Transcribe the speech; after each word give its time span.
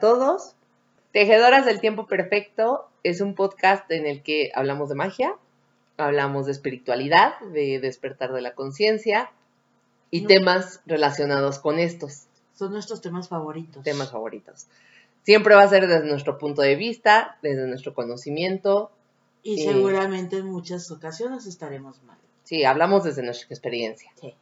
Todos. 0.00 0.54
Tejedoras 1.12 1.64
del 1.64 1.80
Tiempo 1.80 2.06
Perfecto 2.06 2.88
es 3.02 3.20
un 3.20 3.34
podcast 3.34 3.90
en 3.90 4.06
el 4.06 4.22
que 4.22 4.50
hablamos 4.54 4.88
de 4.88 4.94
magia, 4.96 5.34
hablamos 5.96 6.46
de 6.46 6.52
espiritualidad, 6.52 7.38
de 7.40 7.78
despertar 7.80 8.32
de 8.32 8.42
la 8.42 8.54
conciencia 8.54 9.30
y 10.10 10.22
No. 10.22 10.28
temas 10.28 10.80
relacionados 10.86 11.58
con 11.58 11.78
estos 11.78 12.26
Son 12.54 12.72
nuestros 12.72 13.00
temas 13.00 13.28
favoritos. 13.28 13.82
temas 13.84 14.10
favoritos. 14.10 14.66
Siempre 15.24 15.54
va 15.54 15.62
a 15.62 15.68
ser 15.68 15.86
desde 15.88 16.06
nuestro 16.06 16.38
punto 16.38 16.62
de 16.62 16.76
vista, 16.76 17.38
desde 17.42 17.66
nuestro 17.66 17.94
conocimiento. 17.94 18.90
Y 19.42 19.60
Eh. 19.62 19.64
seguramente 19.72 20.36
en 20.38 20.46
muchas 20.46 20.90
ocasiones 20.90 21.46
estaremos 21.46 22.02
mal. 22.02 22.18
Sí, 22.44 22.64
hablamos 22.64 23.04
desde 23.04 23.22
nuestra 23.22 23.48
experiencia, 23.50 24.10
Sí. 24.20 24.34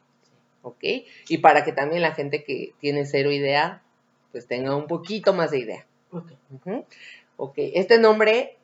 ¿ok? 0.61 0.83
Y 1.29 1.37
para 1.39 1.63
que 1.63 1.71
también 1.71 2.01
la 2.01 2.13
gente 2.13 2.43
que 2.43 2.73
tiene 2.79 3.05
cero 3.05 3.31
idea, 3.31 3.81
pues 4.35 4.47
tenga 4.47 4.75
un 4.75 4.85
poquito 4.87 5.31
más 5.33 5.51
de 5.51 5.59
idea. 5.59 5.85
Ok. 6.11 6.29
Ok, 7.37 7.53
este 7.55 7.99
nombre 7.99 8.57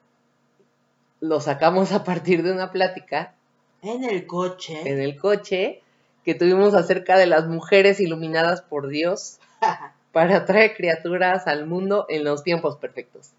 lo 1.21 1.39
sacamos 1.39 1.93
a 1.93 2.03
partir 2.03 2.43
de 2.43 2.51
una 2.51 2.73
plática 2.73 3.33
En 3.81 4.03
el 4.03 4.27
coche. 4.27 4.81
en 4.83 4.99
el 4.99 5.17
coche 5.17 5.81
que 6.25 6.35
tuvimos 6.35 6.73
acerca 6.73 7.17
de 7.17 7.25
las 7.25 7.47
mujeres 7.47 8.01
iluminadas 8.01 8.61
por 8.61 8.89
Dios 8.89 9.39
para 10.11 10.45
traer 10.45 10.75
criaturas 10.75 11.47
al 11.47 11.67
mundo 11.67 12.05
en 12.09 12.25
los 12.25 12.43
tiempos 12.43 12.75
perfectos. 12.75 13.29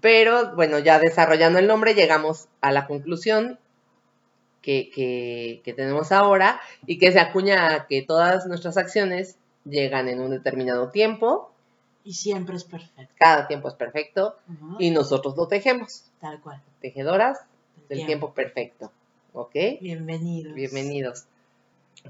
Pero 0.00 0.54
bueno, 0.54 0.78
ya 0.78 1.00
desarrollando 1.00 1.58
el 1.58 1.66
nombre 1.66 1.94
llegamos 1.94 2.46
a 2.60 2.70
la 2.70 2.86
conclusión 2.86 3.58
que, 4.62 4.88
que- 4.94 5.62
que 5.64 5.72
tenemos 5.72 6.12
ahora 6.12 6.60
y 6.86 6.98
que 6.98 7.10
se 7.10 7.18
acuña 7.18 7.74
a 7.74 7.86
que 7.88 8.02
todas 8.02 8.46
nuestras 8.46 8.76
acciones 8.76 9.36
llegan 9.64 10.08
en 10.08 10.20
un 10.20 10.30
determinado 10.30 10.90
tiempo, 10.90 11.50
y 12.04 12.12
siempre 12.12 12.56
es 12.56 12.64
perfecto. 12.64 13.14
cada 13.18 13.46
tiempo 13.48 13.68
es 13.68 13.74
perfecto 13.74 14.36
y 14.78 14.90
nosotros 14.90 15.36
lo 15.36 15.48
tejemos. 15.48 16.04
Tal 16.20 16.38
cual. 16.40 16.60
Tejedoras 16.80 17.40
El 17.88 17.96
del 17.98 18.06
tiempo 18.06 18.34
perfecto. 18.34 18.92
¿Ok? 19.32 19.54
Bienvenidos. 19.80 20.54
Bienvenidos. 20.54 21.24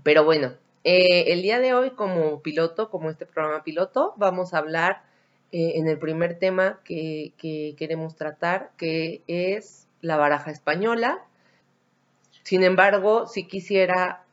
Pero 0.02 0.24
bueno, 0.24 0.55
eh, 0.83 1.33
el 1.33 1.42
día 1.42 1.61
de 1.61 1.74
hoy 1.74 1.91
como 1.91 2.41
piloto, 2.42 2.91
como 2.91 3.08
este 3.08 3.24
programa 3.24 3.62
piloto, 3.62 4.14
vamos 4.16 4.52
a 4.52 4.58
hablar 4.58 5.02
eh, 5.52 5.74
en 5.77 5.86
el 5.86 5.98
primer 5.98 6.41
tema 6.41 6.80
que, 6.84 7.33
que 7.39 7.77
queremos 7.78 8.16
tratar, 8.16 8.72
que 8.77 9.22
es 9.28 9.86
la 10.00 10.16
baraja 10.16 10.50
española. 10.50 11.24
Sin 12.42 12.64
embargo, 12.64 13.28
si 13.28 13.46
quisiera 13.46 14.24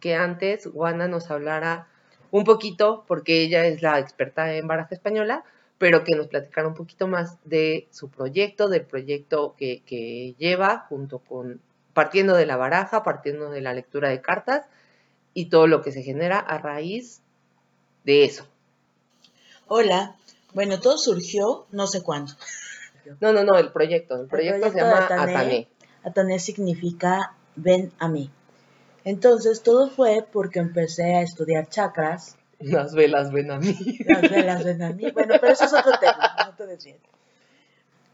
que 0.00 0.16
antes 0.16 0.66
Juana 0.66 1.06
nos 1.06 1.30
hablara 1.30 1.86
un 2.34 2.42
poquito, 2.42 3.04
porque 3.06 3.42
ella 3.42 3.64
es 3.64 3.80
la 3.80 4.00
experta 4.00 4.52
en 4.54 4.66
baraja 4.66 4.92
española, 4.92 5.44
pero 5.78 6.02
que 6.02 6.16
nos 6.16 6.26
platicara 6.26 6.66
un 6.66 6.74
poquito 6.74 7.06
más 7.06 7.38
de 7.44 7.86
su 7.92 8.10
proyecto, 8.10 8.68
del 8.68 8.82
proyecto 8.82 9.54
que, 9.56 9.84
que 9.86 10.34
lleva 10.36 10.84
junto 10.88 11.20
con 11.20 11.60
partiendo 11.92 12.34
de 12.34 12.44
la 12.44 12.56
baraja, 12.56 13.04
partiendo 13.04 13.50
de 13.50 13.60
la 13.60 13.72
lectura 13.72 14.08
de 14.08 14.20
cartas 14.20 14.66
y 15.32 15.44
todo 15.44 15.68
lo 15.68 15.80
que 15.80 15.92
se 15.92 16.02
genera 16.02 16.40
a 16.40 16.58
raíz 16.58 17.20
de 18.02 18.24
eso. 18.24 18.48
Hola. 19.68 20.16
Bueno, 20.54 20.80
todo 20.80 20.98
surgió 20.98 21.66
no 21.70 21.86
sé 21.86 22.02
cuándo. 22.02 22.32
No, 23.20 23.32
no, 23.32 23.44
no, 23.44 23.56
el 23.58 23.70
proyecto. 23.70 24.20
El 24.20 24.26
proyecto, 24.26 24.70
se 24.70 24.72
proyecto 24.72 25.14
de 25.14 25.20
llama. 25.20 25.22
Atané. 25.22 25.68
Atané 26.02 26.40
significa 26.40 27.36
ven 27.54 27.92
a 28.00 28.08
mí. 28.08 28.28
Entonces 29.04 29.62
todo 29.62 29.90
fue 29.90 30.26
porque 30.32 30.60
empecé 30.60 31.14
a 31.14 31.22
estudiar 31.22 31.68
chakras. 31.68 32.36
Las 32.58 32.94
velas 32.94 33.30
ven 33.30 33.50
a 33.50 33.58
mí. 33.58 33.76
Las 34.06 34.22
velas 34.22 34.64
ven 34.64 34.82
a 34.82 34.92
mí. 34.92 35.10
Bueno, 35.10 35.34
pero 35.40 35.52
eso 35.52 35.64
es 35.66 35.74
otro 35.74 35.92
tema, 36.00 36.34
no 36.46 36.56
te 36.56 36.66
desvíes. 36.66 36.96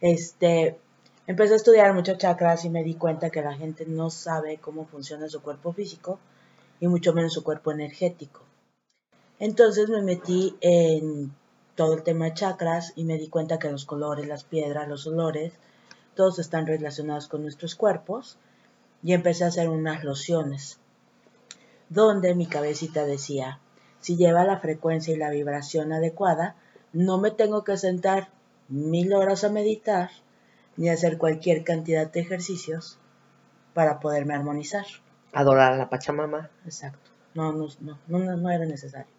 Este, 0.01 0.77
empecé 1.29 1.53
a 1.53 1.57
estudiar 1.57 1.95
muchos 1.95 2.19
chakras 2.19 2.65
y 2.65 2.71
me 2.71 2.83
di 2.83 2.95
cuenta 2.95 3.31
que 3.31 3.43
la 3.43 3.55
gente 3.55 3.87
no 3.87 4.11
sabe 4.11 4.59
cómo 4.59 4.87
funciona 4.87 5.29
su 5.29 5.41
cuerpo 5.43 5.73
físico 5.73 6.19
y 6.81 6.89
mucho 6.89 7.13
menos 7.13 7.35
su 7.35 7.45
cuerpo 7.45 7.71
energético. 7.71 8.41
Entonces 9.39 9.89
me 9.89 10.03
metí 10.03 10.57
en 10.61 11.33
todo 11.77 11.95
el 11.95 12.03
tema 12.03 12.25
de 12.25 12.35
chakras 12.35 12.93
y 12.97 13.05
me 13.05 13.17
di 13.17 13.29
cuenta 13.29 13.61
que 13.61 13.71
los 13.71 13.85
colores, 13.85 14.27
las 14.27 14.43
piedras, 14.43 14.89
los 14.89 15.07
olores, 15.07 15.53
todos 16.17 16.41
están 16.41 16.67
relacionados 16.67 17.29
con 17.29 17.43
nuestros 17.43 17.77
cuerpos 17.77 18.39
y 19.03 19.13
empecé 19.13 19.45
a 19.45 19.49
hacer 19.49 19.69
unas 19.69 20.03
lociones 20.03 20.80
donde 21.91 22.35
mi 22.35 22.47
cabecita 22.47 23.05
decía, 23.05 23.59
si 24.01 24.17
lleva 24.17 24.45
la 24.45 24.61
frecuencia 24.61 25.13
y 25.13 25.19
la 25.19 25.29
vibración 25.29 25.93
adecuada, 25.93 26.57
no 26.93 27.19
me 27.19 27.31
tengo 27.31 27.65
que 27.65 27.77
sentar 27.77 28.31
mil 28.69 29.13
horas 29.13 29.45
a 29.45 29.51
meditar 29.51 30.11
ni 30.77 30.89
hacer 30.89 31.19
cualquier 31.19 31.65
cantidad 31.65 32.11
de 32.11 32.21
ejercicios 32.21 32.99
para 33.75 34.01
poderme 34.01 34.35
armonizar. 34.35 34.87
Adorar 35.33 35.73
a 35.73 35.77
la 35.77 35.91
Pachamama. 35.91 36.49
Exacto. 36.65 37.11
No, 37.35 37.53
no, 37.53 37.69
no, 37.81 37.99
no, 38.09 38.37
no 38.37 38.51
era 38.51 38.65
necesario. 38.65 39.13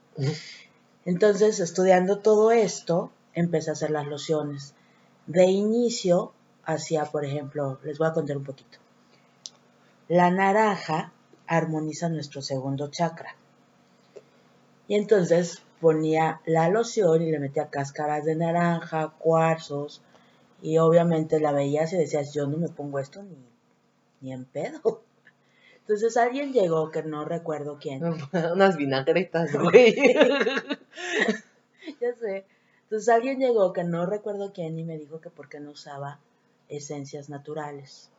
Entonces, 1.06 1.59
estudiando 1.59 2.20
todo 2.20 2.52
esto, 2.52 3.12
empecé 3.34 3.70
a 3.70 3.74
hacer 3.74 3.92
las 3.92 4.08
lociones. 4.08 4.76
De 5.28 5.46
inicio, 5.46 6.34
hacía, 6.64 7.06
por 7.06 7.26
ejemplo, 7.26 7.80
les 7.84 7.98
voy 7.98 8.08
a 8.08 8.14
contar 8.14 8.38
un 8.38 8.44
poquito. 8.44 8.78
La 10.08 10.30
naranja 10.30 11.14
armoniza 11.52 12.08
nuestro 12.08 12.42
segundo 12.42 12.88
chakra. 12.90 13.36
Y 14.88 14.96
entonces 14.96 15.62
ponía 15.82 16.40
la 16.46 16.70
loción 16.70 17.22
y 17.22 17.30
le 17.30 17.40
metía 17.40 17.70
cáscaras 17.70 18.24
de 18.24 18.36
naranja, 18.36 19.14
cuarzos, 19.20 20.02
y 20.62 20.78
obviamente 20.78 21.42
la 21.42 21.52
veías 21.52 21.92
y 21.92 21.98
decías, 21.98 22.34
yo 22.34 22.48
no 22.48 22.58
me 22.58 22.70
pongo 22.70 23.00
esto 23.00 23.22
ni, 23.24 23.36
ni 24.22 24.32
en 24.32 24.46
pedo. 24.46 25.04
Entonces 25.80 26.16
alguien 26.16 26.54
llegó, 26.54 26.90
que 26.90 27.04
no 27.04 27.26
recuerdo 27.26 27.80
quién, 27.82 28.02
Unas 28.54 28.78
vinagretas, 28.78 29.52
güey. 29.62 29.94
ya 32.00 32.16
sé. 32.16 32.46
Entonces 32.84 33.10
alguien 33.10 33.40
llegó 33.40 33.74
que 33.74 33.84
no 33.84 34.06
recuerdo 34.06 34.54
quién 34.54 34.80
y 34.80 34.86
me 34.86 34.98
dijo 34.98 35.20
que 35.20 35.30
por 35.30 35.50
qué 35.50 35.60
no 35.60 35.72
usaba 35.72 36.20
esencias 36.70 37.30
naturales. 37.30 38.11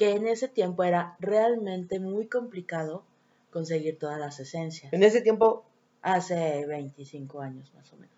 Que 0.00 0.12
en 0.12 0.26
ese 0.26 0.48
tiempo 0.48 0.82
era 0.82 1.14
realmente 1.20 2.00
muy 2.00 2.26
complicado 2.26 3.04
conseguir 3.52 3.98
todas 3.98 4.18
las 4.18 4.40
esencias. 4.40 4.90
en 4.94 5.02
ese 5.02 5.20
tiempo, 5.20 5.66
Hace 6.00 6.64
25 6.64 7.42
años 7.42 7.70
más 7.74 7.92
o 7.92 7.96
menos. 7.96 8.14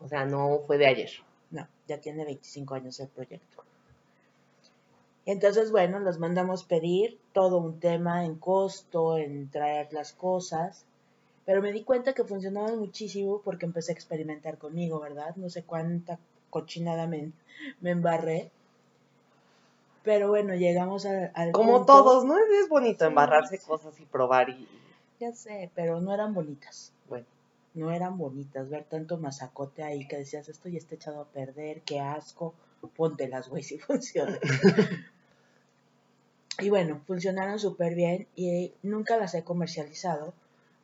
o 0.00 0.06
sea, 0.06 0.24
no 0.24 0.60
fue 0.68 0.78
de 0.78 0.86
ayer. 0.86 1.10
No, 1.50 1.66
ya 1.88 2.00
tiene 2.00 2.24
25 2.24 2.76
años 2.76 3.00
el 3.00 3.08
proyecto. 3.08 3.64
Entonces, 5.26 5.72
bueno, 5.72 5.98
los 5.98 6.20
mandamos 6.20 6.62
pedir 6.62 7.18
todo 7.32 7.58
un 7.58 7.80
tema 7.80 8.24
en 8.24 8.36
costo, 8.36 9.18
en 9.18 9.50
traer 9.50 9.92
las 9.92 10.12
cosas, 10.12 10.84
pero 11.44 11.60
me 11.60 11.72
di 11.72 11.82
cuenta 11.82 12.12
que 12.12 12.22
funcionaban 12.22 12.78
muchísimo 12.78 13.42
porque 13.42 13.66
empecé 13.66 13.90
a 13.90 13.94
experimentar 13.94 14.58
conmigo, 14.58 15.00
¿verdad? 15.00 15.34
No 15.34 15.50
sé 15.50 15.64
cuánta 15.64 16.20
cochinada 16.50 17.08
me, 17.08 17.32
me 17.80 17.90
embarré. 17.90 18.52
Pero 20.04 20.28
bueno, 20.28 20.54
llegamos 20.54 21.04
al, 21.06 21.30
al 21.34 21.52
Como 21.52 21.78
punto- 21.78 21.92
todos, 21.92 22.24
¿no? 22.24 22.36
Es 22.38 22.68
bonito 22.68 23.04
Sí, 23.04 23.08
embarrarse 23.08 23.56
sí. 23.58 23.66
cosas 23.66 23.98
y 24.00 24.04
probar 24.06 24.48
y... 24.50 24.68
Ya 25.20 25.32
sé, 25.32 25.70
pero 25.74 26.00
no 26.00 26.14
eran 26.14 26.32
bonitas. 26.34 26.92
Bueno, 27.08 27.26
no 27.74 27.90
eran 27.90 28.16
bonitas, 28.16 28.68
ver 28.70 28.84
tanto 28.84 29.18
masacote 29.18 29.82
ahí 29.82 30.06
que 30.06 30.16
decías 30.18 30.48
esto 30.48 30.68
ya 30.68 30.78
está 30.78 30.94
echado 30.94 31.20
a 31.20 31.24
perder, 31.26 31.80
qué 31.82 32.00
asco, 32.00 32.54
póntelas, 32.96 33.48
güey, 33.48 33.62
si 33.64 33.78
funciona. 33.78 34.38
y 36.60 36.70
bueno, 36.70 37.00
funcionaron 37.06 37.58
súper 37.58 37.94
bien 37.94 38.26
y 38.36 38.72
nunca 38.82 39.16
las 39.16 39.34
he 39.34 39.44
comercializado 39.44 40.32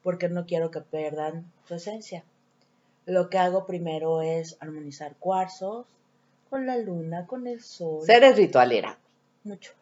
porque 0.02 0.28
no 0.28 0.46
quiero 0.46 0.70
que 0.70 0.80
pierdan 0.80 1.50
su 1.66 1.74
esencia. 1.74 2.24
Lo 3.06 3.28
que 3.30 3.38
hago 3.38 3.66
primero 3.66 4.22
es 4.22 4.56
armonizar 4.60 5.14
cuarzos 5.16 5.86
con 6.50 6.66
la 6.66 6.76
luna, 6.78 7.26
con 7.26 7.46
el 7.46 7.60
sol. 7.62 8.04
seres 8.04 8.36
ritualera. 8.36 8.98
Mucho, 9.44 9.72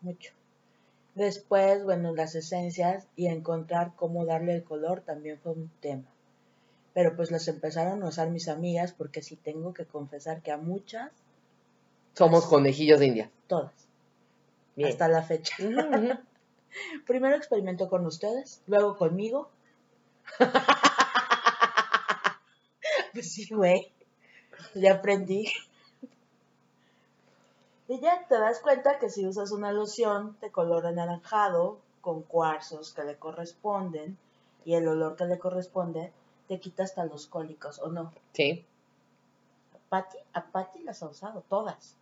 mucho. 0.00 0.32
Después, 1.14 1.84
bueno, 1.84 2.14
las 2.14 2.34
esencias 2.34 3.06
y 3.16 3.26
encontrar 3.26 3.92
cómo 3.96 4.24
darle 4.24 4.54
el 4.54 4.64
color 4.64 5.02
también 5.02 5.38
fue 5.38 5.52
un 5.52 5.70
tema. 5.80 6.04
Pero 6.94 7.14
pues 7.16 7.30
las 7.30 7.48
empezaron 7.48 8.02
a 8.02 8.08
usar 8.08 8.30
mis 8.30 8.48
amigas 8.48 8.92
porque 8.92 9.22
sí 9.22 9.36
tengo 9.36 9.74
que 9.74 9.84
confesar 9.84 10.42
que 10.42 10.52
a 10.52 10.56
muchas, 10.56 11.10
Somos 12.14 12.46
conejillos 12.46 13.00
de 13.00 13.06
India. 13.06 13.30
todas, 13.46 13.72
Bien. 14.76 14.88
hasta 14.90 15.08
la 15.08 15.22
fecha. 15.22 15.54
Primero 17.06 17.36
experimento 17.36 17.88
con 17.90 18.06
ustedes, 18.06 18.62
luego 18.66 18.96
conmigo. 18.96 19.50
pues 23.12 23.30
sí, 23.32 23.48
güey. 23.54 23.92
Ya 24.74 24.94
aprendí. 24.94 25.46
Y 27.92 28.00
ya 28.00 28.24
te 28.26 28.38
das 28.38 28.60
cuenta 28.60 28.98
que 28.98 29.10
si 29.10 29.26
usas 29.26 29.52
una 29.52 29.70
loción 29.70 30.38
de 30.40 30.50
color 30.50 30.86
anaranjado 30.86 31.78
con 32.00 32.22
cuarzos 32.22 32.94
que 32.94 33.04
le 33.04 33.16
corresponden 33.16 34.16
y 34.64 34.76
el 34.76 34.88
olor 34.88 35.14
que 35.14 35.26
le 35.26 35.38
corresponde, 35.38 36.10
te 36.48 36.58
quita 36.58 36.84
hasta 36.84 37.04
los 37.04 37.26
cólicos, 37.26 37.80
¿o 37.80 37.88
no? 37.88 38.10
Sí, 38.32 38.64
Patti, 39.90 40.16
a 40.32 40.42
Patti 40.46 40.82
las 40.84 41.02
ha 41.02 41.08
usado, 41.08 41.44
todas. 41.50 41.94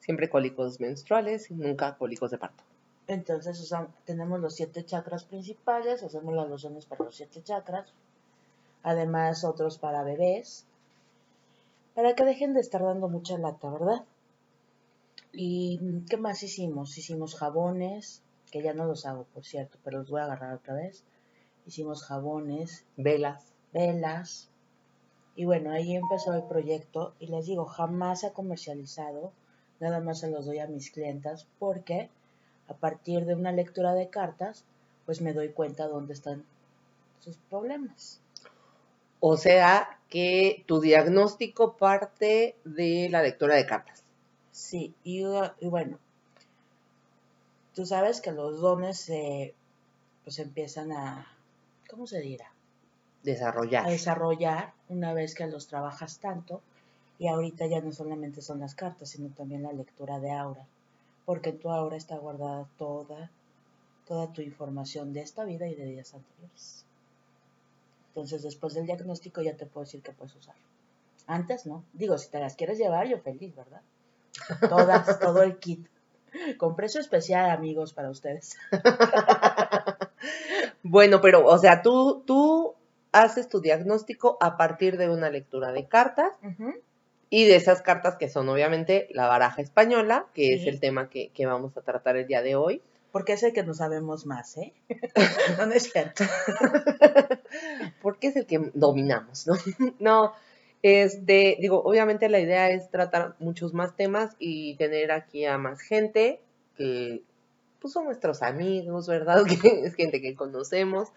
siempre 0.00 0.30
cólicos 0.30 0.80
menstruales 0.80 1.50
y 1.50 1.54
nunca 1.54 1.98
cólicos 1.98 2.30
de 2.30 2.38
parto. 2.38 2.64
Entonces 3.06 3.74
tenemos 4.06 4.40
los 4.40 4.54
siete 4.54 4.86
chakras 4.86 5.24
principales, 5.24 6.02
hacemos 6.02 6.34
las 6.34 6.48
lociones 6.48 6.86
para 6.86 7.04
los 7.04 7.14
siete 7.14 7.42
chakras, 7.42 7.92
además 8.82 9.44
otros 9.44 9.76
para 9.76 10.02
bebés, 10.02 10.64
para 11.94 12.14
que 12.14 12.24
dejen 12.24 12.54
de 12.54 12.60
estar 12.60 12.82
dando 12.82 13.08
mucha 13.08 13.36
lata, 13.36 13.68
¿verdad? 13.68 14.02
¿Y 15.36 16.04
qué 16.08 16.16
más 16.16 16.42
hicimos? 16.42 16.96
Hicimos 16.96 17.34
jabones, 17.34 18.22
que 18.50 18.62
ya 18.62 18.72
no 18.72 18.84
los 18.84 19.04
hago, 19.04 19.24
por 19.34 19.44
cierto, 19.44 19.78
pero 19.82 19.98
los 19.98 20.10
voy 20.10 20.20
a 20.20 20.24
agarrar 20.24 20.54
otra 20.54 20.74
vez. 20.74 21.04
Hicimos 21.66 22.04
jabones, 22.04 22.84
Velas. 22.96 23.52
velas. 23.72 24.48
Y 25.34 25.44
bueno, 25.44 25.72
ahí 25.72 25.96
empezó 25.96 26.32
el 26.34 26.44
proyecto 26.44 27.14
y 27.18 27.26
les 27.26 27.46
digo, 27.46 27.64
jamás 27.64 28.20
se 28.20 28.28
ha 28.28 28.32
comercializado, 28.32 29.32
nada 29.80 30.00
más 30.00 30.20
se 30.20 30.30
los 30.30 30.46
doy 30.46 30.60
a 30.60 30.68
mis 30.68 30.92
clientas 30.92 31.48
porque 31.58 32.10
a 32.68 32.74
partir 32.74 33.24
de 33.24 33.34
una 33.34 33.50
lectura 33.50 33.94
de 33.94 34.08
cartas, 34.08 34.64
pues 35.04 35.20
me 35.20 35.32
doy 35.32 35.48
cuenta 35.48 35.88
dónde 35.88 36.12
están 36.12 36.44
sus 37.18 37.36
problemas. 37.50 38.20
O 39.18 39.36
sea 39.36 39.98
que 40.08 40.62
tu 40.66 40.80
diagnóstico 40.80 41.76
parte 41.76 42.56
de 42.64 43.08
la 43.10 43.22
lectura 43.22 43.56
de 43.56 43.66
cartas. 43.66 44.03
Sí, 44.54 44.94
y, 45.02 45.24
y 45.58 45.66
bueno, 45.66 45.98
tú 47.74 47.84
sabes 47.84 48.20
que 48.20 48.30
los 48.30 48.60
dones 48.60 48.98
se 48.98 49.52
pues 50.22 50.38
empiezan 50.38 50.92
a, 50.92 51.26
¿cómo 51.90 52.06
se 52.06 52.20
dirá? 52.20 52.52
Desarrollar. 53.24 53.84
a 53.84 53.90
desarrollar 53.90 54.72
una 54.88 55.12
vez 55.12 55.34
que 55.34 55.48
los 55.48 55.66
trabajas 55.66 56.20
tanto. 56.20 56.62
Y 57.18 57.26
ahorita 57.26 57.66
ya 57.66 57.80
no 57.80 57.90
solamente 57.90 58.42
son 58.42 58.60
las 58.60 58.76
cartas, 58.76 59.08
sino 59.08 59.28
también 59.30 59.64
la 59.64 59.72
lectura 59.72 60.20
de 60.20 60.30
aura. 60.30 60.64
Porque 61.26 61.50
en 61.50 61.58
tu 61.58 61.70
aura 61.70 61.96
está 61.96 62.16
guardada 62.16 62.68
toda, 62.78 63.32
toda 64.06 64.32
tu 64.32 64.40
información 64.40 65.12
de 65.12 65.22
esta 65.22 65.44
vida 65.44 65.66
y 65.66 65.74
de 65.74 65.84
vidas 65.84 66.14
anteriores. 66.14 66.84
Entonces, 68.08 68.42
después 68.44 68.74
del 68.74 68.86
diagnóstico 68.86 69.42
ya 69.42 69.56
te 69.56 69.66
puedo 69.66 69.84
decir 69.84 70.00
que 70.00 70.12
puedes 70.12 70.36
usar. 70.36 70.54
Antes 71.26 71.66
no. 71.66 71.82
Digo, 71.92 72.18
si 72.18 72.30
te 72.30 72.38
las 72.38 72.54
quieres 72.54 72.78
llevar, 72.78 73.08
yo 73.08 73.18
feliz, 73.18 73.54
¿verdad? 73.56 73.82
Todas, 74.68 75.18
todo 75.20 75.42
el 75.42 75.58
kit. 75.58 75.88
Con 76.58 76.74
precio 76.74 77.00
especial, 77.00 77.50
amigos, 77.50 77.92
para 77.92 78.10
ustedes. 78.10 78.56
Bueno, 80.84 81.20
pero, 81.20 81.46
o 81.46 81.58
sea, 81.58 81.80
tú, 81.82 82.22
tú 82.26 82.74
haces 83.10 83.48
tu 83.48 83.60
diagnóstico 83.60 84.36
a 84.40 84.56
partir 84.56 84.98
de 84.98 85.08
una 85.08 85.30
lectura 85.30 85.72
de 85.72 85.88
cartas 85.88 86.32
y 87.30 87.46
de 87.46 87.56
esas 87.56 87.80
cartas 87.80 88.16
que 88.16 88.28
son 88.28 88.48
obviamente 88.50 89.08
la 89.10 89.26
baraja 89.26 89.62
española, 89.62 90.26
que 90.34 90.54
es 90.54 90.66
el 90.66 90.80
tema 90.80 91.08
que, 91.08 91.30
que 91.30 91.46
vamos 91.46 91.76
a 91.76 91.80
tratar 91.80 92.16
el 92.16 92.26
día 92.26 92.42
de 92.42 92.54
hoy. 92.54 92.82
Porque 93.12 93.32
es 93.32 93.44
el 93.44 93.52
que 93.52 93.62
no 93.62 93.74
sabemos 93.74 94.26
más, 94.26 94.56
¿eh? 94.56 94.74
no, 95.58 95.66
no 95.66 95.72
es 95.72 95.84
cierto. 95.84 96.24
porque 98.02 98.26
es 98.26 98.36
el 98.36 98.44
que 98.44 98.70
dominamos, 98.74 99.46
¿no? 99.46 99.54
no, 100.00 100.34
este, 100.84 101.56
digo, 101.60 101.82
obviamente 101.82 102.28
la 102.28 102.40
idea 102.40 102.68
es 102.70 102.90
tratar 102.90 103.36
muchos 103.38 103.72
más 103.72 103.96
temas 103.96 104.36
y 104.38 104.76
tener 104.76 105.12
aquí 105.12 105.46
a 105.46 105.56
más 105.56 105.80
gente 105.80 106.40
que, 106.76 107.22
pues, 107.80 107.94
son 107.94 108.04
nuestros 108.04 108.42
amigos, 108.42 109.08
¿verdad? 109.08 109.44
Que 109.62 109.86
es 109.86 109.94
gente 109.94 110.20
que 110.20 110.34
conocemos, 110.34 111.08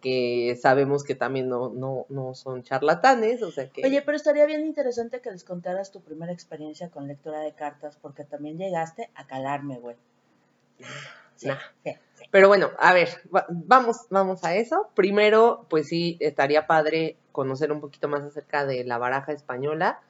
que 0.00 0.58
sabemos 0.58 1.04
que 1.04 1.14
también 1.14 1.50
no, 1.50 1.68
no, 1.68 2.06
no 2.08 2.34
son 2.34 2.62
charlatanes, 2.62 3.42
o 3.42 3.50
sea 3.50 3.68
que... 3.68 3.84
Oye, 3.84 4.00
pero 4.00 4.16
estaría 4.16 4.46
bien 4.46 4.62
interesante 4.64 5.20
que 5.20 5.30
les 5.30 5.44
contaras 5.44 5.90
tu 5.92 6.00
primera 6.00 6.32
experiencia 6.32 6.88
con 6.88 7.06
lectura 7.06 7.40
de 7.40 7.52
cartas, 7.52 7.98
porque 8.00 8.24
también 8.24 8.56
llegaste 8.56 9.10
a 9.14 9.26
calarme, 9.26 9.78
güey. 9.78 9.96
Sí, 11.36 11.46
Nah. 11.46 11.56
sí, 11.84 11.90
sí. 11.90 11.98
Pero 12.30 12.48
bueno, 12.48 12.70
a 12.78 12.92
ver, 12.92 13.08
va- 13.34 13.46
vamos, 13.48 14.06
vamos 14.10 14.44
a 14.44 14.54
eso. 14.54 14.88
Primero, 14.94 15.66
pues 15.70 15.88
sí, 15.88 16.16
estaría 16.20 16.66
padre 16.66 17.16
conocer 17.32 17.72
un 17.72 17.80
poquito 17.80 18.08
más 18.08 18.22
acerca 18.22 18.66
de 18.66 18.84
la 18.84 18.98
baraja 18.98 19.32
española, 19.32 20.00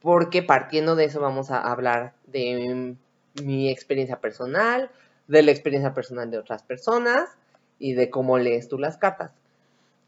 porque 0.00 0.42
partiendo 0.42 0.96
de 0.96 1.04
eso 1.04 1.20
vamos 1.20 1.50
a 1.50 1.60
hablar 1.60 2.14
de 2.26 2.96
mi 3.42 3.68
experiencia 3.70 4.20
personal, 4.20 4.90
de 5.28 5.42
la 5.42 5.50
experiencia 5.50 5.94
personal 5.94 6.30
de 6.30 6.38
otras 6.38 6.62
personas 6.62 7.28
y 7.78 7.92
de 7.94 8.10
cómo 8.10 8.38
lees 8.38 8.68
tú 8.68 8.78
las 8.78 8.96
cartas. 8.96 9.32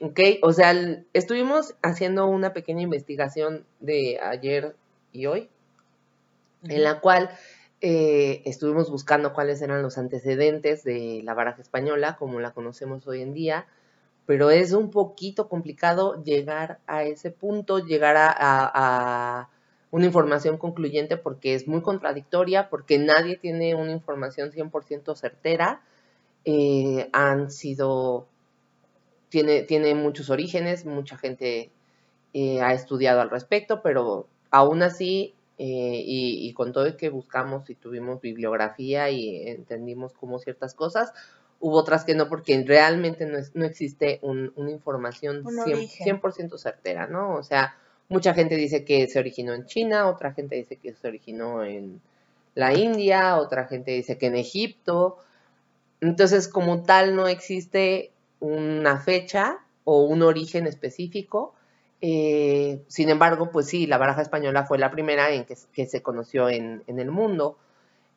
¿Ok? 0.01 0.21
O 0.43 0.53
sea, 0.53 0.73
el- 0.73 1.07
estuvimos 1.13 1.77
haciendo 1.83 2.27
una 2.27 2.53
pequeña 2.53 2.83
investigación 2.83 3.65
de 3.81 4.19
ayer 4.23 4.75
y 5.13 5.27
hoy, 5.27 5.49
en 6.65 6.83
la 6.85 7.01
cual 7.01 7.31
eh, 7.85 8.43
estuvimos 8.45 8.89
buscando 8.91 9.33
cuáles 9.33 9.61
eran 9.61 9.83
los 9.83 9.99
antecedentes 9.99 10.85
de 10.85 11.21
la 11.25 11.35
baraja 11.35 11.61
española, 11.61 12.17
como 12.17 12.39
la 12.39 12.53
conocemos 12.53 13.09
hoy 13.09 13.23
en 13.23 13.35
día, 13.35 13.67
pero 14.25 14.51
es 14.51 14.73
un 14.73 14.91
poquito 14.91 15.49
complicado 15.49 16.23
llegar 16.23 16.79
a 16.87 17.03
ese 17.03 17.33
punto, 17.33 17.81
llegar 17.81 18.15
a, 18.17 19.49
una 19.91 20.07
información 20.07 20.59
concluyente 20.59 21.17
porque 21.17 21.55
es 21.55 21.67
muy 21.67 21.83
contradictoria, 21.83 22.71
porque 22.71 22.99
nadie 22.99 23.37
tiene 23.37 23.75
una 23.75 23.91
información 23.91 24.53
100% 24.53 25.17
certera. 25.17 25.83
Eh, 26.45 27.11
han 27.13 27.51
sido, 27.51 28.29
tiene, 29.29 29.63
tiene 29.63 29.95
muchos 29.97 30.31
orígenes, 30.31 30.87
mucha 30.87 31.19
gente 31.19 31.73
eh, 32.33 32.63
ha 32.63 32.75
estudiado 32.75 33.21
al 33.21 33.29
respecto, 33.31 33.83
pero 33.83 34.29
aún 34.51 34.83
así 34.83 35.35
eh, 35.63 36.03
y, 36.05 36.49
y 36.49 36.53
con 36.55 36.73
todo 36.73 36.87
el 36.87 36.97
que 36.97 37.09
buscamos 37.11 37.71
y 37.71 37.75
tuvimos 37.77 38.21
bibliografía 38.21 39.11
y 39.11 39.49
entendimos 39.49 40.13
como 40.13 40.39
ciertas 40.41 40.75
cosas, 40.75 41.13
hubo 41.61 41.77
otras 41.77 42.05
que 42.05 42.15
no, 42.17 42.29
porque 42.29 42.63
realmente 42.67 43.27
no, 43.27 43.39
es- 43.39 43.55
no 43.55 43.65
existe 43.65 44.19
un- 44.23 44.53
una 44.57 44.71
información 44.73 45.37
Un 45.47 45.55
100%, 45.59 45.73
origen. 45.77 46.05
100% 46.05 46.59
certera, 46.59 47.07
¿no? 47.07 47.35
O 47.37 47.43
sea, 47.45 47.77
mucha 48.09 48.35
gente 48.35 48.57
dice 48.57 48.85
que 48.85 49.07
se 49.07 49.19
originó 49.21 49.53
en 49.55 49.67
China, 49.67 50.09
otra 50.09 50.33
gente 50.33 50.57
dice 50.57 50.77
que 50.77 50.95
se 50.95 51.07
originó 51.09 51.63
en 51.65 52.01
la 52.55 52.75
India, 52.75 53.37
otra 53.37 53.67
gente 53.67 53.93
dice 53.93 54.19
que 54.19 54.27
en 54.27 54.37
Egipto. 54.37 55.19
Entonces, 56.01 56.49
como 56.49 56.83
tal, 56.83 57.15
no 57.17 57.29
existe 57.29 58.13
una 58.41 58.99
fecha 58.99 59.59
o 59.85 60.03
un 60.05 60.23
origen 60.23 60.67
específico. 60.67 61.55
Eh, 62.05 62.83
sin 62.89 63.11
embargo, 63.11 63.53
pues 63.53 63.69
sí, 63.69 63.87
la 63.87 63.97
baraja 63.97 64.23
española 64.23 64.65
fue 64.65 64.77
la 64.77 64.91
primera 64.91 65.31
en 65.31 65.45
que, 65.45 65.87
se 65.87 66.03
conoció 66.03 66.49
en, 66.49 66.83
el 66.89 67.11
mundo. 67.13 67.57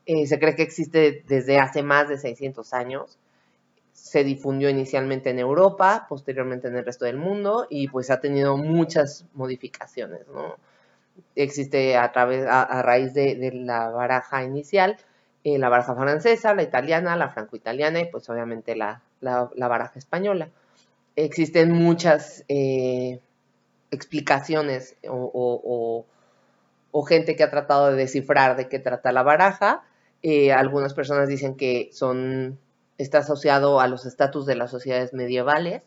Eh, 0.07 0.25
se 0.25 0.39
cree 0.39 0.55
que 0.55 0.63
existe 0.63 1.23
desde 1.27 1.59
hace 1.59 1.83
más 1.83 2.09
de 2.09 2.17
600 2.17 2.73
años. 2.73 3.19
Se 3.93 4.23
difundió 4.23 4.69
inicialmente 4.69 5.29
en 5.29 5.39
Europa, 5.39 6.07
posteriormente 6.09 6.67
en 6.67 6.77
el 6.77 6.85
resto 6.85 7.05
del 7.05 7.17
mundo 7.17 7.67
y 7.69 7.87
pues 7.87 8.09
ha 8.09 8.19
tenido 8.19 8.57
muchas 8.57 9.25
modificaciones, 9.35 10.27
¿no? 10.33 10.55
Existe 11.35 11.95
a, 11.95 12.11
través, 12.11 12.45
a, 12.47 12.81
raíz 12.81 13.13
de, 13.13 13.51
la 13.53 13.89
baraja 13.89 14.43
inicial, 14.43 14.97
eh, 15.43 15.59
la 15.59 15.69
baraja 15.69 15.95
francesa, 15.95 16.55
la 16.55 16.63
italiana, 16.63 17.15
la 17.15 17.29
franco-italiana 17.29 18.01
y 18.01 18.05
pues 18.05 18.29
obviamente 18.29 18.75
la, 18.75 19.01
baraja 19.21 19.99
española. 19.99 20.49
Existen 21.15 21.71
muchas 21.71 22.43
explicaciones 23.91 24.97
o, 25.07 26.05
gente 27.07 27.35
que 27.35 27.43
ha 27.43 27.51
tratado 27.51 27.91
de 27.91 27.97
descifrar 27.97 28.55
de 28.55 28.69
qué 28.69 28.79
trata 28.79 29.11
la 29.11 29.23
baraja. 29.23 29.83
Eh, 30.23 30.51
algunas 30.53 30.93
personas 30.93 31.27
dicen 31.27 31.55
que 31.55 31.89
son, 31.93 32.57
está 32.97 33.19
asociado 33.19 33.79
a 33.79 33.87
los 33.87 34.05
estatus 34.05 34.45
de 34.45 34.55
las 34.55 34.71
sociedades 34.71 35.13
medievales. 35.13 35.83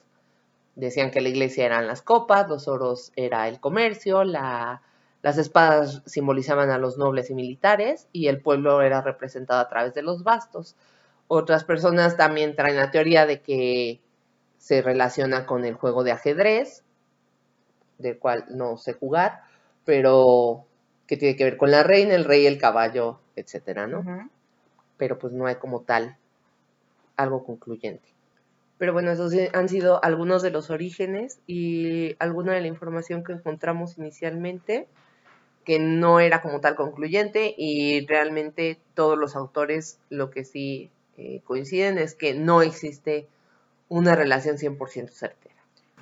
Decían 0.77 1.11
que 1.11 1.21
la 1.21 1.29
iglesia 1.29 1.67
eran 1.67 1.87
las 1.87 2.03
copas, 2.03 2.49
los 2.49 2.69
oros 2.69 3.13
era 3.17 3.49
el 3.49 3.61
comercio, 3.61 4.25
la- 4.25 4.83
las 5.23 5.37
espadas 5.39 6.03
simbolizaban 6.07 6.71
a 6.71 6.79
los 6.79 6.97
nobles 6.99 7.31
y 7.31 7.35
militares 7.35 8.09
y 8.13 8.29
el 8.29 8.41
pueblo 8.41 8.83
era 8.83 9.03
representado 9.03 9.61
a 9.61 9.69
través 9.69 9.95
de 9.95 10.03
los 10.03 10.23
bastos. 10.23 10.77
Otras 11.29 11.65
personas 11.65 12.17
también 12.17 12.55
traen 12.57 12.77
la 12.77 12.91
teoría 12.93 13.27
de 13.27 13.43
que 13.43 14.01
se 14.59 14.83
relaciona 14.83 15.47
con 15.47 15.65
el 15.65 15.75
juego 15.75 16.05
de 16.05 16.13
ajedrez, 16.13 16.85
del 17.99 18.19
cual 18.19 18.45
no 18.49 18.77
sé 18.77 18.95
jugar, 18.95 19.43
pero 19.85 20.65
que 21.07 21.17
tiene 21.17 21.37
que 21.37 21.45
ver 21.45 21.57
con 21.57 21.71
la 21.71 21.83
reina, 21.83 22.15
el 22.15 22.25
rey, 22.25 22.47
el 22.47 22.59
caballo, 22.59 23.19
etcétera, 23.37 23.87
¿no? 23.87 24.31
Pero 24.97 25.19
pues 25.19 25.33
no 25.33 25.47
hay 25.47 25.57
como 25.57 25.81
tal 25.81 26.17
algo 27.17 27.45
concluyente. 27.45 28.09
Pero 28.79 28.93
bueno, 28.93 29.11
esos 29.11 29.35
han 29.53 29.69
sido 29.69 30.03
algunos 30.05 30.43
de 30.43 30.51
los 30.51 30.71
orígenes 30.71 31.41
y 31.47 32.15
alguna 32.21 32.53
de 32.53 32.61
la 32.61 32.69
información 32.69 33.25
que 33.25 33.33
encontramos 33.33 33.99
inicialmente, 33.99 34.87
que 35.65 35.81
no 35.81 36.21
era 36.21 36.41
como 36.41 36.61
tal 36.61 36.77
concluyente 36.77 37.55
y 37.59 38.07
realmente 38.07 38.79
todos 38.95 39.19
los 39.19 39.35
autores 39.35 39.99
lo 40.11 40.31
que 40.31 40.45
sí 40.45 40.91
eh, 41.17 41.41
coinciden 41.45 41.99
es 41.99 42.15
que 42.15 42.35
no 42.35 42.63
existe 42.63 43.27
una 43.89 44.15
relación 44.15 44.57
100% 44.57 45.11
certera. 45.11 45.48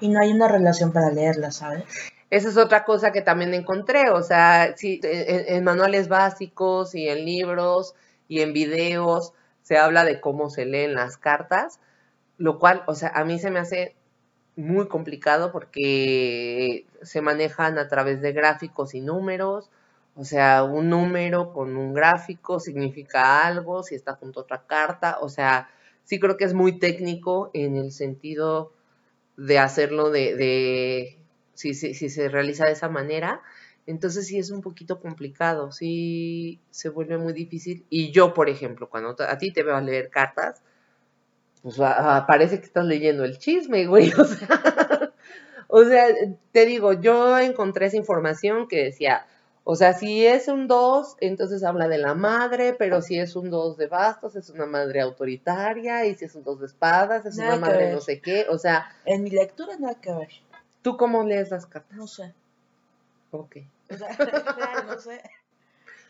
Y 0.01 0.09
no 0.09 0.21
hay 0.21 0.33
una 0.33 0.49
relación 0.49 0.93
para 0.93 1.11
leerla, 1.11 1.51
¿sabes? 1.51 1.85
Esa 2.29 2.49
es 2.49 2.57
otra 2.57 2.85
cosa 2.85 3.13
que 3.13 3.23
también 3.23 3.55
encontré, 3.55 4.11
o 4.11 4.23
sea, 4.23 4.67
en, 4.67 5.01
en 5.03 5.65
manuales 5.65 6.09
básicos 6.09 6.95
y 6.95 7.09
en 7.09 7.25
libros 7.25 7.95
y 8.29 8.41
en 8.41 8.53
videos 8.53 9.33
se 9.63 9.79
habla 9.79 10.05
de 10.05 10.21
cómo 10.21 10.51
se 10.51 10.67
leen 10.67 10.95
las 10.95 11.17
cartas, 11.17 11.81
lo 12.39 12.59
cual, 12.59 12.83
o 12.87 12.95
sea, 12.95 13.11
a 13.15 13.25
mí 13.25 13.39
se 13.39 13.51
me 13.51 13.59
hace 13.59 13.97
muy 14.57 14.89
complicado 14.89 15.53
porque 15.53 16.87
se 17.03 17.21
manejan 17.21 17.79
a 17.79 17.89
través 17.89 18.21
de 18.21 18.33
gráficos 18.33 18.95
y 18.95 19.01
números, 19.01 19.71
o 20.17 20.25
sea, 20.25 20.65
un 20.65 20.89
número 20.89 21.53
con 21.53 21.77
un 21.77 21.93
gráfico 21.93 22.59
significa 22.59 23.47
algo, 23.47 23.83
si 23.83 23.95
está 23.95 24.15
junto 24.15 24.41
a 24.41 24.43
otra 24.45 24.63
carta, 24.67 25.19
o 25.21 25.29
sea, 25.29 25.69
sí 26.05 26.19
creo 26.19 26.37
que 26.37 26.45
es 26.45 26.55
muy 26.55 26.79
técnico 26.79 27.51
en 27.53 27.77
el 27.77 27.93
sentido 27.93 28.73
de 29.37 29.59
hacerlo 29.59 30.11
de, 30.11 30.37
de 30.37 31.19
si, 31.55 31.75
si, 31.75 31.95
si, 31.95 32.09
se 32.09 32.29
realiza 32.29 32.67
de 32.67 32.73
esa 32.73 32.89
manera, 32.89 33.43
entonces 33.87 34.27
sí 34.27 34.39
es 34.39 34.51
un 34.51 34.63
poquito 34.63 35.01
complicado, 35.01 35.73
sí 35.73 36.61
se 36.71 36.89
vuelve 36.89 37.19
muy 37.19 37.33
difícil. 37.33 37.85
Y 37.89 38.11
yo, 38.11 38.35
por 38.35 38.49
ejemplo, 38.49 38.89
cuando 38.89 39.17
a 39.19 39.39
ti 39.39 39.53
te 39.53 39.63
veo 39.63 39.77
a 39.77 39.81
leer 39.81 40.11
cartas, 40.11 40.63
pues 41.63 41.77
parece 42.27 42.61
que 42.61 42.67
estás 42.67 42.85
leyendo 42.85 43.25
el 43.25 43.39
chisme, 43.39 43.87
güey. 43.87 44.13
O 44.19 44.25
sea, 44.25 45.13
o 45.69 45.85
sea, 45.85 46.07
te 46.53 46.65
digo, 46.65 46.93
yo 46.93 47.39
encontré 47.39 47.87
esa 47.87 47.97
información 47.97 48.69
que 48.69 48.85
decía, 48.85 49.27
o 49.69 49.75
sea, 49.75 49.95
si 49.95 50.25
es 50.25 50.47
un 50.47 50.69
2, 50.69 51.17
entonces 51.19 51.65
habla 51.65 51.89
de 51.89 51.99
la 51.99 52.15
madre, 52.15 52.73
pero 52.73 53.03
si 53.03 53.19
es 53.19 53.35
un 53.35 53.51
2 53.51 53.77
de 53.77 53.89
bastos, 53.89 54.37
es 54.37 54.49
una 54.49 54.65
madre 54.65 55.01
autoritaria, 55.01 56.07
y 56.07 56.15
si 56.15 56.27
es 56.27 56.37
un 56.37 56.45
2 56.45 56.61
de 56.61 56.67
espadas, 56.67 57.27
es 57.27 57.37
una 57.37 57.57
madre 57.57 57.93
no 57.93 58.01
sé 58.01 58.21
qué, 58.21 58.47
o 58.49 58.59
sea... 58.59 58.89
En 59.05 59.25
mi 59.25 59.31
lectura 59.31 59.77
nada 59.77 59.97
que 59.97 60.13
ver. 60.13 60.29
¿Tú 60.83 60.97
cómo 60.97 61.25
lees 61.25 61.51
las 61.51 61.67
cartas? 61.67 61.99
No 61.99 62.07
sé. 62.07 62.33
Ok. 63.33 63.57
O 63.91 63.97
sea, 63.97 64.09
no 64.87 65.01
sé. 65.01 65.21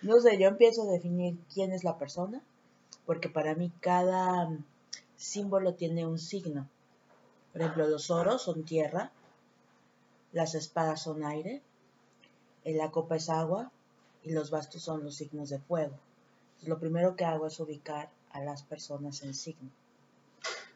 No 0.03 0.21
sé, 0.21 0.37
yo 0.39 0.49
empiezo 0.49 0.83
a 0.83 0.93
definir 0.93 1.39
quién 1.55 1.73
es 1.73 1.83
la 1.83 1.97
persona, 1.97 2.43
porque 3.07 3.31
para 3.31 3.55
mí 3.55 3.73
cada 3.81 4.51
símbolo 5.17 5.73
tiene 5.73 6.07
un 6.07 6.19
signo. 6.19 6.69
Por 7.53 7.63
ejemplo, 7.63 7.89
los 7.89 8.11
oros 8.11 8.43
son 8.43 8.65
tierra, 8.65 9.13
las 10.33 10.55
espadas 10.55 11.01
son 11.01 11.25
aire, 11.25 11.63
la 12.75 12.91
copa 12.91 13.17
es 13.17 13.29
agua 13.31 13.71
y 14.23 14.33
los 14.33 14.51
bastos 14.51 14.83
son 14.83 15.05
los 15.05 15.17
signos 15.17 15.51
de 15.51 15.59
fuego. 15.59 15.95
Entonces, 16.47 16.69
lo 16.69 16.79
primero 16.79 17.17
que 17.17 17.25
hago 17.25 17.47
es 17.47 17.61
ubicar 17.61 18.11
a 18.31 18.41
las 18.41 18.63
personas 18.63 19.23
en 19.23 19.35
signo. 19.35 19.71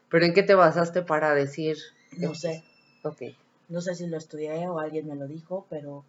¿Pero 0.09 0.25
en 0.25 0.33
qué 0.33 0.43
te 0.43 0.55
basaste 0.55 1.01
para 1.01 1.33
decir? 1.33 1.77
No 2.17 2.35
sé. 2.35 2.63
Ok. 3.03 3.21
No 3.69 3.81
sé 3.81 3.95
si 3.95 4.07
lo 4.07 4.17
estudié 4.17 4.67
o 4.67 4.79
alguien 4.79 5.07
me 5.07 5.15
lo 5.15 5.27
dijo, 5.27 5.65
pero 5.69 6.03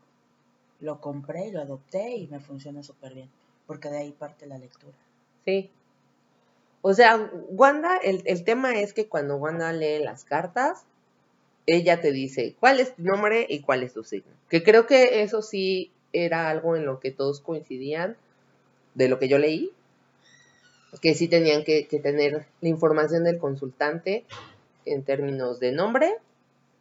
lo 0.81 1.01
compré, 1.01 1.53
lo 1.53 1.61
adopté 1.61 2.17
y 2.17 2.27
me 2.27 2.41
funciona 2.41 2.83
súper 2.83 3.15
bien, 3.15 3.31
porque 3.67 3.89
de 3.89 3.99
ahí 3.99 4.13
parte 4.13 4.47
la 4.47 4.59
lectura. 4.59 4.95
Sí, 5.45 5.71
o 6.83 6.95
sea, 6.95 7.31
Wanda, 7.49 7.97
el, 7.97 8.23
el, 8.27 8.43
tema 8.43 8.75
es 8.81 8.93
que 8.93 9.07
cuando 9.07 9.37
Wanda 9.37 9.73
lee 9.73 10.03
las 10.03 10.25
cartas, 10.25 10.85
ella 11.67 12.01
te 12.01 12.13
dice 12.13 12.55
cuál 12.59 12.81
es 12.81 12.95
tu 12.95 13.03
nombre 13.03 13.47
y 13.49 13.61
cuál 13.61 13.83
es 13.83 13.93
tu 13.93 14.05
signo. 14.05 14.33
Que 14.49 14.63
creo 14.63 14.87
que 14.87 15.23
eso 15.23 15.43
sí 15.43 15.93
era 16.13 16.51
algo 16.51 16.77
en 16.77 16.85
lo 16.85 17.01
que 17.01 17.11
todos 17.11 17.41
coincidían 17.41 18.17
de 18.95 19.09
lo 19.09 19.19
que 19.19 19.29
yo 19.29 19.39
leí. 19.39 19.71
Que 21.01 21.15
sí 21.15 21.29
tenían 21.29 21.65
que, 21.65 21.85
tener 22.03 22.47
la 22.61 22.69
información 22.69 23.25
del 23.25 23.39
consultante 23.39 24.25
en 24.85 25.05
términos 25.05 25.59
de 25.61 25.73
nombre 25.73 26.17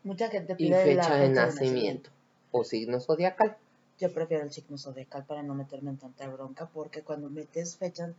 Mucha 0.03 0.29
gente 0.29 0.55
y 0.57 0.69
fecha, 0.69 1.15
de, 1.15 1.29
nacimiento, 1.29 2.09
o 2.51 2.63
signo 2.63 2.99
zodiacal. 2.99 3.55
Yo 3.99 4.11
prefiero 4.11 4.43
el 4.43 4.51
signo 4.51 4.79
zodiacal 4.79 5.23
para 5.25 5.43
no 5.43 5.53
meterme 5.53 5.91
en 5.91 5.97
tanta 5.97 6.27
bronca 6.27 6.67
porque 6.73 7.03
cuando 7.03 7.29
metes 7.29 7.77
fechas 7.77 8.09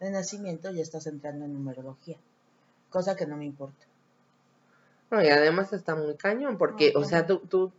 de 0.00 0.10
nacimiento 0.10 0.72
ya 0.72 0.82
estás 0.82 1.06
entrando 1.06 1.44
en 1.44 1.52
numerología, 1.52 2.16
cosa 2.88 3.16
que 3.16 3.26
no 3.26 3.36
me 3.36 3.44
importa. 3.44 3.86
No, 5.10 5.22
y 5.22 5.28
además 5.28 5.72
está 5.72 5.94
muy 5.94 6.14
cañón, 6.16 6.58
porque, 6.58 6.92
o 6.96 7.04
sea, 7.04 7.26
tú, 7.26 7.38
tú 7.38 7.72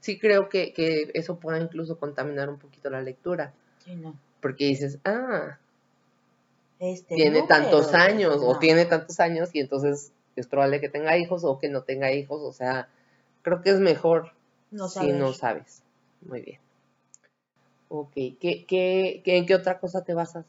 sí 0.00 0.18
creo 0.18 0.48
que, 0.48 0.72
que, 0.72 1.10
eso 1.14 1.38
pueda 1.38 1.58
incluso 1.58 1.98
contaminar 1.98 2.48
un 2.48 2.58
poquito 2.58 2.90
la 2.90 3.00
lectura. 3.00 3.52
Sí, 3.84 3.94
no. 3.94 4.14
Porque 4.40 4.66
dices, 4.66 4.98
ah, 5.04 5.58
este 6.78 7.14
tiene 7.14 7.42
tantos 7.42 7.94
años, 7.94 8.40
o 8.42 8.58
tiene 8.58 8.84
tantos 8.86 9.20
años, 9.20 9.50
y 9.52 9.60
entonces 9.60 10.12
es 10.36 10.46
probable 10.46 10.80
que 10.80 10.88
tenga 10.88 11.16
hijos 11.16 11.44
o 11.44 11.58
que 11.58 11.68
no 11.68 11.82
tenga 11.82 12.12
hijos, 12.12 12.40
o 12.42 12.52
sea, 12.52 12.88
creo 13.42 13.62
que 13.62 13.70
es 13.70 13.80
mejor 13.80 14.32
si 14.88 15.12
no 15.12 15.32
sabes. 15.32 15.82
Muy 16.20 16.42
bien. 16.42 16.60
Ok, 17.88 18.12
¿Qué, 18.14 18.64
qué, 18.66 19.22
qué, 19.24 19.38
¿en 19.38 19.46
qué 19.46 19.54
otra 19.54 19.78
cosa 19.78 20.04
te 20.04 20.14
basas? 20.14 20.44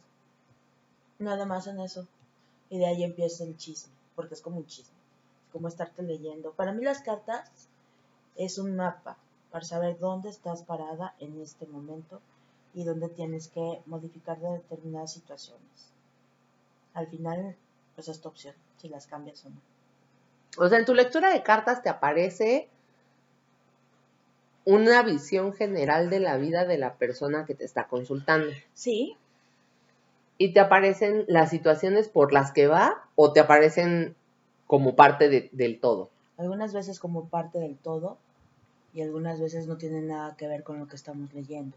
Nada 1.19 1.45
más 1.45 1.67
en 1.67 1.79
eso. 1.79 2.07
Y 2.69 2.79
de 2.79 2.85
ahí 2.85 3.03
empieza 3.03 3.43
el 3.43 3.57
chisme, 3.57 3.93
porque 4.15 4.33
es 4.33 4.41
como 4.41 4.57
un 4.57 4.67
chisme, 4.67 4.98
como 5.51 5.67
estarte 5.67 6.03
leyendo. 6.03 6.51
Para 6.51 6.71
mí 6.71 6.83
las 6.83 7.01
cartas 7.01 7.51
es 8.35 8.57
un 8.57 8.75
mapa 8.75 9.17
para 9.51 9.65
saber 9.65 9.97
dónde 9.99 10.29
estás 10.29 10.63
parada 10.63 11.15
en 11.19 11.41
este 11.41 11.65
momento 11.65 12.21
y 12.73 12.83
dónde 12.83 13.09
tienes 13.09 13.47
que 13.47 13.81
modificar 13.85 14.39
de 14.39 14.49
determinadas 14.49 15.13
situaciones. 15.13 15.91
Al 16.93 17.07
final, 17.07 17.55
pues 17.95 18.07
es 18.07 18.21
tu 18.21 18.29
opción, 18.29 18.55
si 18.77 18.89
las 18.89 19.07
cambias 19.07 19.45
o 19.45 19.49
no. 19.49 19.61
O 20.57 20.67
sea, 20.67 20.79
en 20.79 20.85
tu 20.85 20.93
lectura 20.93 21.31
de 21.31 21.43
cartas 21.43 21.81
te 21.81 21.89
aparece 21.89 22.69
una 24.65 25.01
visión 25.03 25.53
general 25.53 26.09
de 26.09 26.19
la 26.19 26.37
vida 26.37 26.65
de 26.65 26.77
la 26.77 26.95
persona 26.95 27.45
que 27.45 27.55
te 27.55 27.65
está 27.65 27.87
consultando. 27.87 28.51
Sí, 28.73 29.17
y 30.41 30.53
te 30.53 30.61
aparecen 30.61 31.25
las 31.27 31.49
situaciones 31.51 32.07
por 32.07 32.31
las 32.31 32.51
que 32.53 32.65
va 32.65 33.03
o 33.15 33.33
te 33.33 33.41
aparecen 33.41 34.15
como 34.69 34.95
parte 34.95 35.49
del 35.51 35.79
todo. 35.79 36.11
Algunas 36.37 36.73
veces 36.73 36.99
como 36.99 37.25
parte 37.27 37.57
del 37.57 37.75
todo 37.75 38.19
y 38.93 39.01
algunas 39.01 39.41
veces 39.41 39.65
no 39.65 39.77
tienen 39.77 40.09
nada 40.09 40.35
que 40.37 40.47
ver 40.47 40.61
con 40.61 40.77
lo 40.77 40.87
que 40.87 40.95
estamos 40.95 41.33
leyendo, 41.33 41.75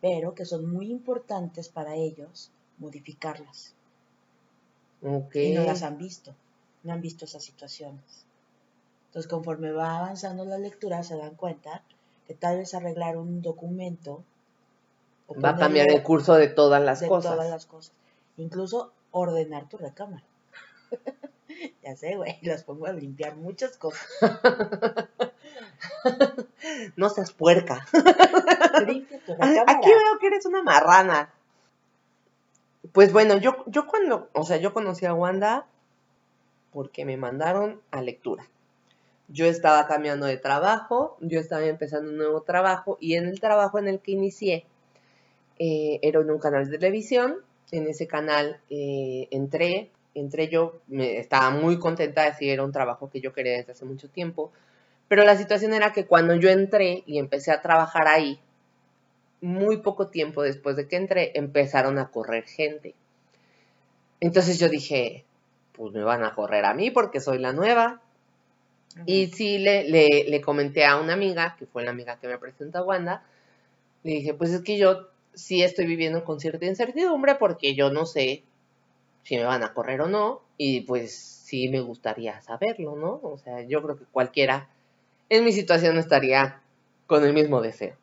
pero 0.00 0.34
que 0.34 0.46
son 0.46 0.64
muy 0.72 0.90
importantes 0.90 1.68
para 1.68 1.96
ellos 1.96 2.50
modificarlas. 2.78 3.74
Okay. 5.02 5.52
Y 5.52 5.54
no 5.54 5.64
las 5.64 5.82
han 5.82 5.98
visto, 5.98 6.34
no 6.82 6.94
han 6.94 7.02
visto 7.02 7.26
esas 7.26 7.44
situaciones. 7.44 8.24
Entonces, 9.08 9.30
conforme 9.30 9.72
va 9.72 9.98
avanzando 9.98 10.46
la 10.46 10.56
lectura, 10.56 11.02
se 11.02 11.18
dan 11.18 11.34
cuenta 11.34 11.82
que 12.26 12.32
tal 12.32 12.56
vez 12.56 12.72
arreglar 12.72 13.18
un 13.18 13.42
documento 13.42 14.24
Va 15.44 15.50
a 15.50 15.56
cambiar 15.56 15.90
el 15.90 16.02
curso 16.02 16.36
de 16.36 16.48
todas 16.48 16.82
las 16.82 17.00
de 17.00 17.08
cosas. 17.08 17.32
todas 17.32 17.50
las 17.50 17.66
cosas. 17.66 17.92
Incluso 18.38 18.92
ordenar 19.10 19.68
tu 19.68 19.76
recámara. 19.76 20.24
ya 21.82 21.96
sé, 21.96 22.16
güey, 22.16 22.38
las 22.42 22.64
pongo 22.64 22.86
a 22.86 22.92
limpiar 22.92 23.36
muchas 23.36 23.76
cosas. 23.76 24.06
no 26.96 27.08
seas 27.08 27.32
puerca. 27.32 27.86
Aquí 27.92 29.88
veo 29.88 30.18
que 30.20 30.26
eres 30.26 30.46
una 30.46 30.62
marrana. 30.62 31.32
Pues 32.92 33.12
bueno, 33.12 33.38
yo, 33.38 33.64
yo 33.66 33.86
cuando, 33.86 34.28
o 34.32 34.44
sea, 34.44 34.58
yo 34.58 34.72
conocí 34.72 35.06
a 35.06 35.14
Wanda 35.14 35.66
porque 36.72 37.04
me 37.04 37.16
mandaron 37.16 37.80
a 37.90 38.02
lectura. 38.02 38.48
Yo 39.28 39.46
estaba 39.46 39.86
cambiando 39.86 40.26
de 40.26 40.36
trabajo, 40.36 41.16
yo 41.20 41.40
estaba 41.40 41.64
empezando 41.64 42.10
un 42.10 42.18
nuevo 42.18 42.42
trabajo 42.42 42.98
y 43.00 43.14
en 43.14 43.26
el 43.26 43.40
trabajo 43.40 43.78
en 43.78 43.88
el 43.88 44.00
que 44.00 44.12
inicié, 44.12 44.66
eh, 45.58 45.98
era 46.02 46.20
en 46.20 46.30
un 46.30 46.38
canal 46.38 46.68
de 46.68 46.78
televisión. 46.78 47.36
En 47.70 47.88
ese 47.88 48.06
canal 48.06 48.60
eh, 48.70 49.26
entré, 49.30 49.90
entré 50.14 50.48
yo, 50.48 50.80
me, 50.86 51.18
estaba 51.18 51.50
muy 51.50 51.78
contenta 51.78 52.22
de 52.22 52.30
decir, 52.30 52.50
era 52.50 52.64
un 52.64 52.72
trabajo 52.72 53.10
que 53.10 53.20
yo 53.20 53.32
quería 53.32 53.56
desde 53.56 53.72
hace 53.72 53.84
mucho 53.84 54.08
tiempo. 54.08 54.52
Pero 55.08 55.24
la 55.24 55.36
situación 55.36 55.74
era 55.74 55.92
que 55.92 56.06
cuando 56.06 56.34
yo 56.34 56.48
entré 56.48 57.02
y 57.06 57.18
empecé 57.18 57.50
a 57.52 57.60
trabajar 57.60 58.06
ahí, 58.06 58.40
muy 59.40 59.78
poco 59.78 60.08
tiempo 60.08 60.42
después 60.42 60.76
de 60.76 60.88
que 60.88 60.96
entré, 60.96 61.32
empezaron 61.34 61.98
a 61.98 62.10
correr 62.10 62.44
gente. 62.44 62.94
Entonces 64.20 64.58
yo 64.58 64.68
dije, 64.68 65.24
pues 65.72 65.92
me 65.92 66.02
van 66.02 66.24
a 66.24 66.34
correr 66.34 66.64
a 66.64 66.72
mí 66.74 66.90
porque 66.90 67.20
soy 67.20 67.38
la 67.38 67.52
nueva. 67.52 68.00
Y 69.06 69.26
sí 69.26 69.58
le, 69.58 69.84
le, 69.88 70.24
le, 70.28 70.40
comenté 70.40 70.84
a 70.86 70.96
una 70.96 71.14
amiga, 71.14 71.56
que 71.58 71.66
fue 71.66 71.84
la 71.84 71.90
amiga 71.90 72.18
que 72.20 72.28
me 72.28 72.38
presentó 72.38 72.78
a 72.78 72.84
Wanda, 72.84 73.24
le 74.04 74.12
dije, 74.12 74.34
pues 74.34 74.52
es 74.52 74.62
que 74.62 74.78
yo 74.78 75.08
sí 75.34 75.62
estoy 75.64 75.86
viviendo 75.86 76.24
con 76.24 76.38
cierta 76.38 76.64
incertidumbre 76.64 77.34
porque 77.34 77.74
yo 77.74 77.90
no 77.90 78.06
sé 78.06 78.44
si 79.24 79.36
me 79.36 79.44
van 79.44 79.62
a 79.64 79.74
correr 79.74 80.00
o 80.02 80.08
no 80.08 80.42
y 80.56 80.82
pues 80.82 81.14
sí 81.16 81.68
me 81.68 81.80
gustaría 81.80 82.40
saberlo, 82.42 82.96
¿no? 82.96 83.20
O 83.22 83.38
sea, 83.38 83.62
yo 83.62 83.82
creo 83.82 83.96
que 83.98 84.04
cualquiera 84.04 84.68
en 85.28 85.44
mi 85.44 85.52
situación 85.52 85.98
estaría 85.98 86.60
con 87.06 87.24
el 87.24 87.32
mismo 87.32 87.60
deseo. 87.60 87.96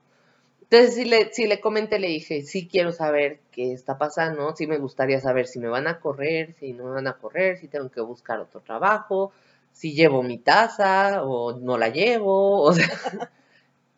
Entonces, 0.63 0.96
si 0.96 1.06
le, 1.06 1.34
si 1.34 1.48
le 1.48 1.60
comenté, 1.60 2.00
le 2.00 2.08
dije, 2.08 2.44
sí 2.44 2.68
quiero 2.68 2.94
saber 2.94 3.40
qué 3.51 3.74
está 3.74 3.98
pasando, 3.98 4.56
sí 4.56 4.68
me 4.68 4.78
gustaría 4.78 5.20
saber 5.20 5.48
si 5.48 5.60
me 5.60 5.68
van 5.68 5.88
a 5.88 6.00
correr, 6.00 6.56
si 6.60 6.74
no 6.74 6.86
me 6.86 6.92
van 6.92 7.08
a 7.08 7.18
correr, 7.18 7.58
si 7.58 7.68
tengo 7.68 7.90
que 7.92 8.01
buscar 8.01 8.40
otro 8.40 8.62
trabajo, 8.62 9.34
si 9.74 9.94
llevo 9.94 10.24
mi 10.24 10.38
taza 10.38 11.24
o 11.24 11.60
no 11.60 11.78
la 11.78 11.90
llevo, 11.90 12.62
o 12.63 12.74
sea, 12.74 12.90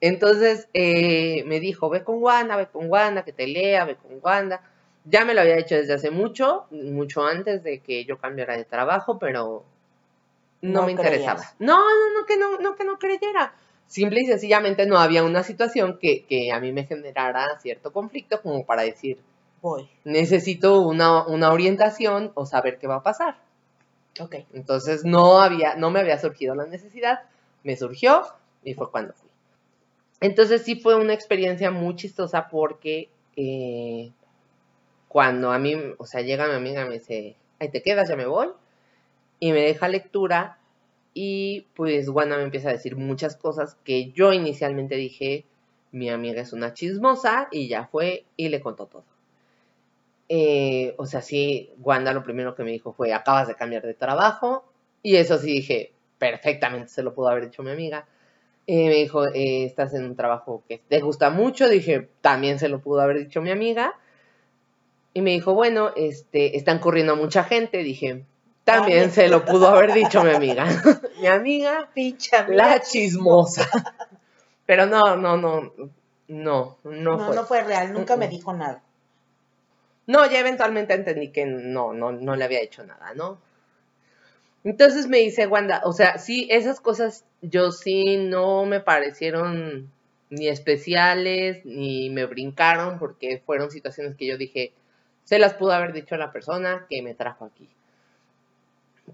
entonces 0.01 0.67
eh, 0.73 1.43
me 1.45 1.59
dijo, 1.59 1.89
ve 1.89 2.03
con 2.03 2.21
Wanda, 2.21 2.57
ve 2.57 2.67
con 2.67 2.89
Wanda, 2.89 3.23
que 3.23 3.33
te 3.33 3.47
lea, 3.47 3.85
ve 3.85 3.95
con 3.95 4.19
Wanda. 4.21 4.61
Ya 5.05 5.25
me 5.25 5.33
lo 5.33 5.41
había 5.41 5.57
hecho 5.57 5.75
desde 5.75 5.93
hace 5.93 6.11
mucho, 6.11 6.65
mucho 6.71 7.25
antes 7.25 7.63
de 7.63 7.79
que 7.81 8.05
yo 8.05 8.17
cambiara 8.17 8.55
de 8.57 8.65
trabajo, 8.65 9.19
pero 9.19 9.65
no, 10.61 10.79
No 10.79 10.85
me 10.85 10.91
interesaba. 10.93 11.43
No, 11.59 11.77
no, 11.77 12.19
no, 12.19 12.25
que 12.25 12.37
no, 12.37 12.57
no, 12.59 12.75
que 12.75 12.85
no 12.85 12.97
creyera. 12.97 13.53
Simple 13.87 14.21
y 14.21 14.25
sencillamente 14.25 14.85
no 14.85 14.97
había 14.97 15.23
una 15.23 15.43
situación 15.43 15.99
que, 15.99 16.25
que 16.25 16.51
a 16.51 16.59
mí 16.59 16.71
me 16.71 16.85
generara 16.85 17.59
cierto 17.59 17.91
conflicto 17.91 18.41
como 18.41 18.65
para 18.65 18.83
decir, 18.83 19.19
Voy. 19.61 19.89
necesito 20.05 20.81
una, 20.81 21.25
una 21.27 21.51
orientación 21.51 22.31
o 22.35 22.45
saber 22.45 22.79
qué 22.79 22.87
va 22.87 22.95
a 22.97 23.03
pasar. 23.03 23.37
Ok. 24.19 24.35
Entonces 24.53 25.03
no 25.05 25.39
había, 25.41 25.75
no 25.75 25.91
me 25.91 25.99
había 25.99 26.17
surgido 26.19 26.55
la 26.55 26.65
necesidad, 26.65 27.21
me 27.63 27.75
surgió 27.75 28.23
y 28.63 28.73
fue 28.73 28.89
cuando 28.91 29.13
fui. 29.13 29.29
Entonces 30.21 30.63
sí 30.63 30.75
fue 30.79 30.95
una 30.95 31.13
experiencia 31.13 31.71
muy 31.71 31.95
chistosa 31.95 32.47
porque 32.49 33.09
eh, 33.35 34.11
cuando 35.13 35.51
a 35.51 35.59
mí, 35.59 35.75
o 35.99 36.05
sea, 36.07 36.21
llega 36.21 36.47
mi 36.47 36.55
amiga 36.55 36.85
me 36.85 36.95
dice, 36.95 37.35
ahí 37.59 37.69
te 37.69 37.83
quedas, 37.83 38.09
ya 38.09 38.15
me 38.15 38.25
voy, 38.25 38.49
y 39.39 39.51
me 39.51 39.61
deja 39.61 39.87
lectura 39.87 40.57
y 41.13 41.67
pues 41.75 42.09
Wanda 42.09 42.35
me 42.35 42.43
empieza 42.43 42.69
a 42.69 42.73
decir 42.73 42.95
muchas 42.95 43.37
cosas 43.37 43.77
que 43.83 44.11
yo 44.11 44.33
inicialmente 44.33 44.95
dije, 44.95 45.45
mi 45.91 46.09
amiga 46.09 46.41
es 46.41 46.51
una 46.51 46.73
chismosa 46.73 47.47
y 47.51 47.67
ya 47.67 47.85
fue 47.85 48.25
y 48.37 48.49
le 48.49 48.59
contó 48.59 48.87
todo. 48.87 49.05
Eh, 50.29 50.95
o 50.97 51.05
sea, 51.05 51.21
sí, 51.21 51.69
Wanda 51.79 52.11
lo 52.11 52.23
primero 52.23 52.55
que 52.55 52.63
me 52.63 52.71
dijo 52.71 52.91
fue, 52.93 53.13
acabas 53.13 53.47
de 53.47 53.53
cambiar 53.53 53.83
de 53.83 53.93
trabajo. 53.93 54.65
Y 55.03 55.17
eso 55.17 55.37
sí 55.37 55.51
dije, 55.51 55.93
perfectamente 56.17 56.89
se 56.89 57.03
lo 57.03 57.13
pudo 57.13 57.29
haber 57.29 57.45
dicho 57.45 57.61
mi 57.61 57.69
amiga. 57.69 58.07
Eh, 58.65 58.87
me 58.87 58.95
dijo, 58.95 59.27
eh, 59.27 59.65
estás 59.65 59.93
en 59.93 60.05
un 60.05 60.15
trabajo 60.15 60.63
que 60.67 60.79
te 60.89 61.01
gusta 61.01 61.29
mucho. 61.29 61.69
Dije, 61.69 62.09
también 62.21 62.57
se 62.57 62.69
lo 62.69 62.81
pudo 62.81 63.01
haber 63.01 63.19
dicho 63.19 63.41
mi 63.43 63.51
amiga. 63.51 63.93
Y 65.13 65.21
me 65.21 65.31
dijo, 65.31 65.53
bueno, 65.53 65.91
este, 65.95 66.57
están 66.57 66.79
corriendo 66.79 67.13
a 67.13 67.15
mucha 67.15 67.43
gente. 67.43 67.79
Dije, 67.79 68.25
también 68.63 69.11
se 69.11 69.27
lo 69.27 69.45
pudo 69.45 69.67
haber 69.67 69.93
dicho 69.93 70.23
mi 70.23 70.31
amiga. 70.31 70.65
mi 71.21 71.27
amiga, 71.27 71.89
Pinche 71.93 72.35
amiga 72.35 72.67
la 72.67 72.81
chismosa. 72.81 73.69
Pero 74.65 74.85
no, 74.85 75.15
no, 75.17 75.37
no, 75.37 75.73
no, 76.27 76.77
no, 76.83 76.91
No, 76.91 77.19
fue. 77.19 77.35
no 77.35 77.45
fue 77.45 77.63
real, 77.63 77.93
nunca 77.93 78.15
me 78.15 78.27
dijo 78.27 78.53
nada. 78.53 78.81
No, 80.07 80.29
ya 80.29 80.39
eventualmente 80.39 80.93
entendí 80.93 81.29
que 81.29 81.45
no, 81.45 81.93
no, 81.93 82.11
no 82.11 82.35
le 82.35 82.43
había 82.43 82.61
hecho 82.61 82.83
nada, 82.83 83.13
¿no? 83.13 83.39
Entonces 84.63 85.07
me 85.07 85.17
dice 85.19 85.47
Wanda, 85.47 85.81
o 85.83 85.93
sea, 85.93 86.17
sí, 86.17 86.47
esas 86.49 86.79
cosas 86.79 87.25
yo 87.41 87.71
sí 87.71 88.17
no 88.17 88.65
me 88.65 88.79
parecieron 88.79 89.91
ni 90.29 90.47
especiales, 90.47 91.65
ni 91.65 92.09
me 92.09 92.25
brincaron, 92.25 92.97
porque 92.97 93.41
fueron 93.45 93.71
situaciones 93.71 94.15
que 94.15 94.25
yo 94.25 94.37
dije, 94.37 94.73
se 95.23 95.39
las 95.39 95.53
pudo 95.53 95.71
haber 95.71 95.93
dicho 95.93 96.15
a 96.15 96.17
la 96.17 96.31
persona 96.31 96.85
que 96.89 97.01
me 97.01 97.13
trajo 97.13 97.45
aquí. 97.45 97.69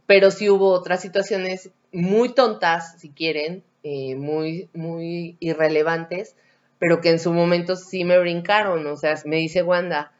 Pero 0.05 0.31
sí 0.31 0.49
hubo 0.49 0.71
otras 0.71 1.01
situaciones 1.01 1.71
muy 1.91 2.33
tontas, 2.33 2.99
si 2.99 3.09
quieren, 3.09 3.63
eh, 3.83 4.15
muy, 4.15 4.69
muy 4.73 5.37
irrelevantes, 5.39 6.35
pero 6.79 7.01
que 7.01 7.09
en 7.09 7.19
su 7.19 7.33
momento 7.33 7.75
sí 7.75 8.05
me 8.05 8.19
brincaron. 8.19 8.85
O 8.87 8.95
sea, 8.97 9.15
me 9.25 9.37
dice 9.37 9.63
Wanda, 9.63 10.11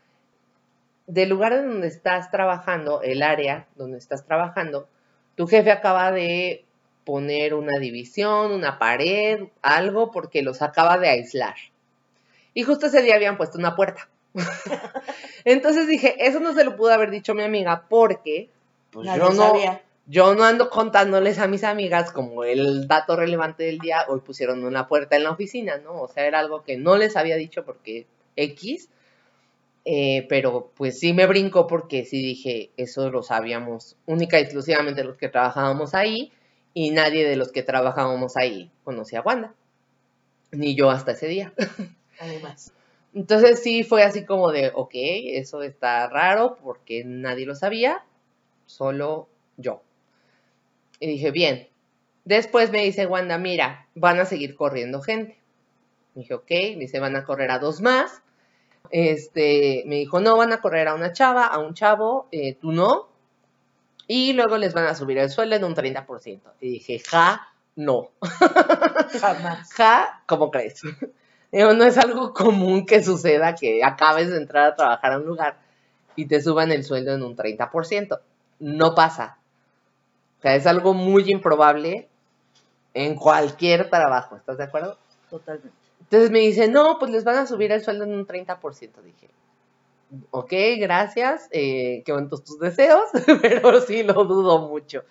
del 1.08 1.30
lugar 1.30 1.56
donde 1.56 1.88
estás 1.88 2.30
trabajando, 2.30 3.02
el 3.02 3.24
área 3.24 3.68
donde 3.76 3.98
estás 3.98 4.26
trabajando, 4.26 4.88
tu 5.36 5.48
jefe 5.48 5.72
acaba 5.72 6.12
de 6.12 6.66
poner 7.04 7.56
una 7.56 7.80
división, 7.80 8.52
una 8.52 8.78
pared, 8.78 9.48
algo, 9.62 10.12
porque 10.12 10.44
los 10.44 10.62
acaba 10.62 10.98
de 10.98 11.10
aislar. 11.10 11.56
Y 12.54 12.64
justo 12.64 12.88
ese 12.88 13.02
día 13.02 13.16
habían 13.16 13.38
puesto 13.38 13.58
una 13.58 13.76
puerta. 13.76 14.10
Entonces 15.46 15.88
dije, 15.88 16.16
eso 16.28 16.40
no 16.40 16.54
se 16.54 16.64
lo 16.64 16.76
pudo 16.76 16.94
haber 16.94 17.12
dicho 17.12 17.34
mi 17.34 17.44
amiga 17.44 17.86
porque 17.90 18.50
pues, 18.92 19.06
Nadie 19.06 19.20
yo 19.20 19.30
no, 19.30 19.36
sabía. 19.36 19.82
yo 20.08 20.36
no 20.36 20.44
ando 20.44 20.70
contándoles 20.70 21.40
a 21.40 21.48
mis 21.48 21.64
amigas 21.64 22.12
como 22.12 22.44
el 22.44 22.88
dato 22.88 23.16
relevante 23.16 23.64
del 23.64 23.80
día, 23.80 24.06
hoy 24.08 24.20
pusieron 24.22 24.64
una 24.64 24.88
puerta 24.88 25.16
en 25.16 25.24
la 25.24 25.32
oficina, 25.32 25.78
¿no? 25.78 26.02
O 26.02 26.08
sea, 26.08 26.26
era 26.26 26.40
algo 26.40 26.64
que 26.64 26.78
no 26.78 26.98
les 26.98 27.16
había 27.16 27.36
dicho 27.36 27.66
porque 27.66 28.08
X, 28.36 28.90
eh, 29.86 30.26
pero 30.30 30.72
pues 30.76 31.00
sí 31.00 31.14
me 31.14 31.26
brincó 31.26 31.68
porque 31.68 32.06
sí 32.06 32.22
dije, 32.22 32.72
eso 32.78 33.10
lo 33.10 33.24
sabíamos 33.24 33.96
única 34.06 34.40
y 34.40 34.44
exclusivamente 34.44 35.04
los 35.04 35.18
que 35.18 35.30
trabajábamos 35.30 35.94
ahí 35.94 36.32
y 36.74 36.92
nadie 36.92 37.28
de 37.28 37.36
los 37.36 37.52
que 37.52 37.64
trabajábamos 37.64 38.38
ahí 38.38 38.72
conocía 38.84 39.20
a 39.20 39.24
Wanda, 39.24 39.54
ni 40.52 40.76
yo 40.76 40.92
hasta 40.92 41.14
ese 41.14 41.28
día. 41.28 41.54
Además. 42.20 42.72
Entonces 43.14 43.62
sí 43.64 43.84
fue 43.84 44.04
así 44.04 44.26
como 44.26 44.52
de, 44.52 44.72
ok, 44.74 44.92
eso 44.94 45.64
está 45.64 46.08
raro 46.08 46.58
porque 46.64 47.04
nadie 47.06 47.46
lo 47.46 47.56
sabía, 47.56 48.04
solo 48.66 49.28
yo. 49.58 49.82
Y 51.00 51.08
dije, 51.08 51.32
bien. 51.32 51.68
Después 52.26 52.70
me 52.72 52.84
dice 52.84 53.08
Wanda, 53.08 53.38
mira, 53.38 53.88
van 53.96 54.20
a 54.20 54.26
seguir 54.26 54.56
corriendo 54.56 55.02
gente. 55.02 55.40
Dije, 56.14 56.34
ok, 56.34 56.50
me 56.50 56.82
dice, 56.82 57.00
van 57.00 57.16
a 57.16 57.24
correr 57.24 57.50
a 57.50 57.60
dos 57.60 57.82
más. 57.82 58.22
Este, 58.92 59.84
me 59.88 59.96
dijo, 59.96 60.20
no, 60.20 60.38
van 60.38 60.54
a 60.54 60.62
correr 60.62 60.88
a 60.88 60.96
una 60.96 61.14
chava, 61.14 61.46
a 61.48 61.60
un 61.60 61.74
chavo, 61.74 62.28
eh, 62.32 62.56
tú 62.56 62.72
no. 62.72 63.10
Y 64.08 64.34
luego 64.34 64.58
les 64.58 64.74
van 64.74 64.86
a 64.86 64.96
subir 64.96 65.18
el 65.18 65.30
sueldo 65.30 65.56
en 65.56 65.64
un 65.64 65.76
30%. 65.76 66.42
Y 66.62 66.72
dije, 66.72 67.00
ja, 67.00 67.48
no. 67.76 68.12
Jamás. 69.20 69.74
Ja, 69.78 70.24
¿cómo 70.26 70.52
crees? 70.52 70.82
Digo, 71.52 71.74
no 71.74 71.84
es 71.84 71.98
algo 71.98 72.34
común 72.34 72.86
que 72.86 73.04
suceda 73.04 73.56
que 73.56 73.84
acabes 73.84 74.30
de 74.30 74.38
entrar 74.38 74.68
a 74.68 74.76
trabajar 74.76 75.14
a 75.14 75.18
un 75.18 75.26
lugar 75.26 75.58
y 76.16 76.26
te 76.26 76.42
suban 76.42 76.72
el 76.72 76.84
sueldo 76.84 77.14
en 77.14 77.24
un 77.24 77.36
30%. 77.36 78.20
No 78.60 78.96
pasa. 78.96 79.38
O 80.40 80.42
sea, 80.42 80.56
es 80.56 80.68
algo 80.68 80.94
muy 80.94 81.30
improbable 81.32 82.08
en 82.94 83.16
cualquier 83.16 83.90
trabajo, 83.90 84.36
¿estás 84.36 84.58
de 84.58 84.64
acuerdo? 84.64 84.98
Totalmente. 85.30 85.78
Entonces 86.02 86.32
me 86.32 86.40
dice, 86.40 86.68
no, 86.68 86.98
pues 86.98 87.12
les 87.12 87.24
van 87.24 87.38
a 87.38 87.46
subir 87.46 87.72
el 87.72 87.84
sueldo 87.84 88.04
en 88.06 88.14
un 88.14 88.26
30%. 88.26 89.02
Dije, 89.04 89.30
ok, 90.32 90.54
gracias, 90.80 91.48
eh, 91.52 92.02
qué 92.06 92.12
bonitos 92.12 92.44
tus 92.44 92.60
deseos, 92.60 93.04
pero 93.42 93.82
sí 93.82 94.04
lo 94.04 94.26
dudo 94.26 94.68
mucho. 94.68 95.04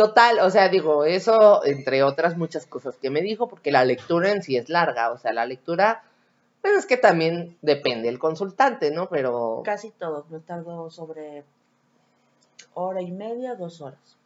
Total, 0.00 0.38
o 0.40 0.48
sea, 0.48 0.70
digo, 0.70 1.04
eso 1.04 1.62
entre 1.62 2.02
otras 2.02 2.38
muchas 2.38 2.64
cosas 2.64 2.96
que 2.96 3.10
me 3.10 3.20
dijo, 3.20 3.48
porque 3.50 3.70
la 3.70 3.84
lectura 3.84 4.32
en 4.32 4.42
sí 4.42 4.56
es 4.56 4.70
larga, 4.70 5.10
o 5.10 5.18
sea, 5.18 5.34
la 5.34 5.44
lectura, 5.44 6.04
pues 6.62 6.72
es 6.72 6.86
que 6.86 6.96
también 6.96 7.58
depende 7.60 8.08
el 8.08 8.18
consultante, 8.18 8.90
¿no? 8.90 9.10
Pero 9.10 9.60
Casi 9.62 9.90
todo. 9.90 10.24
Me 10.30 10.38
tardó 10.38 10.88
sobre 10.90 11.44
hora 12.72 13.02
y 13.02 13.10
media, 13.10 13.56
dos 13.56 13.82
horas. 13.82 14.16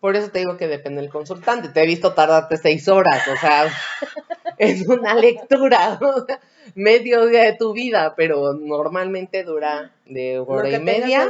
por 0.00 0.16
eso 0.16 0.30
te 0.30 0.38
digo 0.38 0.56
que 0.56 0.68
depende 0.68 1.02
del 1.02 1.10
consultante. 1.10 1.68
Te 1.68 1.82
he 1.82 1.86
visto 1.86 2.14
tardarte 2.14 2.56
seis 2.56 2.88
horas, 2.88 3.28
o 3.28 3.36
sea, 3.36 3.66
es 4.56 4.88
una 4.88 5.14
lectura, 5.16 5.98
o 6.00 6.24
sea, 6.24 6.40
medio 6.74 7.26
día 7.26 7.42
de 7.42 7.52
tu 7.52 7.74
vida, 7.74 8.14
pero 8.16 8.54
normalmente 8.54 9.44
dura 9.44 9.92
de 10.06 10.38
hora 10.38 10.70
y 10.70 10.80
media 10.80 11.28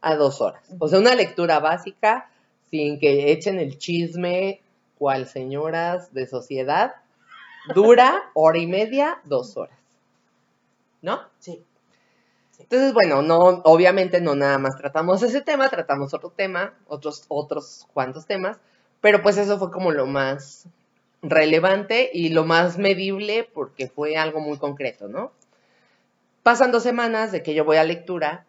a 0.00 0.16
dos 0.16 0.40
horas. 0.40 0.64
O 0.80 0.88
sea, 0.88 0.98
una 0.98 1.14
lectura 1.14 1.60
básica 1.60 2.30
sin 2.74 2.98
que 2.98 3.30
echen 3.30 3.60
el 3.60 3.78
chisme, 3.78 4.60
cual 4.98 5.28
señoras 5.28 6.12
de 6.12 6.26
sociedad, 6.26 6.96
dura 7.72 8.20
hora 8.34 8.58
y 8.58 8.66
media, 8.66 9.20
dos 9.22 9.56
horas. 9.56 9.78
¿No? 11.00 11.20
Sí. 11.38 11.62
Entonces, 12.58 12.92
bueno, 12.92 13.22
no, 13.22 13.62
obviamente 13.62 14.20
no 14.20 14.34
nada 14.34 14.58
más 14.58 14.76
tratamos 14.76 15.22
ese 15.22 15.40
tema, 15.40 15.68
tratamos 15.68 16.14
otro 16.14 16.30
tema, 16.30 16.74
otros, 16.88 17.26
otros 17.28 17.86
cuantos 17.94 18.26
temas, 18.26 18.58
pero 19.00 19.22
pues 19.22 19.36
eso 19.36 19.56
fue 19.56 19.70
como 19.70 19.92
lo 19.92 20.06
más 20.06 20.66
relevante 21.22 22.10
y 22.12 22.30
lo 22.30 22.44
más 22.44 22.76
medible 22.76 23.48
porque 23.54 23.86
fue 23.86 24.16
algo 24.16 24.40
muy 24.40 24.58
concreto, 24.58 25.06
¿no? 25.06 25.30
Pasan 26.42 26.72
dos 26.72 26.82
semanas 26.82 27.30
de 27.30 27.44
que 27.44 27.54
yo 27.54 27.64
voy 27.64 27.76
a 27.76 27.84
lectura 27.84 28.46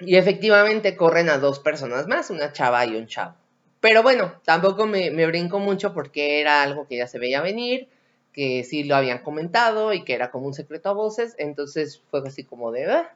y 0.00 0.16
efectivamente 0.16 0.96
corren 0.96 1.28
a 1.28 1.38
dos 1.38 1.58
personas 1.60 2.06
más, 2.06 2.30
una 2.30 2.52
chava 2.52 2.84
y 2.86 2.96
un 2.96 3.06
chavo. 3.06 3.34
Pero 3.80 4.02
bueno, 4.02 4.34
tampoco 4.44 4.86
me, 4.86 5.10
me 5.10 5.26
brinco 5.26 5.58
mucho 5.60 5.92
porque 5.94 6.40
era 6.40 6.62
algo 6.62 6.86
que 6.86 6.96
ya 6.96 7.06
se 7.06 7.18
veía 7.18 7.40
venir, 7.42 7.88
que 8.32 8.64
sí 8.64 8.84
lo 8.84 8.96
habían 8.96 9.18
comentado 9.20 9.92
y 9.92 10.04
que 10.04 10.14
era 10.14 10.30
como 10.30 10.46
un 10.46 10.54
secreto 10.54 10.88
a 10.90 10.92
voces, 10.94 11.34
entonces 11.38 12.02
fue 12.10 12.20
así 12.26 12.44
como 12.44 12.72
de 12.72 12.86
"Ah, 12.90 13.12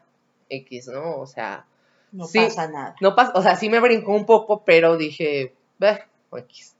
X, 0.48 0.88
¿no? 0.88 1.16
O 1.18 1.26
sea, 1.26 1.66
No 2.12 2.26
Sí. 2.26 2.40
pasa 2.44 2.68
nada. 2.68 2.94
no 3.00 3.14
pasa, 3.16 3.32
o 3.34 3.42
sea, 3.42 3.56
sí 3.56 3.68
me 3.70 3.80
brincó 3.80 4.12
un 4.12 4.26
poco, 4.26 4.64
pero 4.64 4.96
dije, 4.96 5.54
"Bah, 5.78 6.00
X. 6.36 6.74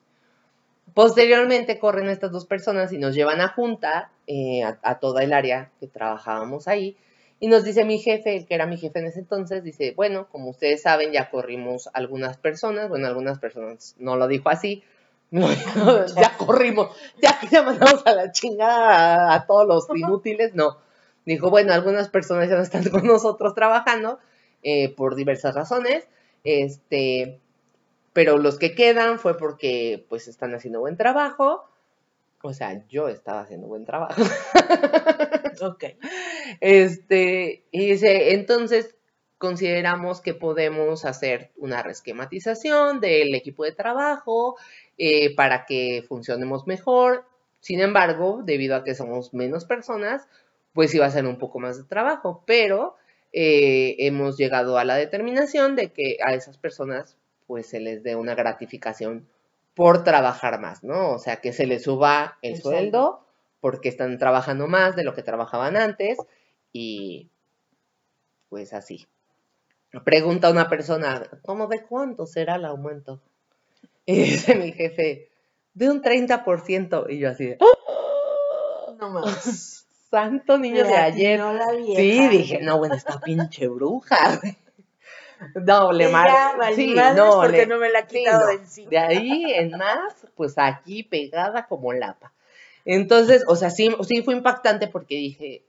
Posteriormente 0.94 1.78
corren 1.78 2.08
estas 2.08 2.32
dos 2.32 2.44
personas 2.46 2.92
y 2.92 2.98
nos 2.98 3.14
llevan 3.14 3.40
a 3.40 3.48
junta 3.48 4.10
eh, 4.26 4.62
a, 4.62 4.78
a 4.82 4.98
toda 4.98 5.22
el 5.22 5.32
área 5.32 5.70
que 5.80 5.86
trabajábamos 5.88 6.68
ahí 6.68 6.96
Y 7.42 7.48
nos 7.48 7.64
dice 7.64 7.84
mi 7.84 7.98
jefe, 7.98 8.36
el 8.36 8.46
que 8.46 8.54
era 8.54 8.66
mi 8.66 8.76
jefe 8.76 9.00
en 9.00 9.06
ese 9.06 9.18
entonces, 9.18 9.64
dice, 9.64 9.94
bueno, 9.96 10.28
como 10.30 10.50
ustedes 10.50 10.82
saben, 10.82 11.10
ya 11.10 11.28
corrimos 11.28 11.90
algunas 11.92 12.36
personas, 12.36 12.88
bueno, 12.88 13.08
algunas 13.08 13.40
personas, 13.40 13.96
no 13.98 14.14
lo 14.14 14.28
dijo 14.28 14.48
así, 14.48 14.84
no, 15.32 15.48
ya 16.06 16.36
corrimos, 16.36 16.96
ya, 17.20 17.36
ya 17.50 17.64
mandamos 17.64 18.06
a 18.06 18.12
la 18.14 18.30
chingada 18.30 19.34
a, 19.34 19.44
todos 19.44 19.66
los 19.66 19.88
inútiles, 19.98 20.54
no. 20.54 20.78
Dijo, 21.26 21.50
bueno, 21.50 21.72
algunas 21.72 22.08
personas 22.08 22.48
ya 22.48 22.54
no 22.54 22.62
están 22.62 22.88
con 22.90 23.04
nosotros 23.08 23.56
trabajando 23.56 24.20
eh, 24.62 24.94
por 24.94 25.16
diversas 25.16 25.56
razones, 25.56 26.06
este, 26.44 27.40
pero 28.12 28.38
los 28.38 28.56
que 28.56 28.76
quedan 28.76 29.18
fue 29.18 29.36
porque 29.36 30.06
pues 30.08 30.28
están 30.28 30.54
haciendo 30.54 30.78
buen 30.78 30.96
trabajo, 30.96 31.68
o 32.42 32.52
sea, 32.52 32.86
yo 32.88 33.08
estaba 33.08 33.40
haciendo 33.40 33.66
buen 33.66 33.84
trabajo. 33.84 34.22
ok. 35.60 35.84
Este, 36.60 37.64
y 37.70 37.86
dice, 37.92 38.34
entonces 38.34 38.94
consideramos 39.38 40.20
que 40.20 40.34
podemos 40.34 41.04
hacer 41.04 41.50
una 41.56 41.82
resquematización 41.82 43.00
del 43.00 43.34
equipo 43.34 43.64
de 43.64 43.72
trabajo 43.72 44.56
eh, 44.98 45.34
para 45.34 45.64
que 45.64 46.04
funcionemos 46.06 46.66
mejor. 46.66 47.24
Sin 47.60 47.80
embargo, 47.80 48.42
debido 48.44 48.76
a 48.76 48.84
que 48.84 48.94
somos 48.94 49.34
menos 49.34 49.64
personas, 49.64 50.28
pues 50.74 50.94
iba 50.94 51.06
a 51.06 51.10
ser 51.10 51.26
un 51.26 51.38
poco 51.38 51.58
más 51.58 51.76
de 51.78 51.84
trabajo, 51.84 52.44
pero 52.46 52.96
eh, 53.32 53.96
hemos 53.98 54.36
llegado 54.36 54.78
a 54.78 54.84
la 54.84 54.96
determinación 54.96 55.74
de 55.74 55.92
que 55.92 56.18
a 56.22 56.34
esas 56.34 56.58
personas 56.58 57.16
pues 57.46 57.66
se 57.66 57.80
les 57.80 58.02
dé 58.02 58.14
una 58.14 58.34
gratificación 58.34 59.26
por 59.74 60.04
trabajar 60.04 60.60
más, 60.60 60.82
¿no? 60.82 61.12
O 61.12 61.18
sea, 61.18 61.36
que 61.36 61.52
se 61.52 61.66
les 61.66 61.82
suba 61.84 62.38
el, 62.42 62.60
sueldo 62.60 63.26
porque 63.60 63.88
están 63.88 64.18
trabajando 64.18 64.66
más 64.66 64.96
de 64.96 65.04
lo 65.04 65.14
que 65.14 65.22
trabajaban 65.22 65.76
antes 65.76 66.18
y 66.72 67.30
pues 68.48 68.72
así. 68.72 69.06
Pregunta 70.04 70.50
una 70.50 70.68
persona, 70.68 71.22
¿cómo 71.42 71.66
de 71.66 71.82
cuánto 71.82 72.26
será 72.26 72.56
el 72.56 72.64
aumento? 72.64 73.20
Y 74.04 74.16
dice 74.16 74.56
mi 74.56 74.72
jefe, 74.72 75.30
de 75.74 75.90
un 75.90 76.02
30%. 76.02 77.06
Y 77.08 77.18
yo 77.18 77.30
así 77.30 77.54
¡Ah! 77.60 78.92
No 78.98 79.10
más. 79.10 79.86
Santo 80.10 80.58
niño 80.58 80.84
de 80.84 80.94
ayer. 80.94 81.40
sí, 81.96 82.28
dije, 82.28 82.60
no, 82.60 82.78
bueno, 82.78 82.96
esta 82.96 83.18
pinche 83.20 83.66
bruja. 83.68 84.40
No, 85.66 85.92
le 85.92 86.08
mal. 86.08 86.30
Sí, 86.74 86.94
no, 86.94 87.40
porque 87.40 87.66
no 87.66 87.78
me 87.78 87.90
la 87.90 88.00
ha 88.00 88.06
quitado 88.06 88.46
de 88.46 88.54
encima. 88.54 88.90
De 88.90 88.98
ahí 88.98 89.52
en 89.54 89.72
más, 89.72 90.26
pues 90.34 90.54
aquí 90.56 91.02
pegada 91.02 91.66
como 91.66 91.92
lapa. 91.92 92.32
Entonces, 92.84 93.44
o 93.46 93.56
sea, 93.56 93.70
sí, 93.70 93.94
sí 94.02 94.22
fue 94.22 94.34
impactante 94.34 94.88
porque 94.88 95.14
dije, 95.16 95.64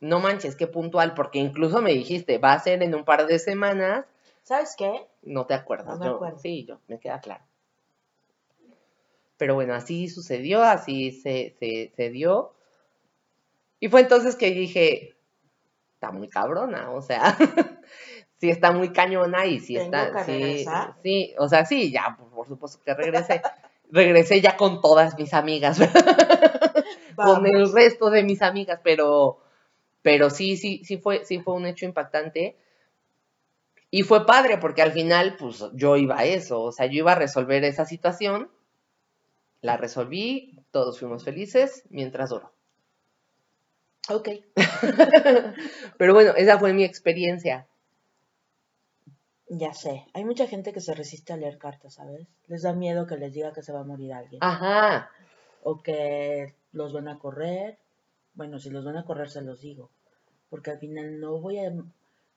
no 0.00 0.20
manches, 0.20 0.56
qué 0.56 0.66
puntual, 0.66 1.14
porque 1.14 1.38
incluso 1.38 1.80
me 1.80 1.92
dijiste, 1.92 2.38
va 2.38 2.52
a 2.52 2.60
ser 2.60 2.82
en 2.82 2.94
un 2.94 3.04
par 3.04 3.26
de 3.26 3.38
semanas. 3.38 4.04
¿Sabes 4.42 4.74
qué? 4.76 5.06
No 5.22 5.46
te 5.46 5.54
acuerdas. 5.54 5.98
No 5.98 6.20
me 6.20 6.38
Sí, 6.38 6.64
yo, 6.66 6.78
me 6.88 6.98
queda 6.98 7.20
claro. 7.20 7.44
Pero 9.36 9.54
bueno, 9.54 9.74
así 9.74 10.08
sucedió, 10.08 10.62
así 10.62 11.12
se, 11.12 11.54
se, 11.94 12.10
dio. 12.10 12.54
Y 13.80 13.88
fue 13.88 14.00
entonces 14.00 14.34
que 14.36 14.50
dije, 14.50 15.14
está 15.94 16.10
muy 16.10 16.28
cabrona, 16.28 16.90
o 16.90 17.02
sea, 17.02 17.36
sí 18.38 18.50
está 18.50 18.72
muy 18.72 18.92
cañona 18.92 19.46
y 19.46 19.60
sí 19.60 19.76
está, 19.76 20.24
sí, 20.24 20.64
sí, 21.02 21.34
o 21.38 21.48
sea, 21.48 21.64
sí, 21.64 21.90
ya, 21.90 22.16
por, 22.34 22.46
supuesto 22.46 22.80
que 22.84 22.94
regresé. 22.94 23.42
regresé 23.90 24.40
ya 24.40 24.56
con 24.56 24.80
todas 24.80 25.16
mis 25.16 25.32
amigas, 25.32 25.78
con 27.16 27.46
el 27.46 27.72
resto 27.72 28.10
de 28.10 28.24
mis 28.24 28.42
amigas, 28.42 28.80
pero, 28.82 29.38
pero 30.02 30.28
sí, 30.28 30.56
sí, 30.56 30.82
sí 30.84 30.98
fue, 30.98 31.24
sí 31.24 31.38
fue 31.38 31.54
un 31.54 31.66
hecho 31.66 31.84
impactante. 31.84 32.56
Y 33.90 34.02
fue 34.02 34.26
padre 34.26 34.58
porque 34.58 34.82
al 34.82 34.90
final, 34.90 35.36
pues 35.38 35.64
yo 35.74 35.96
iba 35.96 36.18
a 36.18 36.24
eso, 36.24 36.62
o 36.62 36.72
sea, 36.72 36.86
yo 36.86 36.94
iba 36.94 37.12
a 37.12 37.14
resolver 37.14 37.62
esa 37.62 37.84
situación 37.84 38.50
la 39.66 39.76
resolví, 39.76 40.58
todos 40.70 40.98
fuimos 40.98 41.24
felices 41.24 41.84
mientras 41.90 42.30
duró. 42.30 42.52
Ok. 44.08 44.28
Pero 45.98 46.14
bueno, 46.14 46.32
esa 46.36 46.58
fue 46.58 46.72
mi 46.72 46.84
experiencia. 46.84 47.66
Ya 49.48 49.72
sé, 49.74 50.06
hay 50.12 50.24
mucha 50.24 50.48
gente 50.48 50.72
que 50.72 50.80
se 50.80 50.94
resiste 50.94 51.32
a 51.32 51.36
leer 51.36 51.58
cartas, 51.58 51.94
¿sabes? 51.94 52.26
Les 52.48 52.62
da 52.62 52.72
miedo 52.72 53.06
que 53.06 53.16
les 53.16 53.32
diga 53.32 53.52
que 53.52 53.62
se 53.62 53.72
va 53.72 53.80
a 53.80 53.84
morir 53.84 54.12
alguien. 54.12 54.42
Ajá. 54.42 55.10
O 55.62 55.82
que 55.82 56.54
los 56.72 56.92
van 56.92 57.08
a 57.08 57.18
correr. 57.18 57.78
Bueno, 58.34 58.58
si 58.58 58.70
los 58.70 58.84
van 58.84 58.96
a 58.96 59.04
correr 59.04 59.30
se 59.30 59.42
los 59.42 59.60
digo. 59.60 59.90
Porque 60.50 60.72
al 60.72 60.78
final 60.78 61.20
no 61.20 61.38
voy 61.38 61.58
a 61.58 61.72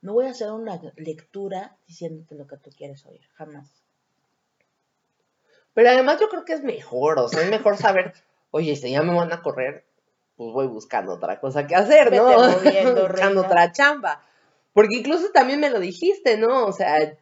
no 0.01 0.13
voy 0.13 0.27
a 0.27 0.31
hacer 0.31 0.51
una 0.51 0.79
lectura 0.95 1.75
diciéndote 1.87 2.35
lo 2.35 2.47
que 2.47 2.57
tú 2.57 2.69
quieres 2.71 3.05
oír, 3.05 3.21
jamás. 3.33 3.83
Pero 5.73 5.89
además 5.89 6.19
yo 6.19 6.29
creo 6.29 6.45
que 6.45 6.53
es 6.53 6.63
mejor, 6.63 7.19
o 7.19 7.27
sea, 7.27 7.41
es 7.41 7.49
mejor 7.49 7.77
saber, 7.77 8.13
oye, 8.51 8.75
si 8.75 8.91
ya 8.91 9.01
me 9.01 9.13
van 9.13 9.31
a 9.33 9.41
correr, 9.41 9.85
pues 10.35 10.53
voy 10.53 10.67
buscando 10.67 11.13
otra 11.13 11.39
cosa 11.39 11.67
que 11.67 11.75
hacer, 11.75 12.13
¿no? 12.13 12.25
buscando 13.07 13.41
otra 13.41 13.71
chamba. 13.71 14.23
Porque 14.79 14.95
incluso 14.95 15.29
también 15.33 15.59
me 15.59 15.69
lo 15.69 15.81
dijiste, 15.81 16.37
¿no? 16.37 16.65
O 16.65 16.71
sea... 16.71 17.17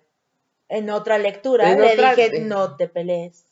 En 0.69 0.91
otra 0.91 1.17
lectura 1.17 1.75
le 1.75 1.95
dije, 1.95 2.41
no 2.41 2.75
te 2.75 2.87
pelees, 2.87 3.47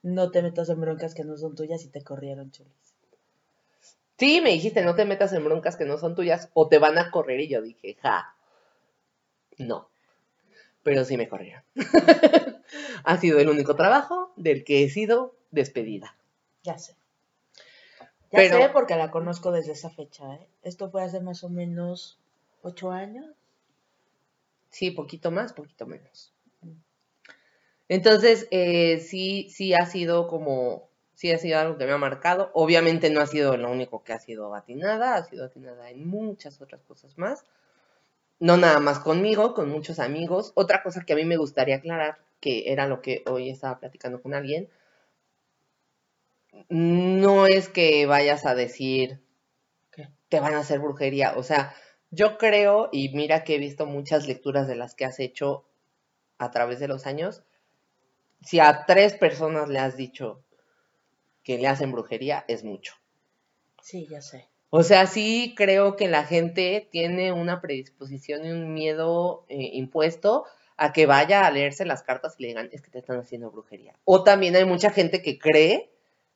no 0.00 0.30
te 0.30 0.40
metas 0.40 0.70
en 0.70 0.80
broncas 0.80 1.12
que 1.12 1.22
no 1.22 1.36
son 1.36 1.54
tuyas 1.54 1.84
y 1.84 1.88
te 1.88 2.02
corrieron, 2.02 2.50
chulis. 2.50 2.72
Sí, 4.16 4.40
me 4.40 4.52
dijiste, 4.52 4.80
no 4.80 4.94
te 4.94 5.04
metas 5.04 5.34
en 5.34 5.44
broncas 5.44 5.76
que 5.76 5.84
no 5.84 5.98
son 5.98 6.14
tuyas 6.14 6.48
o 6.54 6.68
te 6.68 6.78
van 6.78 6.96
a 6.96 7.10
correr. 7.10 7.40
Y 7.40 7.48
yo 7.48 7.60
dije, 7.60 7.98
ja, 8.00 8.34
no. 9.58 9.90
Pero 10.82 11.04
sí 11.04 11.18
me 11.18 11.28
corrieron. 11.28 11.62
ha 13.04 13.18
sido 13.18 13.38
el 13.38 13.50
único 13.50 13.76
trabajo 13.76 14.32
del 14.36 14.64
que 14.64 14.82
he 14.82 14.88
sido 14.88 15.34
despedida. 15.50 16.16
Ya 16.62 16.78
sé. 16.78 16.96
Ya 18.30 18.48
sé 18.48 18.70
porque 18.72 18.96
la 18.96 19.10
conozco 19.10 19.52
desde 19.52 19.72
esa 19.72 19.90
fecha. 19.90 20.36
¿eh? 20.36 20.48
Esto 20.62 20.88
fue 20.90 21.02
hace 21.02 21.20
más 21.20 21.44
o 21.44 21.50
menos 21.50 22.18
ocho 22.62 22.90
años. 22.90 23.26
Sí, 24.72 24.90
poquito 24.90 25.30
más, 25.30 25.52
poquito 25.52 25.86
menos. 25.86 26.34
Entonces, 27.88 28.48
eh, 28.50 28.98
sí, 29.00 29.48
sí 29.50 29.74
ha 29.74 29.86
sido 29.86 30.26
como, 30.28 30.88
sí 31.14 31.30
ha 31.30 31.38
sido 31.38 31.58
algo 31.58 31.76
que 31.78 31.86
me 31.86 31.92
ha 31.92 31.98
marcado. 31.98 32.50
Obviamente 32.54 33.10
no 33.10 33.20
ha 33.20 33.26
sido 33.26 33.56
lo 33.56 33.70
único 33.70 34.02
que 34.02 34.12
ha 34.12 34.18
sido 34.18 34.54
atinada, 34.54 35.14
ha 35.16 35.24
sido 35.24 35.44
atinada 35.44 35.90
en 35.90 36.06
muchas 36.06 36.60
otras 36.60 36.82
cosas 36.84 37.18
más. 37.18 37.44
No 38.40 38.56
nada 38.58 38.80
más 38.80 38.98
conmigo, 39.00 39.54
con 39.54 39.70
muchos 39.70 39.98
amigos. 40.00 40.52
Otra 40.56 40.82
cosa 40.82 41.04
que 41.06 41.14
a 41.14 41.16
mí 41.16 41.24
me 41.24 41.38
gustaría 41.38 41.76
aclarar 41.76 42.18
que 42.40 42.72
era 42.72 42.86
lo 42.88 43.02
que 43.02 43.24
hoy 43.26 43.50
estaba 43.50 43.78
platicando 43.80 44.22
con 44.22 44.34
alguien, 44.34 44.68
no 46.68 47.46
es 47.46 47.68
que 47.68 48.06
vayas 48.06 48.46
a 48.46 48.54
decir 48.54 49.20
que 49.92 50.08
te 50.30 50.40
van 50.40 50.54
a 50.54 50.60
hacer 50.60 50.80
brujería. 50.80 51.34
O 51.36 51.42
sea, 51.44 51.74
yo 52.12 52.38
creo, 52.38 52.90
y 52.92 53.08
mira 53.08 53.42
que 53.42 53.56
he 53.56 53.58
visto 53.58 53.86
muchas 53.86 54.28
lecturas 54.28 54.68
de 54.68 54.76
las 54.76 54.94
que 54.94 55.06
has 55.06 55.18
hecho 55.18 55.64
a 56.38 56.50
través 56.50 56.78
de 56.78 56.86
los 56.86 57.06
años, 57.06 57.42
si 58.42 58.60
a 58.60 58.84
tres 58.86 59.14
personas 59.14 59.68
le 59.68 59.78
has 59.78 59.96
dicho 59.96 60.44
que 61.42 61.58
le 61.58 61.66
hacen 61.66 61.90
brujería, 61.90 62.44
es 62.48 62.64
mucho. 62.64 62.94
Sí, 63.80 64.06
ya 64.10 64.20
sé. 64.20 64.48
O 64.68 64.82
sea, 64.82 65.06
sí 65.06 65.54
creo 65.56 65.96
que 65.96 66.08
la 66.08 66.24
gente 66.24 66.86
tiene 66.90 67.32
una 67.32 67.60
predisposición 67.60 68.44
y 68.44 68.50
un 68.50 68.72
miedo 68.74 69.44
eh, 69.48 69.70
impuesto 69.72 70.44
a 70.76 70.92
que 70.92 71.06
vaya 71.06 71.46
a 71.46 71.50
leerse 71.50 71.84
las 71.84 72.02
cartas 72.02 72.36
y 72.38 72.42
le 72.42 72.48
digan, 72.48 72.68
es 72.72 72.82
que 72.82 72.90
te 72.90 72.98
están 72.98 73.18
haciendo 73.20 73.50
brujería. 73.50 73.94
O 74.04 74.22
también 74.22 74.54
hay 74.56 74.64
mucha 74.64 74.90
gente 74.90 75.22
que 75.22 75.38
cree 75.38 75.90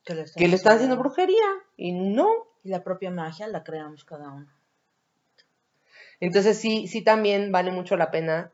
que 0.05 0.15
le 0.15 0.55
están, 0.55 0.77
haciendo 0.77 0.97
brujería 0.97 1.45
y 1.77 1.93
no. 1.93 2.29
Y 2.62 2.71
la 2.71 2.83
propia 2.83 3.11
magia 3.11 3.47
la 3.49 3.62
creamos 3.62 4.05
cada 4.05 4.31
uno. 4.31 4.56
Entonces 6.20 6.59
sí, 6.59 6.88
sí 6.88 7.02
también 7.02 7.52
vale 7.52 7.70
mucho 7.70 7.96
la 7.96 8.11
pena 8.11 8.52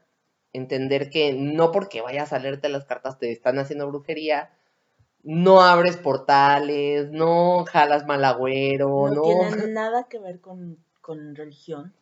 entender 0.52 1.10
que 1.10 1.32
no 1.32 1.72
porque 1.72 2.02
vayas 2.02 2.32
a 2.32 2.38
leerte 2.38 2.68
las 2.68 2.84
cartas 2.84 3.18
te 3.18 3.30
están 3.32 3.58
haciendo 3.58 3.88
brujería, 3.88 4.50
no 5.22 5.62
abres 5.62 5.96
portales, 5.96 7.10
no 7.10 7.64
jalas 7.64 8.06
mal 8.06 8.24
agüero, 8.24 9.08
no. 9.08 9.14
No 9.14 9.22
tiene 9.22 9.66
nada 9.72 10.08
que 10.08 10.18
ver 10.18 10.40
con, 10.40 10.78
con 11.00 11.34
religión 11.34 11.94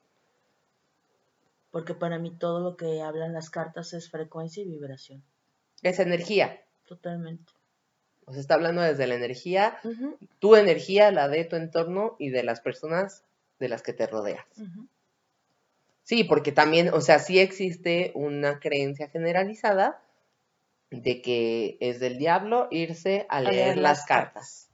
porque 1.70 1.94
para 1.94 2.18
mí 2.18 2.30
todo 2.30 2.60
lo 2.60 2.76
que 2.76 3.00
hablan 3.02 3.32
las 3.32 3.50
cartas 3.50 3.92
es 3.92 4.10
frecuencia 4.10 4.62
y 4.62 4.66
vibración. 4.66 5.22
Es 5.82 5.98
energía. 5.98 6.60
Totalmente. 6.86 7.52
O 8.26 8.32
sea, 8.32 8.40
está 8.40 8.54
hablando 8.54 8.82
desde 8.82 9.06
la 9.06 9.14
energía, 9.14 9.78
tu 10.38 10.56
energía, 10.56 11.10
la 11.10 11.28
de 11.28 11.44
tu 11.44 11.56
entorno 11.56 12.16
y 12.18 12.30
de 12.30 12.42
las 12.42 12.60
personas 12.60 13.24
de 13.58 13.68
las 13.68 13.82
que 13.82 13.92
te 13.92 14.06
rodeas. 14.06 14.44
Sí, 16.10 16.24
porque 16.24 16.50
también, 16.50 16.92
o 16.92 17.00
sea, 17.00 17.20
sí 17.20 17.38
existe 17.38 18.10
una 18.16 18.58
creencia 18.58 19.08
generalizada 19.10 20.02
de 20.90 21.22
que 21.22 21.76
es 21.78 22.00
del 22.00 22.18
diablo 22.18 22.66
irse 22.72 23.26
a 23.28 23.40
leer, 23.40 23.78
las, 23.78 24.06
cartas. 24.06 24.70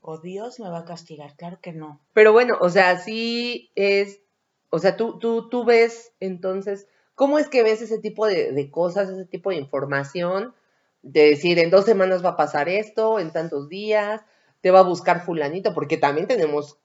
O 0.00 0.16
Dios 0.16 0.58
me 0.58 0.70
va 0.70 0.78
a 0.78 0.84
castigar, 0.86 1.36
claro 1.36 1.58
que 1.60 1.74
no. 1.74 2.00
Pero 2.14 2.32
bueno, 2.32 2.56
o 2.62 2.70
sea, 2.70 2.98
sí 2.98 3.72
es 3.74 4.22
O 4.70 4.78
sea, 4.78 4.96
tú, 4.96 5.18
tú, 5.18 5.50
tú 5.50 5.66
ves 5.66 6.14
entonces, 6.18 6.86
¿cómo 7.14 7.38
es 7.38 7.48
que 7.48 7.62
ves 7.62 7.82
ese 7.82 7.98
tipo 7.98 8.26
de, 8.26 8.52
de 8.52 8.70
cosas, 8.70 9.10
ese 9.10 9.26
tipo 9.26 9.50
de 9.50 9.56
información? 9.56 10.54
De 11.02 11.28
decir, 11.28 11.58
en 11.58 11.68
dos 11.68 11.84
semanas 11.84 12.24
va 12.24 12.30
a 12.30 12.36
pasar 12.38 12.70
esto, 12.70 13.18
en 13.18 13.32
tantos 13.32 13.68
días, 13.68 14.22
te 14.62 14.70
va 14.70 14.78
a 14.78 14.84
buscar 14.84 15.26
fulanito, 15.26 15.74
porque 15.74 15.98
también 15.98 16.26
tenemos 16.26 16.78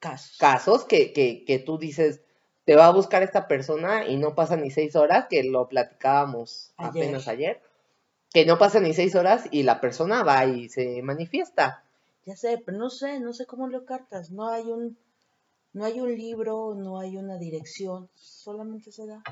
Casos. 0.00 0.38
casos 0.38 0.84
que, 0.86 1.12
que, 1.12 1.44
que 1.44 1.58
tú 1.58 1.76
dices, 1.76 2.22
te 2.66 2.74
va 2.74 2.88
a 2.88 2.92
buscar 2.92 3.22
esta 3.22 3.46
persona 3.46 4.06
y 4.08 4.16
no 4.16 4.34
pasan 4.34 4.62
ni 4.62 4.72
seis 4.72 4.96
horas, 4.96 5.26
que 5.30 5.44
lo 5.44 5.68
platicábamos 5.68 6.72
Ayer. 6.76 7.04
apenas 7.04 7.28
ayer, 7.28 7.62
que 8.32 8.44
no 8.44 8.58
pasan 8.58 8.82
ni 8.82 8.92
seis 8.92 9.14
horas 9.14 9.46
y 9.52 9.62
la 9.62 9.80
persona 9.80 10.24
va 10.24 10.44
y 10.44 10.68
se 10.68 11.00
manifiesta. 11.00 11.84
Ya 12.24 12.34
sé, 12.34 12.60
pero 12.66 12.76
no 12.76 12.90
sé, 12.90 13.20
no 13.20 13.32
sé 13.32 13.46
cómo 13.46 13.68
lo 13.68 13.84
cartas. 13.86 14.32
No 14.32 14.48
hay 14.48 14.64
un, 14.64 14.98
no 15.72 15.84
hay 15.84 16.00
un 16.00 16.12
libro, 16.12 16.74
no 16.74 16.98
hay 16.98 17.16
una 17.16 17.38
dirección, 17.38 18.10
solamente 18.14 18.90
se 18.90 19.06
da. 19.06 19.22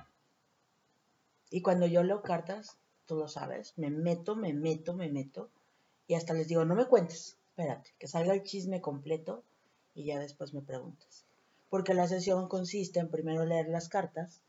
Y 1.51 1.61
cuando 1.61 1.87
yo 1.87 2.05
leo 2.05 2.23
cartas, 2.23 2.79
tú 3.05 3.17
lo 3.17 3.27
sabes, 3.27 3.75
me 3.77 3.91
meto, 3.91 4.37
me 4.37 4.55
meto, 4.55 4.95
me 4.95 5.09
meto, 5.09 5.51
y 6.07 6.15
hasta 6.15 6.35
les 6.35 6.47
digo, 6.47 6.65
no 6.65 6.77
me 6.77 6.87
cuentes, 6.87 7.37
espérate, 7.49 7.91
que 7.99 8.07
salga 8.07 8.33
el 8.33 8.45
chisme 8.45 8.81
completo 8.81 9.43
y 9.93 10.05
ya 10.05 10.21
después 10.21 10.55
me 10.55 10.63
preguntas. 10.63 11.24
Porque 11.75 11.93
la 11.93 12.07
sesión 12.07 12.47
consiste 12.47 13.01
en 13.01 13.11
primero 13.11 13.45
leer 13.45 13.67
las 13.67 13.89
cartas 13.89 14.45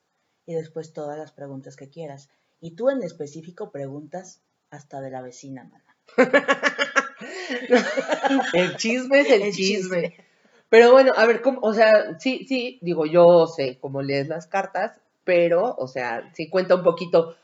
y 0.45 0.53
después 0.53 0.93
todas 0.93 1.17
las 1.17 1.31
preguntas 1.31 1.75
que 1.75 1.89
quieras. 1.89 2.29
Y 2.61 2.75
tú 2.75 2.91
en 2.91 3.01
específico 3.01 3.71
preguntas 3.71 4.43
hasta 4.69 5.01
de 5.01 5.09
la 5.09 5.23
vecina, 5.23 5.63
mana. 5.63 5.95
El 8.53 8.75
chisme 8.77 9.21
es 9.21 9.31
el, 9.31 9.41
El 9.41 9.53
chisme. 9.53 10.09
chisme. 10.11 10.25
Pero 10.69 10.91
bueno, 10.91 11.13
a 11.17 11.25
ver, 11.25 11.41
¿cómo? 11.41 11.61
O 11.63 11.73
sea, 11.73 12.19
sí, 12.19 12.45
sí, 12.47 12.77
digo, 12.83 13.07
yo 13.07 13.47
sé 13.47 13.79
cómo 13.79 14.03
lees 14.03 14.27
las 14.27 14.45
cartas, 14.45 15.01
pero, 15.23 15.73
o 15.79 15.87
sea, 15.87 16.31
sí 16.35 16.47
cuenta 16.47 16.75
un 16.75 16.83
poquito, 16.83 17.35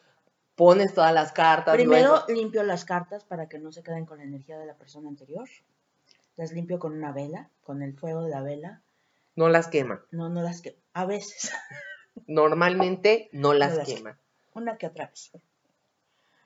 pones 0.53 0.93
todas 0.93 1.11
las 1.11 1.31
cartas. 1.31 1.73
Primero 1.73 2.09
luego- 2.09 2.25
limpio 2.27 2.61
las 2.61 2.85
cartas 2.85 3.23
para 3.23 3.49
que 3.49 3.57
no 3.57 3.71
se 3.71 3.81
queden 3.81 4.05
con 4.05 4.19
la 4.19 4.25
energía 4.25 4.59
de 4.59 4.67
la 4.67 4.75
persona 4.75 5.09
anterior. 5.09 5.49
Las 6.37 6.51
limpio 6.51 6.77
con 6.77 6.93
una 6.93 7.11
vela, 7.11 7.49
con 7.63 7.81
el 7.81 7.95
fuego 7.97 8.21
de 8.21 8.29
la 8.29 8.43
vela. 8.43 8.83
No 9.35 9.49
las 9.49 9.67
quema. 9.67 10.03
No, 10.11 10.29
no 10.29 10.41
las 10.41 10.61
que 10.61 10.77
a 10.93 11.05
veces, 11.05 11.51
Normalmente 12.27 13.29
no 13.31 13.53
las 13.53 13.75
las 13.77 13.87
quema. 13.87 14.17
una 14.53 14.77
que 14.77 14.87
otra 14.87 15.07
vez. 15.07 15.31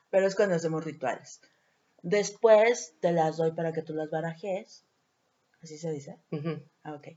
Pero 0.09 0.27
es 0.27 0.35
cuando 0.35 0.55
hacemos 0.55 0.83
rituales. 0.85 1.41
Después 2.01 2.93
te 3.01 3.11
las 3.11 3.37
doy 3.37 3.51
para 3.51 3.73
que 3.73 3.81
tú 3.81 3.93
las 3.93 4.09
barajes. 4.09 4.83
Así 5.63 5.77
se 5.77 5.91
dice. 5.91 6.17
Ujú. 6.31 6.61
Ah, 6.83 6.93
ok. 6.93 7.07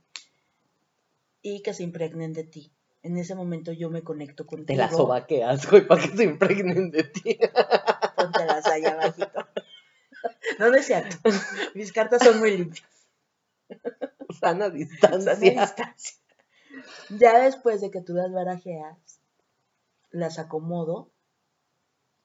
Y 1.43 1.63
que 1.63 1.75
se 1.75 1.83
impregnen 1.83 2.33
de 2.33 2.45
ti. 2.45 2.73
En 3.03 3.17
ese 3.19 3.35
momento 3.35 3.73
yo 3.73 3.91
me 3.91 4.03
conecto 4.03 4.47
contigo. 4.47 4.67
Te 4.67 4.77
las 4.77 4.97
sobaqueas, 4.97 5.71
güey, 5.71 5.87
para 5.87 6.03
que 6.03 6.17
se 6.17 6.25
impregnen 6.25 6.91
de 6.91 7.05
ti. 7.05 7.39
Póntelas 8.17 8.67
ahí 8.67 8.85
abajito. 8.85 9.47
No, 10.59 10.69
no 10.71 10.77
es 10.77 10.87
cierto. 10.87 11.17
Mis 11.75 11.93
cartas 11.93 12.23
son 12.25 12.41
muy 12.41 12.57
limpias. 12.57 12.89
Sana 14.41 14.67
Sana 14.67 14.71
distancia. 14.71 15.35
distancia. 15.35 16.17
Ya 17.11 17.39
después 17.39 17.81
de 17.81 17.91
que 17.91 18.01
tú 18.01 18.15
las 18.15 18.33
barajeas, 18.33 18.97
las 20.11 20.39
acomodo. 20.39 21.11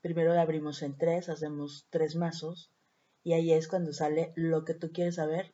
Primero 0.02 0.34
la 0.34 0.42
abrimos 0.42 0.82
en 0.82 0.98
tres, 0.98 1.30
hacemos 1.30 1.88
tres 1.90 2.16
mazos. 2.16 2.70
Y 3.24 3.34
ahí 3.34 3.54
es 3.54 3.68
cuando 3.68 3.94
sale 3.94 4.34
lo 4.36 4.66
que 4.66 4.74
tú 4.74 4.92
quieres 4.92 5.16
saber. 5.16 5.54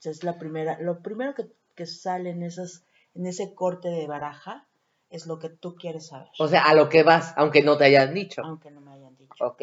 Esa 0.00 0.10
Es 0.10 0.24
la 0.24 0.38
primera, 0.38 0.78
lo 0.80 1.00
primero 1.02 1.34
que, 1.34 1.46
que 1.76 1.86
sale 1.86 2.30
en, 2.30 2.42
esas, 2.42 2.84
en 3.14 3.26
ese 3.26 3.54
corte 3.54 3.88
de 3.88 4.06
baraja 4.08 4.66
es 5.10 5.26
lo 5.26 5.38
que 5.38 5.50
tú 5.50 5.76
quieres 5.76 6.08
saber. 6.08 6.28
O 6.38 6.48
sea, 6.48 6.64
a 6.64 6.74
lo 6.74 6.88
que 6.88 7.04
vas, 7.04 7.32
aunque 7.36 7.62
no 7.62 7.76
te 7.76 7.84
hayan 7.84 8.12
dicho. 8.12 8.42
aunque 8.44 8.70
no 8.70 8.80
me 8.80 8.92
hayan 8.94 9.16
dicho. 9.16 9.32
Ok. 9.44 9.62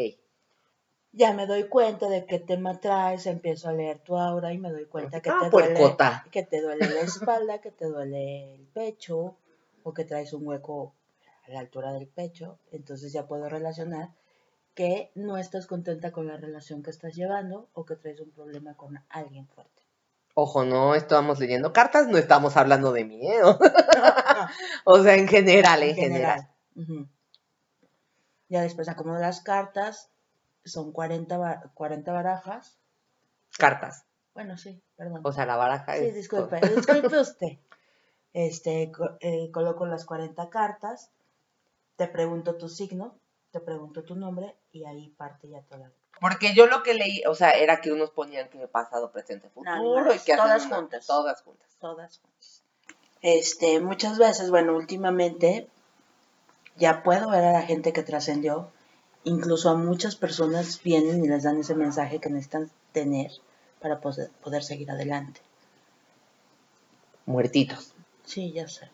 Ya 1.12 1.34
me 1.34 1.48
doy 1.48 1.68
cuenta 1.68 2.08
de 2.08 2.26
qué 2.26 2.40
tema 2.40 2.80
traes, 2.80 3.26
empiezo 3.26 3.70
a 3.70 3.74
leer 3.74 4.00
tu 4.00 4.18
aura 4.18 4.54
y 4.54 4.60
me 4.60 4.72
doy 4.72 4.86
cuenta 4.86 5.22
que 5.22 5.30
Ah, 5.30 5.40
te 5.42 5.50
duele 5.50 5.98
que 6.32 6.44
te 6.44 6.62
duele 6.62 6.88
la 6.88 7.02
espalda, 7.02 7.60
que 7.60 7.72
te 7.72 7.86
duele 7.86 8.54
el 8.54 8.68
pecho 8.68 9.36
o 9.84 9.94
que 9.94 10.06
traes 10.06 10.34
un 10.34 10.48
hueco 10.48 10.94
a 11.48 11.52
la 11.52 11.60
altura 11.60 11.94
del 11.94 12.08
pecho. 12.08 12.60
Entonces 12.72 13.12
ya 13.12 13.26
puedo 13.26 13.50
relacionar 13.50 14.10
que 14.76 15.12
no 15.16 15.38
estás 15.38 15.68
contenta 15.68 16.12
con 16.12 16.28
la 16.28 16.38
relación 16.38 16.84
que 16.84 16.92
estás 16.92 17.16
llevando 17.16 17.68
o 17.74 17.86
que 17.86 17.96
traes 17.96 18.20
un 18.20 18.32
problema 18.32 18.76
con 18.76 19.04
alguien 19.10 19.48
fuerte. 19.48 19.84
Ojo, 20.36 20.64
no 20.64 20.96
estamos 20.96 21.40
leyendo 21.40 21.74
cartas, 21.74 22.08
no 22.08 22.18
estamos 22.18 22.56
hablando 22.56 22.94
de 22.94 23.04
miedo. 23.04 23.60
o 24.86 25.04
sea, 25.04 25.16
en 25.16 25.28
general, 25.28 25.84
en, 25.84 25.96
general. 25.96 26.48
Ya 28.48 28.62
después 28.62 28.88
acomodo 28.88 29.20
las 29.20 29.42
cartas, 29.42 30.10
son 30.66 30.92
40, 30.92 31.38
ba- 31.38 31.64
40 31.74 32.12
barajas. 32.12 32.78
Cartas. 33.58 34.06
Bueno, 34.34 34.58
sí, 34.58 34.82
perdón. 34.96 35.22
O 35.24 35.32
sea, 35.34 35.46
la 35.46 35.56
baraja 35.56 35.96
Sí, 35.98 36.06
es. 36.06 36.16
disculpe, 36.16 36.60
disculpe 36.62 37.18
usted. 37.20 37.58
Este, 38.34 38.92
eh, 39.22 39.50
coloco 39.52 39.86
las 39.86 40.06
40 40.06 40.50
cartas, 40.50 41.10
te 41.96 42.08
pregunto 42.08 42.56
tu 42.56 42.70
signo, 42.70 43.16
te 43.52 43.60
pregunto 43.60 44.04
tu 44.04 44.16
nombre 44.16 44.56
y 44.72 44.86
ahí 44.86 45.10
parte 45.18 45.50
ya 45.50 45.62
toda. 45.64 45.92
Porque 46.22 46.54
yo 46.54 46.68
lo 46.68 46.84
que 46.84 46.94
leí, 46.94 47.24
o 47.28 47.34
sea, 47.34 47.52
era 47.52 47.82
que 47.82 47.92
unos 47.92 48.12
ponían 48.12 48.50
que 48.50 48.68
pasado, 48.68 49.12
presente, 49.12 49.50
futuro. 49.50 50.14
Y 50.14 50.20
que 50.20 50.34
hacen 50.34 50.38
todas 50.46 50.66
una- 50.68 50.76
juntas. 50.76 51.08
Todas 51.08 51.42
juntas. 51.42 51.76
Todas 51.80 52.20
juntas. 52.20 52.64
Este, 53.22 53.80
muchas 53.80 54.18
veces, 54.18 54.50
bueno, 54.52 54.76
últimamente 54.76 55.68
ya 56.76 57.04
puedo 57.04 57.30
ver 57.32 57.44
a 57.46 57.52
la 57.52 57.62
gente 57.64 57.92
que 57.94 58.04
trascendió, 58.04 58.72
incluso 59.30 59.70
a 59.70 59.76
muchas 59.76 60.16
personas 60.16 60.82
vienen 60.84 61.24
y 61.24 61.28
les 61.28 61.44
dan 61.44 61.60
ese 61.60 61.76
mensaje 61.76 62.20
que 62.20 62.30
necesitan 62.30 62.70
tener 62.92 63.32
para 63.80 64.02
poder, 64.02 64.30
poder 64.44 64.64
seguir 64.64 64.90
adelante. 64.92 65.42
Muertitos. 67.26 67.94
Sí, 68.24 68.52
ya 68.52 68.68
sé. 68.68 68.90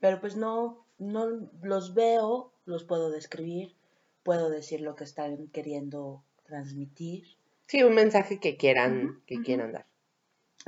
Pero 0.00 0.20
pues 0.20 0.36
no, 0.36 0.84
no 0.98 1.26
los 1.62 1.94
veo, 1.94 2.52
los 2.64 2.84
puedo 2.84 3.10
describir, 3.10 3.74
puedo 4.22 4.48
decir 4.50 4.80
lo 4.80 4.94
que 4.94 5.04
están 5.04 5.48
queriendo 5.48 6.22
transmitir. 6.44 7.24
Sí, 7.66 7.82
un 7.82 7.94
mensaje 7.94 8.40
que 8.40 8.56
quieran, 8.56 9.22
que 9.26 9.42
quieran 9.42 9.72
dar. 9.72 9.86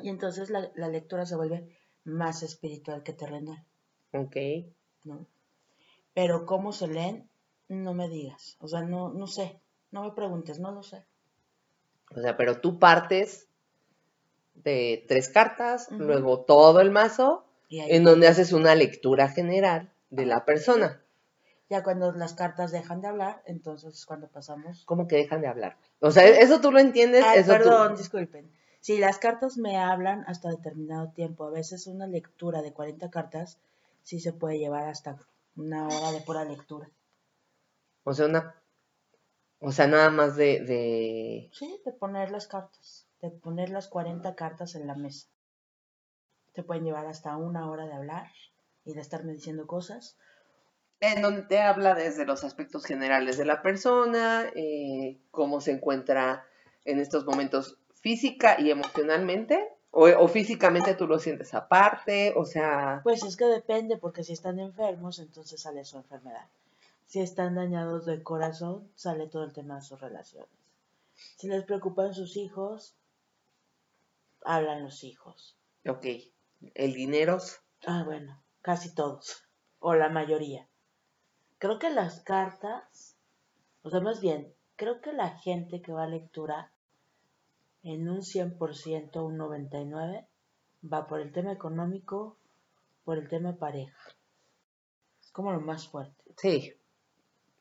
Y 0.02 0.08
entonces 0.10 0.50
la, 0.50 0.70
la 0.74 0.88
lectura 0.88 1.24
se 1.24 1.36
vuelve 1.36 1.76
más 2.04 2.42
espiritual 2.42 3.02
que 3.02 3.12
terrenal, 3.12 3.64
Ok. 4.12 4.36
¿no? 5.04 5.26
Pero 6.14 6.44
cómo 6.44 6.72
se 6.72 6.88
leen, 6.88 7.29
no 7.70 7.94
me 7.94 8.08
digas. 8.08 8.56
O 8.60 8.68
sea, 8.68 8.82
no, 8.82 9.10
no 9.10 9.26
sé. 9.26 9.60
No 9.90 10.02
me 10.04 10.12
preguntes, 10.12 10.58
no 10.58 10.70
lo 10.72 10.82
sé. 10.82 11.04
O 12.14 12.20
sea, 12.20 12.36
pero 12.36 12.60
tú 12.60 12.78
partes 12.78 13.48
de 14.54 15.04
tres 15.08 15.28
cartas, 15.28 15.88
luego 15.90 16.40
todo 16.40 16.80
el 16.80 16.90
mazo, 16.90 17.44
Y 17.68 17.80
en 17.80 18.04
donde 18.04 18.28
haces 18.28 18.52
una 18.52 18.74
lectura 18.74 19.28
general 19.28 19.92
de 20.10 20.26
la 20.26 20.44
persona. 20.44 21.00
ya 21.68 21.82
cuando 21.84 22.10
las 22.12 22.34
cartas 22.34 22.72
dejan 22.72 23.00
de 23.00 23.06
hablar, 23.08 23.42
entonces 23.46 23.94
es 23.94 24.04
cuando 24.06 24.26
pasamos 24.28 24.84
¿Cómo 24.86 25.06
que 25.06 25.16
dejan 25.16 25.40
de 25.40 25.46
hablar? 25.46 25.76
O 26.00 26.10
sea, 26.10 26.26
eso 26.26 26.60
tú 26.60 26.72
lo 26.72 26.80
entiendes. 26.80 27.24
Ay, 27.24 27.38
eso 27.38 27.52
tú- 27.52 27.58
perdón, 27.58 27.96
disculpen. 27.96 28.50
Si 28.80 28.98
las 28.98 29.18
cartas 29.18 29.56
me 29.56 29.76
hablan 29.78 30.24
hasta 30.26 30.48
determinado 30.50 31.12
tiempo, 31.12 31.44
a 31.44 31.50
veces 31.50 31.86
una 31.86 32.06
lectura 32.08 32.60
de 32.62 32.72
40 32.72 33.08
cartas 33.10 33.58
sí 34.02 34.18
se 34.20 34.32
puede 34.32 34.58
llevar 34.58 34.88
hasta 34.88 35.16
una 35.54 35.86
hora 35.86 36.10
de 36.12 36.20
pura 36.22 36.44
lectura. 36.44 36.90
O 38.04 38.14
sea, 38.14 38.26
una. 38.26 38.54
O 39.60 39.72
sea, 39.72 39.86
nada 39.86 40.10
más 40.10 40.36
de. 40.36 40.60
de... 40.60 41.50
Sí, 41.52 41.80
de 41.84 41.92
poner 41.92 42.30
las 42.30 42.46
cartas, 42.46 43.06
de 43.20 43.30
poner 43.30 43.70
las 43.70 43.88
40 43.88 44.34
cartas 44.34 44.74
en 44.74 44.86
la 44.86 44.94
mesa. 44.94 45.28
Te 46.52 46.62
pueden 46.62 46.84
llevar 46.84 47.06
hasta 47.06 47.36
una 47.36 47.70
hora 47.70 47.86
de 47.86 47.92
hablar 47.92 48.30
y 48.84 48.94
de 48.94 49.00
estarme 49.00 49.32
diciendo 49.32 49.66
cosas. 49.66 50.16
En 51.00 51.22
donde 51.22 51.42
te 51.42 51.60
habla 51.60 51.94
desde 51.94 52.26
los 52.26 52.44
aspectos 52.44 52.84
generales 52.84 53.38
de 53.38 53.46
la 53.46 53.62
persona, 53.62 54.50
eh, 54.54 55.18
cómo 55.30 55.60
se 55.60 55.72
encuentra 55.72 56.44
en 56.84 56.98
estos 56.98 57.24
momentos 57.24 57.78
física 57.94 58.56
y 58.58 58.70
emocionalmente, 58.70 59.68
o, 59.90 60.08
o 60.08 60.28
físicamente 60.28 60.94
tú 60.94 61.06
lo 61.06 61.18
sientes 61.18 61.54
aparte, 61.54 62.34
o 62.36 62.44
sea, 62.44 63.00
Pues 63.02 63.22
es 63.24 63.36
que 63.36 63.46
depende, 63.46 63.96
porque 63.96 64.24
si 64.24 64.32
están 64.32 64.58
enfermos, 64.58 65.18
entonces 65.18 65.60
sale 65.60 65.84
su 65.84 65.96
enfermedad. 65.96 66.48
Si 67.10 67.18
están 67.18 67.56
dañados 67.56 68.06
del 68.06 68.22
corazón, 68.22 68.88
sale 68.94 69.26
todo 69.26 69.42
el 69.42 69.52
tema 69.52 69.74
de 69.74 69.82
sus 69.82 70.00
relaciones. 70.00 70.48
Si 71.38 71.48
les 71.48 71.64
preocupan 71.64 72.14
sus 72.14 72.36
hijos, 72.36 72.94
hablan 74.44 74.84
los 74.84 75.02
hijos. 75.02 75.58
ok, 75.88 76.06
el 76.72 76.94
dinero, 76.94 77.38
Ah, 77.84 78.04
bueno, 78.04 78.40
casi 78.62 78.94
todos, 78.94 79.42
o 79.80 79.96
la 79.96 80.08
mayoría. 80.08 80.68
Creo 81.58 81.80
que 81.80 81.90
las 81.90 82.20
cartas, 82.20 83.16
o 83.82 83.90
sea, 83.90 83.98
más 83.98 84.20
bien, 84.20 84.54
creo 84.76 85.00
que 85.00 85.12
la 85.12 85.30
gente 85.30 85.82
que 85.82 85.90
va 85.90 86.04
a 86.04 86.06
lectura, 86.06 86.70
en 87.82 88.08
un 88.08 88.22
100%, 88.22 89.26
un 89.26 89.36
99%, 89.36 90.28
va 90.84 91.08
por 91.08 91.18
el 91.20 91.32
tema 91.32 91.50
económico 91.50 92.36
por 93.02 93.18
el 93.18 93.28
tema 93.28 93.56
pareja. 93.56 94.14
Es 95.20 95.32
como 95.32 95.50
lo 95.50 95.60
más 95.60 95.88
fuerte. 95.88 96.32
Sí. 96.36 96.76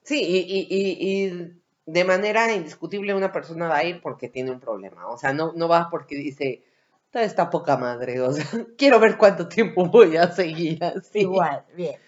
Sí, 0.09 0.23
y, 0.23 0.37
y, 0.39 0.67
y, 0.71 1.27
y 1.27 1.61
de 1.85 2.03
manera 2.03 2.51
indiscutible 2.51 3.13
una 3.13 3.31
persona 3.31 3.67
va 3.67 3.77
a 3.77 3.83
ir 3.83 4.01
porque 4.01 4.27
tiene 4.27 4.49
un 4.49 4.59
problema. 4.59 5.07
O 5.07 5.19
sea, 5.19 5.33
no, 5.33 5.53
no 5.53 5.67
va 5.67 5.87
porque 5.91 6.15
dice, 6.15 6.63
"Esta 7.05 7.21
está 7.21 7.51
poca 7.51 7.77
madre. 7.77 8.19
O 8.19 8.31
sea, 8.33 8.43
quiero 8.79 8.99
ver 8.99 9.19
cuánto 9.19 9.47
tiempo 9.47 9.85
voy 9.85 10.17
a 10.17 10.31
seguir 10.31 10.83
así. 10.83 11.19
Igual, 11.19 11.63
bien. 11.75 11.99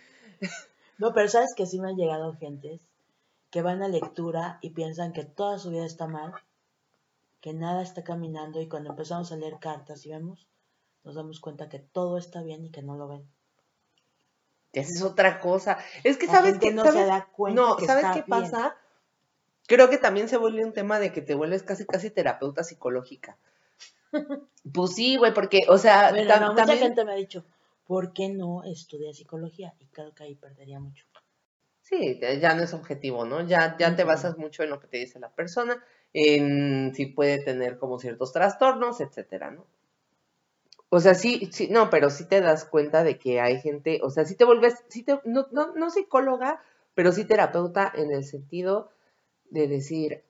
No, 0.97 1.13
pero 1.13 1.27
sabes 1.27 1.53
que 1.55 1.67
sí 1.67 1.79
me 1.79 1.89
han 1.89 1.95
llegado 1.95 2.33
gentes 2.33 2.81
que 3.51 3.61
van 3.61 3.83
a 3.83 3.87
lectura 3.87 4.57
y 4.61 4.71
piensan 4.71 5.13
que 5.13 5.23
toda 5.23 5.59
su 5.59 5.69
vida 5.69 5.85
está 5.85 6.07
mal, 6.07 6.33
que 7.39 7.53
nada 7.53 7.83
está 7.83 8.03
caminando 8.03 8.61
y 8.61 8.67
cuando 8.67 8.89
empezamos 8.89 9.31
a 9.31 9.35
leer 9.35 9.59
cartas 9.59 10.07
y 10.07 10.09
vemos, 10.09 10.47
nos 11.03 11.13
damos 11.13 11.39
cuenta 11.39 11.69
que 11.69 11.77
todo 11.77 12.17
está 12.17 12.41
bien 12.41 12.65
y 12.65 12.71
que 12.71 12.81
no 12.81 12.97
lo 12.97 13.07
ven. 13.07 13.29
Esa 14.73 14.91
es 14.93 15.01
otra 15.01 15.39
cosa. 15.39 15.77
Es 16.03 16.17
que 16.17 16.27
La 16.27 16.31
sabes 16.31 16.53
gente 16.53 16.67
que 16.67 16.71
no 16.73 16.83
¿sabes? 16.85 17.01
se 17.01 17.05
da 17.07 17.27
cuenta 17.31 17.61
No, 17.61 17.77
que 17.77 17.85
¿sabes 17.85 18.05
está 18.05 18.13
qué 18.13 18.23
bien. 18.25 18.29
pasa? 18.29 18.77
Creo 19.67 19.89
que 19.89 19.97
también 19.97 20.29
se 20.29 20.37
vuelve 20.37 20.63
un 20.63 20.73
tema 20.73 20.99
de 20.99 21.11
que 21.11 21.21
te 21.23 21.33
vuelves 21.35 21.63
casi 21.63 21.85
casi 21.85 22.11
terapeuta 22.11 22.63
psicológica. 22.63 23.39
Pues 24.73 24.93
sí, 24.95 25.17
güey, 25.17 25.33
porque, 25.33 25.59
o 25.69 25.77
sea, 25.77 26.11
Bueno, 26.11 26.25
tam- 26.27 26.39
no, 26.41 26.53
mucha 26.53 26.63
también 26.63 26.79
gente 26.79 27.03
me 27.05 27.13
ha 27.13 27.15
dicho, 27.15 27.43
¿por 27.85 28.13
qué 28.13 28.29
no 28.29 28.63
estudia 28.63 29.11
psicología? 29.13 29.73
Y 29.79 29.87
creo 29.87 30.13
que 30.13 30.25
ahí 30.25 30.35
perdería 30.35 30.79
mucho. 30.79 31.05
sí, 31.81 32.19
ya 32.19 32.55
no 32.55 32.63
es 32.63 32.73
objetivo, 32.73 33.25
¿no? 33.25 33.45
Ya, 33.47 33.75
ya 33.77 33.95
te 33.95 34.03
basas 34.03 34.37
mucho 34.37 34.63
en 34.63 34.69
lo 34.69 34.79
que 34.79 34.87
te 34.87 34.97
dice 34.97 35.19
la 35.19 35.33
persona, 35.33 35.83
en 36.13 36.93
si 36.95 37.07
puede 37.07 37.39
tener 37.43 37.77
como 37.77 37.99
ciertos 37.99 38.31
trastornos, 38.33 39.01
etcétera, 39.01 39.51
¿no? 39.51 39.65
O 40.91 40.99
sea, 40.99 41.15
sí, 41.15 41.49
sí, 41.51 41.69
no, 41.71 41.89
pero 41.89 42.11
sí 42.11 42.25
te 42.27 42.39
das 42.39 42.65
cuenta 42.65 43.03
de 43.03 43.17
que 43.17 43.41
hay 43.41 43.59
gente, 43.59 43.99
o 44.03 44.11
sea, 44.11 44.25
sí 44.25 44.35
te 44.35 44.45
vuelves, 44.45 44.75
sí 44.89 45.01
te, 45.03 45.19
no, 45.25 45.47
no, 45.51 45.73
no 45.73 45.89
psicóloga, 45.89 46.61
pero 46.93 47.11
sí 47.11 47.25
terapeuta 47.25 47.91
en 47.95 48.11
el 48.11 48.23
sentido 48.25 48.91
de 49.49 49.67
decir, 49.67 50.23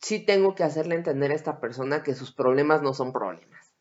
sí 0.00 0.24
tengo 0.24 0.54
que 0.54 0.64
hacerle 0.64 0.94
entender 0.94 1.30
a 1.30 1.34
esta 1.34 1.60
persona 1.60 2.02
que 2.02 2.14
sus 2.14 2.32
problemas 2.32 2.80
no 2.80 2.94
son 2.94 3.12
problemas. 3.12 3.74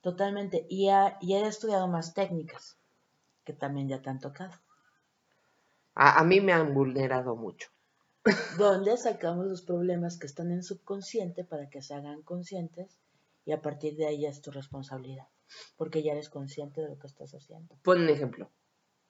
Totalmente. 0.00 0.66
Y, 0.68 0.88
ha- 0.88 1.18
y 1.20 1.34
he 1.34 1.46
estudiado 1.46 1.86
más 1.86 2.12
técnicas, 2.12 2.76
que 3.44 3.52
también 3.52 3.88
ya 3.88 4.02
te 4.02 4.10
han 4.10 4.20
tocado. 4.20 4.54
A, 6.04 6.20
a 6.20 6.24
mí 6.24 6.40
me 6.40 6.54
han 6.54 6.72
vulnerado 6.72 7.36
mucho. 7.36 7.68
donde 8.50 8.96
sacamos 8.96 9.46
los 9.46 9.62
problemas 9.62 10.18
que 10.18 10.26
están 10.26 10.50
en 10.50 10.62
subconsciente 10.62 11.44
para 11.44 11.70
que 11.70 11.80
se 11.82 11.94
hagan 11.94 12.22
conscientes 12.22 12.98
y 13.48 13.52
a 13.52 13.62
partir 13.62 13.96
de 13.96 14.06
ahí 14.06 14.20
ya 14.20 14.28
es 14.28 14.42
tu 14.42 14.50
responsabilidad, 14.50 15.26
porque 15.78 16.02
ya 16.02 16.12
eres 16.12 16.28
consciente 16.28 16.82
de 16.82 16.90
lo 16.90 16.98
que 16.98 17.06
estás 17.06 17.32
haciendo. 17.32 17.76
Pon 17.82 18.02
un 18.02 18.10
ejemplo. 18.10 18.50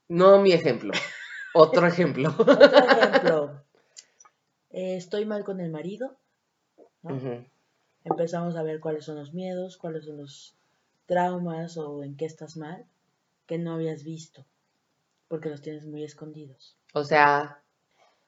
No 0.07 0.41
mi 0.41 0.53
ejemplo. 0.53 0.93
Otro 1.55 1.85
ejemplo. 1.89 2.33
Otro 2.39 2.53
ejemplo, 2.53 3.65
eh, 4.71 4.97
estoy 4.97 5.25
mal 5.25 5.43
con 5.43 5.59
el 5.61 5.73
marido, 5.73 6.17
empezamos 8.05 8.55
a 8.55 8.63
ver 8.63 8.79
cuáles 8.79 9.07
son 9.07 9.17
los 9.17 9.35
miedos, 9.35 9.77
cuáles 9.77 10.05
son 10.05 10.19
los 10.19 10.55
traumas 11.07 11.77
o 11.77 12.05
en 12.05 12.17
qué 12.17 12.27
estás 12.27 12.57
mal 12.57 12.87
que 13.47 13.59
no 13.59 13.73
habías 13.73 14.05
visto, 14.05 14.47
porque 15.27 15.49
los 15.49 15.63
tienes 15.63 15.85
muy 15.85 16.05
escondidos. 16.05 16.77
O 16.95 17.03
sea, 17.03 17.61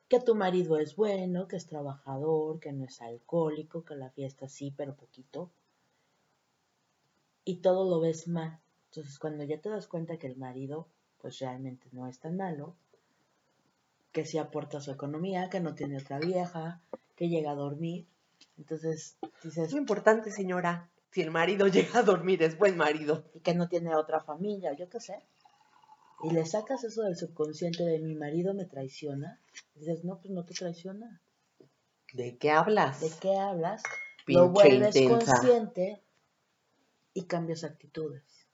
que 0.09 0.19
tu 0.19 0.35
marido 0.35 0.77
es 0.77 0.97
bueno, 0.97 1.47
que 1.47 1.55
es 1.55 1.69
trabajador, 1.69 2.59
que 2.59 2.73
no 2.73 2.85
es 2.85 3.01
alcohólico, 3.01 3.85
que 3.85 3.95
la 3.95 4.11
fiesta 4.11 4.49
sí, 4.49 4.75
pero 4.77 4.97
poquito. 4.97 5.53
Y 7.51 7.57
todo 7.57 7.91
lo 7.91 7.99
ves 7.99 8.29
mal. 8.29 8.61
Entonces, 8.91 9.19
cuando 9.19 9.43
ya 9.43 9.61
te 9.61 9.71
das 9.71 9.89
cuenta 9.89 10.19
que 10.19 10.29
el 10.29 10.37
marido, 10.37 10.87
pues 11.21 11.41
realmente 11.41 11.89
no 11.91 12.07
es 12.07 12.21
tan 12.21 12.37
malo, 12.37 12.77
que 14.13 14.25
sí 14.25 14.39
aporta 14.39 14.79
a 14.79 14.81
su 14.81 14.93
economía, 14.93 15.51
que 15.51 15.59
no 15.59 15.75
tiene 15.75 15.99
otra 15.99 16.21
vieja, 16.21 16.81
que 17.17 17.29
llega 17.29 17.51
a 17.51 17.57
dormir. 17.57 18.07
Entonces, 18.57 19.17
dices, 19.43 19.71
es 19.71 19.73
importante, 19.73 20.31
señora. 20.31 20.89
Si 21.11 21.23
el 21.23 21.33
marido 21.33 21.67
llega 21.67 21.99
a 21.99 22.03
dormir, 22.05 22.41
es 22.45 22.57
buen 22.57 22.77
marido. 22.77 23.25
y 23.35 23.41
que 23.41 23.57
no 23.57 23.69
tiene 23.69 23.97
otra 23.97 24.21
familia, 24.21 24.73
yo 24.75 24.89
qué 24.89 25.01
sé. 25.01 25.21
Y 26.23 26.31
le 26.31 26.47
sacas 26.47 26.85
eso 26.85 27.03
del 27.03 27.17
subconsciente 27.17 27.83
de 27.83 27.99
mi 27.99 28.15
marido 28.15 28.55
me 28.55 28.65
traiciona. 28.65 29.41
Y 29.75 29.81
dices, 29.81 30.05
no, 30.05 30.19
pues 30.19 30.31
no 30.31 30.45
te 30.45 30.55
traiciona. 30.55 31.21
¿De 32.13 32.37
qué 32.37 32.53
hablas? 32.53 33.01
¿De 33.01 33.11
qué 33.21 33.37
hablas? 33.37 33.83
Pinche 34.25 34.41
lo 34.41 34.51
vuelves 34.51 34.95
intensa. 34.95 35.33
consciente 35.33 36.01
y 37.15 37.25
cambias 37.25 37.65
actitudes. 37.65 38.47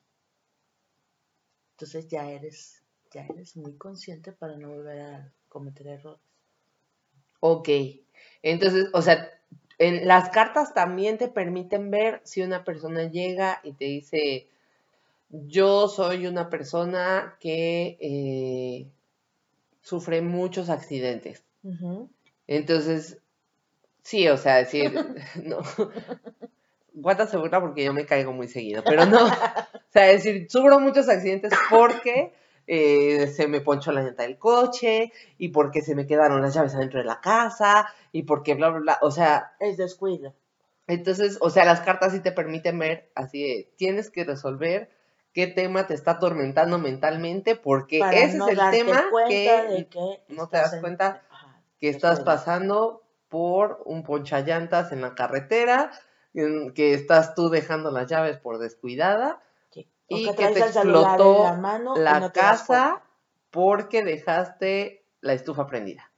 Entonces 1.73 2.09
ya 2.09 2.31
eres, 2.31 2.83
ya 3.13 3.27
eres 3.27 3.57
muy 3.57 3.75
consciente 3.77 4.33
para 4.33 4.57
no 4.57 4.71
volver 4.71 5.01
a 5.01 5.33
cometer 5.49 5.87
errores. 5.89 6.21
Ok. 7.41 7.69
Entonces, 8.43 8.89
o 8.95 9.03
sea, 9.03 9.31
en 9.79 10.09
las 10.09 10.31
cartas 10.31 10.73
también 10.73 11.19
te 11.19 11.29
permiten 11.29 11.91
ver 11.91 12.23
si 12.25 12.43
una 12.43 12.65
persona 12.65 13.11
llega 13.11 13.61
y 13.63 13.73
te 13.73 13.85
dice, 13.85 14.49
yo 15.29 15.89
soy 15.89 16.27
una 16.27 16.49
persona 16.49 17.37
que 17.41 17.99
eh, 18.01 18.91
sufre 19.83 20.23
muchos 20.23 20.71
accidentes. 20.71 21.45
Entonces, 22.47 23.19
sí, 24.03 24.29
o 24.29 24.37
sea, 24.37 24.57
decir, 24.57 24.93
no. 25.45 25.59
Guata 26.99 27.27
se 27.27 27.37
burla 27.37 27.61
porque 27.61 27.85
yo 27.85 27.93
me 27.93 28.07
caigo 28.07 28.33
muy 28.33 28.49
seguido, 28.49 28.83
pero 28.85 29.05
no. 29.07 29.27
O 29.27 29.31
sea, 29.91 30.05
decir, 30.07 30.47
sufro 30.51 30.81
muchos 30.81 31.09
accidentes 31.09 31.53
porque 31.71 32.33
eh, 32.67 33.29
se 33.29 33.47
me 33.49 33.61
ponchó 33.61 33.93
la 33.93 34.03
llanta 34.03 34.23
del 34.25 34.39
coche 34.39 35.13
y 35.39 35.51
porque 35.51 35.83
se 35.83 35.95
me 35.95 36.07
quedaron 36.07 36.43
las 36.43 36.55
llaves 36.55 36.75
adentro 36.75 36.99
de 36.99 37.05
la 37.07 37.21
casa 37.21 37.87
y 38.13 38.23
porque 38.25 38.55
bla, 38.55 38.71
bla, 38.71 38.81
bla. 38.81 38.99
O 39.03 39.11
sea, 39.11 39.53
Es 39.61 39.77
descuido. 39.77 40.35
entonces, 40.87 41.39
o 41.41 41.51
sea, 41.51 41.65
las 41.65 41.81
cartas 41.81 42.13
sí 42.13 42.21
te 42.21 42.33
permiten 42.33 42.79
ver 42.79 43.11
así 43.15 43.43
de, 43.43 43.73
tienes 43.77 44.11
que 44.11 44.25
resolver 44.25 44.91
qué 45.33 45.47
tema 45.47 45.87
te 45.87 45.95
está 45.95 46.13
atormentando 46.13 46.79
mentalmente 46.79 47.57
porque 47.57 47.99
Para 48.01 48.17
ese 48.19 48.39
no 48.39 48.49
es 48.49 48.59
el 48.59 48.71
tema 48.71 49.05
que 49.29 49.51
de 49.69 49.87
que 49.89 50.21
no 50.29 50.49
te 50.49 50.57
das 50.57 50.77
cuenta 50.81 51.23
Ajá, 51.31 51.61
que 51.79 51.89
estás 51.91 52.21
pasando 52.21 53.03
por 53.29 53.83
un 53.85 54.03
ponchallantas 54.03 54.93
en 54.93 55.03
la 55.03 55.15
carretera, 55.15 55.91
que 56.75 56.93
estás 56.93 57.35
tú 57.35 57.49
dejando 57.49 57.91
las 57.91 58.09
llaves 58.09 58.37
por 58.39 58.59
descuidada 58.59 59.43
y 60.09 60.27
que 60.27 60.35
te 60.35 60.61
explotó 60.61 61.45
la 61.45 61.55
mano 61.55 61.97
la 61.97 62.21
no 62.21 62.33
casa 62.33 63.03
porque 63.51 64.05
dejaste 64.05 65.05
la 65.21 65.33
estufa 65.33 65.67
prendida. 65.67 66.11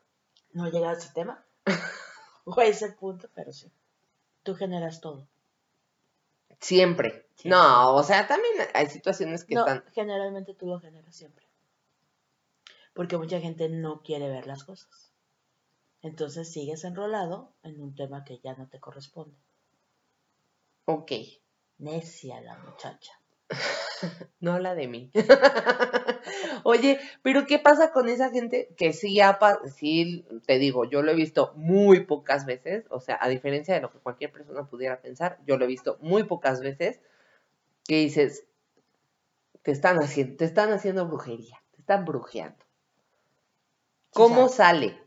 No 0.52 0.68
llega 0.68 0.90
a 0.90 0.92
ese 0.94 1.12
tema. 1.14 1.44
o 2.44 2.59
a 2.59 2.64
ese 2.64 2.90
punto, 2.92 3.28
pero 3.35 3.52
sí. 3.52 3.72
Tú 4.42 4.54
generas 4.54 5.00
todo. 5.00 5.28
Siempre. 6.61 7.28
No, 7.44 7.94
o 7.94 8.02
sea, 8.02 8.26
también 8.26 8.54
hay 8.74 8.88
situaciones 8.88 9.44
que 9.44 9.54
no, 9.54 9.61
están... 9.61 9.85
generalmente 9.92 10.54
tú 10.54 10.66
lo 10.66 10.81
generas 10.81 11.14
siempre. 11.14 11.46
Porque 12.92 13.16
mucha 13.16 13.40
gente 13.40 13.68
no 13.68 14.02
quiere 14.02 14.28
ver 14.28 14.46
las 14.46 14.64
cosas. 14.64 15.12
Entonces 16.02 16.52
sigues 16.52 16.85
enrolado 16.85 17.52
en 17.62 17.81
un 17.81 17.94
tema 17.94 18.24
que 18.24 18.40
ya 18.40 18.54
no 18.54 18.68
te 18.68 18.81
corresponde. 18.81 19.37
Ok, 20.90 21.12
Necia 21.77 22.40
la 22.40 22.57
muchacha. 22.57 23.12
no 24.40 24.55
habla 24.55 24.74
de 24.74 24.88
mí. 24.88 25.11
Oye, 26.64 26.99
pero 27.20 27.45
¿qué 27.45 27.59
pasa 27.59 27.93
con 27.93 28.09
esa 28.09 28.30
gente 28.30 28.74
que 28.74 28.95
sí, 28.95 29.20
ha 29.20 29.39
sí, 29.76 30.26
te 30.47 30.59
digo, 30.59 30.86
yo 30.86 31.03
lo 31.03 31.11
he 31.11 31.14
visto 31.14 31.53
muy 31.57 32.07
pocas 32.07 32.47
veces, 32.47 32.86
o 32.89 33.01
sea, 33.01 33.18
a 33.20 33.28
diferencia 33.28 33.74
de 33.74 33.82
lo 33.82 33.93
que 33.93 33.99
cualquier 33.99 34.32
persona 34.32 34.66
pudiera 34.66 35.03
pensar, 35.03 35.39
yo 35.45 35.59
lo 35.59 35.66
he 35.66 35.68
visto 35.68 35.99
muy 36.01 36.24
pocas 36.24 36.62
veces, 36.62 37.03
que 37.84 37.97
dices, 37.97 38.47
te 39.61 39.72
están 39.72 39.99
haciendo, 39.99 40.39
te 40.39 40.47
están 40.47 40.72
haciendo 40.72 41.07
brujería, 41.07 41.62
te 41.72 41.80
están 41.82 42.07
brujeando. 42.07 42.64
¿Cómo 44.14 44.49
sale? 44.49 44.99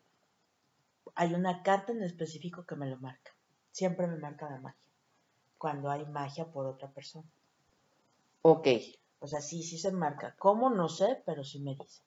Hay 1.16 1.34
una 1.34 1.64
carta 1.64 1.92
en 1.92 2.04
específico 2.04 2.68
que 2.68 2.76
me 2.76 2.86
lo 2.86 3.00
marca. 3.00 3.32
Siempre 3.72 4.06
me 4.06 4.18
marca 4.18 4.48
la 4.48 4.60
magia. 4.60 4.91
Cuando 5.62 5.92
hay 5.92 6.04
magia 6.08 6.46
por 6.46 6.66
otra 6.66 6.90
persona. 6.90 7.28
Ok, 8.42 8.68
O 9.20 9.28
sea, 9.28 9.42
sí, 9.42 9.62
sí 9.62 9.78
se 9.78 9.92
marca. 9.92 10.36
¿Cómo? 10.40 10.72
No 10.72 10.90
sé, 10.90 11.22
pero 11.24 11.44
sí 11.44 11.60
me 11.60 11.76
dice. 11.76 12.02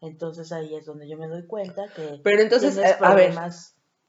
Entonces 0.00 0.50
ahí 0.52 0.74
es 0.74 0.86
donde 0.86 1.06
yo 1.06 1.18
me 1.18 1.28
doy 1.28 1.46
cuenta 1.46 1.82
que 1.94 2.22
pero 2.24 2.40
entonces, 2.40 2.72
tienes 2.76 2.96
a 3.02 3.14
ver. 3.14 3.34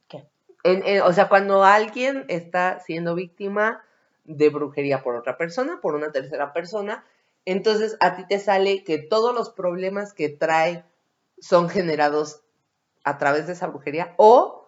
¿Qué? 0.08 0.30
En- 0.64 0.88
en- 0.88 1.02
o 1.02 1.12
sea, 1.12 1.28
cuando 1.28 1.66
alguien 1.66 2.24
está 2.30 2.80
siendo 2.80 3.16
víctima 3.16 3.84
de 4.24 4.48
brujería 4.48 5.04
por 5.04 5.18
otra 5.18 5.38
persona, 5.38 5.82
por 5.82 5.96
una 5.96 6.14
tercera 6.14 6.54
persona, 6.54 7.04
entonces 7.44 7.98
a 8.00 8.16
ti 8.16 8.26
te 8.26 8.40
sale 8.40 8.86
que 8.86 8.98
todos 8.98 9.36
los 9.36 9.50
problemas 9.50 10.14
que 10.14 10.30
trae 10.30 10.86
son 11.42 11.68
generados 11.68 12.44
a 13.04 13.18
través 13.18 13.48
de 13.48 13.54
esa 13.54 13.68
brujería 13.68 14.16
o 14.16 14.65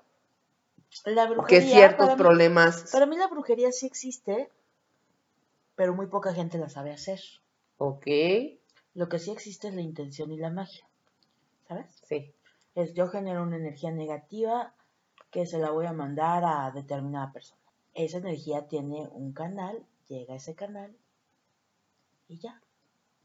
La 1.06 1.28
que 1.28 1.34
brujería. 1.34 1.62
ciertos 1.76 1.98
para 2.08 2.16
mí- 2.16 2.22
problemas... 2.22 2.92
Para 2.92 3.06
mí 3.06 3.18
la 3.18 3.28
brujería 3.28 3.72
sí 3.72 3.86
existe, 3.86 4.50
pero 5.76 5.94
muy 5.94 6.08
poca 6.08 6.34
gente 6.34 6.58
la 6.58 6.70
sabe 6.70 6.92
hacer. 6.92 7.20
Ok, 7.78 8.08
Lo 8.94 9.08
que 9.10 9.20
sí 9.20 9.32
existe 9.32 9.68
es 9.68 9.76
la 9.76 9.82
intención 9.82 10.32
y 10.32 10.38
la 10.38 10.50
magia. 10.50 10.88
¿Sabes? 11.68 11.86
Sí. 12.08 12.34
Es 12.76 12.94
yo 12.94 13.08
genero 13.10 13.44
una 13.44 13.58
energía 13.58 13.92
negativa 13.92 14.74
que 15.32 15.46
se 15.46 15.60
la 15.60 15.72
voy 15.72 15.86
a 15.86 15.94
mandar 15.94 16.44
a 16.46 16.72
determinada 16.72 17.32
persona. 17.32 17.62
Esa 17.94 18.18
energía 18.18 18.68
tiene 18.68 19.08
un 19.12 19.34
canal, 19.34 19.86
llega 20.08 20.34
a 20.34 20.38
ese 20.38 20.56
canal 20.56 20.96
y 22.28 22.38
ya. 22.38 22.62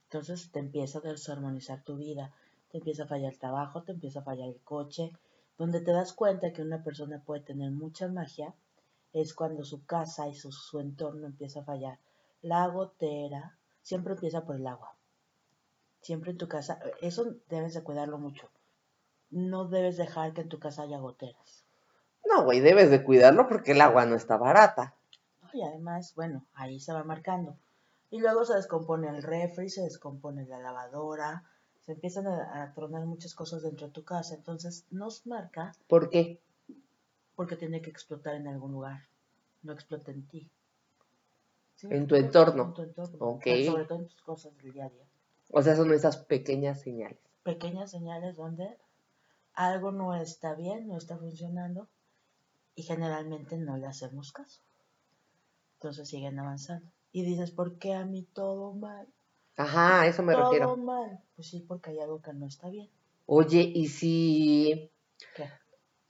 Entonces 0.04 0.50
te 0.50 0.58
empieza 0.58 0.98
a 0.98 1.02
desarmonizar 1.02 1.82
tu 1.84 1.96
vida, 1.96 2.34
te 2.70 2.78
empieza 2.78 3.04
a 3.04 3.06
fallar 3.06 3.32
el 3.32 3.38
trabajo, 3.38 3.82
te 3.82 3.92
empieza 3.92 4.20
a 4.20 4.24
fallar 4.24 4.48
el 4.48 4.60
coche, 4.60 5.12
donde 5.58 5.80
te 5.80 5.92
das 5.92 6.12
cuenta 6.12 6.52
que 6.52 6.62
una 6.62 6.82
persona 6.82 7.22
puede 7.24 7.42
tener 7.42 7.70
mucha 7.70 8.08
magia 8.08 8.54
es 9.12 9.34
cuando 9.34 9.64
su 9.64 9.84
casa 9.84 10.28
y 10.28 10.34
su, 10.34 10.50
su 10.52 10.80
entorno 10.80 11.26
empieza 11.26 11.60
a 11.60 11.64
fallar. 11.64 11.98
La 12.40 12.66
gotera 12.68 13.56
siempre 13.82 14.14
empieza 14.14 14.44
por 14.44 14.56
el 14.56 14.66
agua. 14.66 14.94
Siempre 16.00 16.32
en 16.32 16.38
tu 16.38 16.48
casa, 16.48 16.80
eso 17.00 17.36
debes 17.48 17.74
de 17.74 17.82
cuidarlo 17.82 18.18
mucho. 18.18 18.48
No 19.30 19.66
debes 19.66 19.96
dejar 19.96 20.32
que 20.32 20.40
en 20.40 20.48
tu 20.48 20.58
casa 20.58 20.82
haya 20.82 20.98
goteras. 20.98 21.64
No, 22.28 22.44
güey, 22.44 22.60
debes 22.60 22.90
de 22.90 23.04
cuidarlo 23.04 23.48
porque 23.48 23.72
el 23.72 23.80
agua 23.80 24.06
no 24.06 24.16
está 24.16 24.36
barata. 24.36 24.94
Y 25.52 25.62
además, 25.62 26.14
bueno, 26.14 26.46
ahí 26.54 26.80
se 26.80 26.92
va 26.92 27.04
marcando. 27.04 27.56
Y 28.10 28.20
luego 28.20 28.44
se 28.44 28.54
descompone 28.54 29.08
el 29.08 29.22
refri, 29.22 29.68
se 29.68 29.82
descompone 29.82 30.46
la 30.46 30.58
lavadora, 30.58 31.44
se 31.82 31.92
empiezan 31.92 32.26
a, 32.26 32.62
a 32.62 32.72
tronar 32.74 33.04
muchas 33.06 33.34
cosas 33.34 33.62
dentro 33.62 33.86
de 33.86 33.92
tu 33.92 34.04
casa. 34.04 34.34
Entonces 34.34 34.86
nos 34.90 35.26
marca 35.26 35.72
¿Por 35.88 36.10
qué? 36.10 36.40
porque 37.34 37.56
tiene 37.56 37.82
que 37.82 37.90
explotar 37.90 38.34
en 38.34 38.46
algún 38.46 38.72
lugar. 38.72 39.08
No 39.62 39.72
explota 39.72 40.10
en 40.10 40.26
ti. 40.26 40.50
¿Sí? 41.76 41.88
En 41.90 42.06
tu 42.06 42.14
entorno. 42.14 42.64
En 42.64 42.74
tu 42.74 42.82
entorno. 42.82 43.18
Ok. 43.18 43.46
Sobre 43.66 43.84
todo 43.84 43.98
en 43.98 44.08
tus 44.08 44.22
cosas 44.22 44.56
del 44.58 44.72
día 44.72 44.86
a 44.86 44.90
día. 44.90 45.06
O 45.50 45.62
sea, 45.62 45.76
son 45.76 45.92
esas 45.92 46.16
pequeñas 46.16 46.80
señales. 46.80 47.18
Pequeñas 47.42 47.90
señales 47.90 48.36
donde 48.36 48.78
algo 49.54 49.92
no 49.92 50.14
está 50.14 50.54
bien, 50.54 50.88
no 50.88 50.96
está 50.96 51.18
funcionando 51.18 51.88
y 52.74 52.84
generalmente 52.84 53.58
no 53.58 53.76
le 53.76 53.86
hacemos 53.86 54.32
caso. 54.32 54.62
Entonces 55.74 56.08
siguen 56.08 56.38
avanzando. 56.38 56.90
Y 57.12 57.24
dices, 57.24 57.50
¿por 57.50 57.78
qué 57.78 57.94
a 57.94 58.06
mí 58.06 58.22
todo 58.32 58.72
mal? 58.72 59.06
Ajá, 59.56 60.02
a 60.02 60.06
eso 60.06 60.22
me 60.22 60.32
todo 60.32 60.44
refiero. 60.44 60.76
mal. 60.76 61.20
Pues 61.36 61.48
sí, 61.48 61.64
porque 61.66 61.90
hay 61.90 62.00
algo 62.00 62.20
que 62.22 62.32
no 62.32 62.46
está 62.46 62.68
bien. 62.68 62.88
Oye, 63.26 63.60
y 63.74 63.88
si 63.88 64.90
¿Qué? 65.34 65.48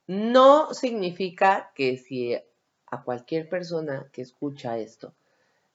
no 0.06 0.72
significa 0.74 1.72
que 1.74 1.96
si 1.96 2.34
a 2.86 3.02
cualquier 3.02 3.48
persona 3.48 4.08
que 4.12 4.22
escucha 4.22 4.78
esto 4.78 5.14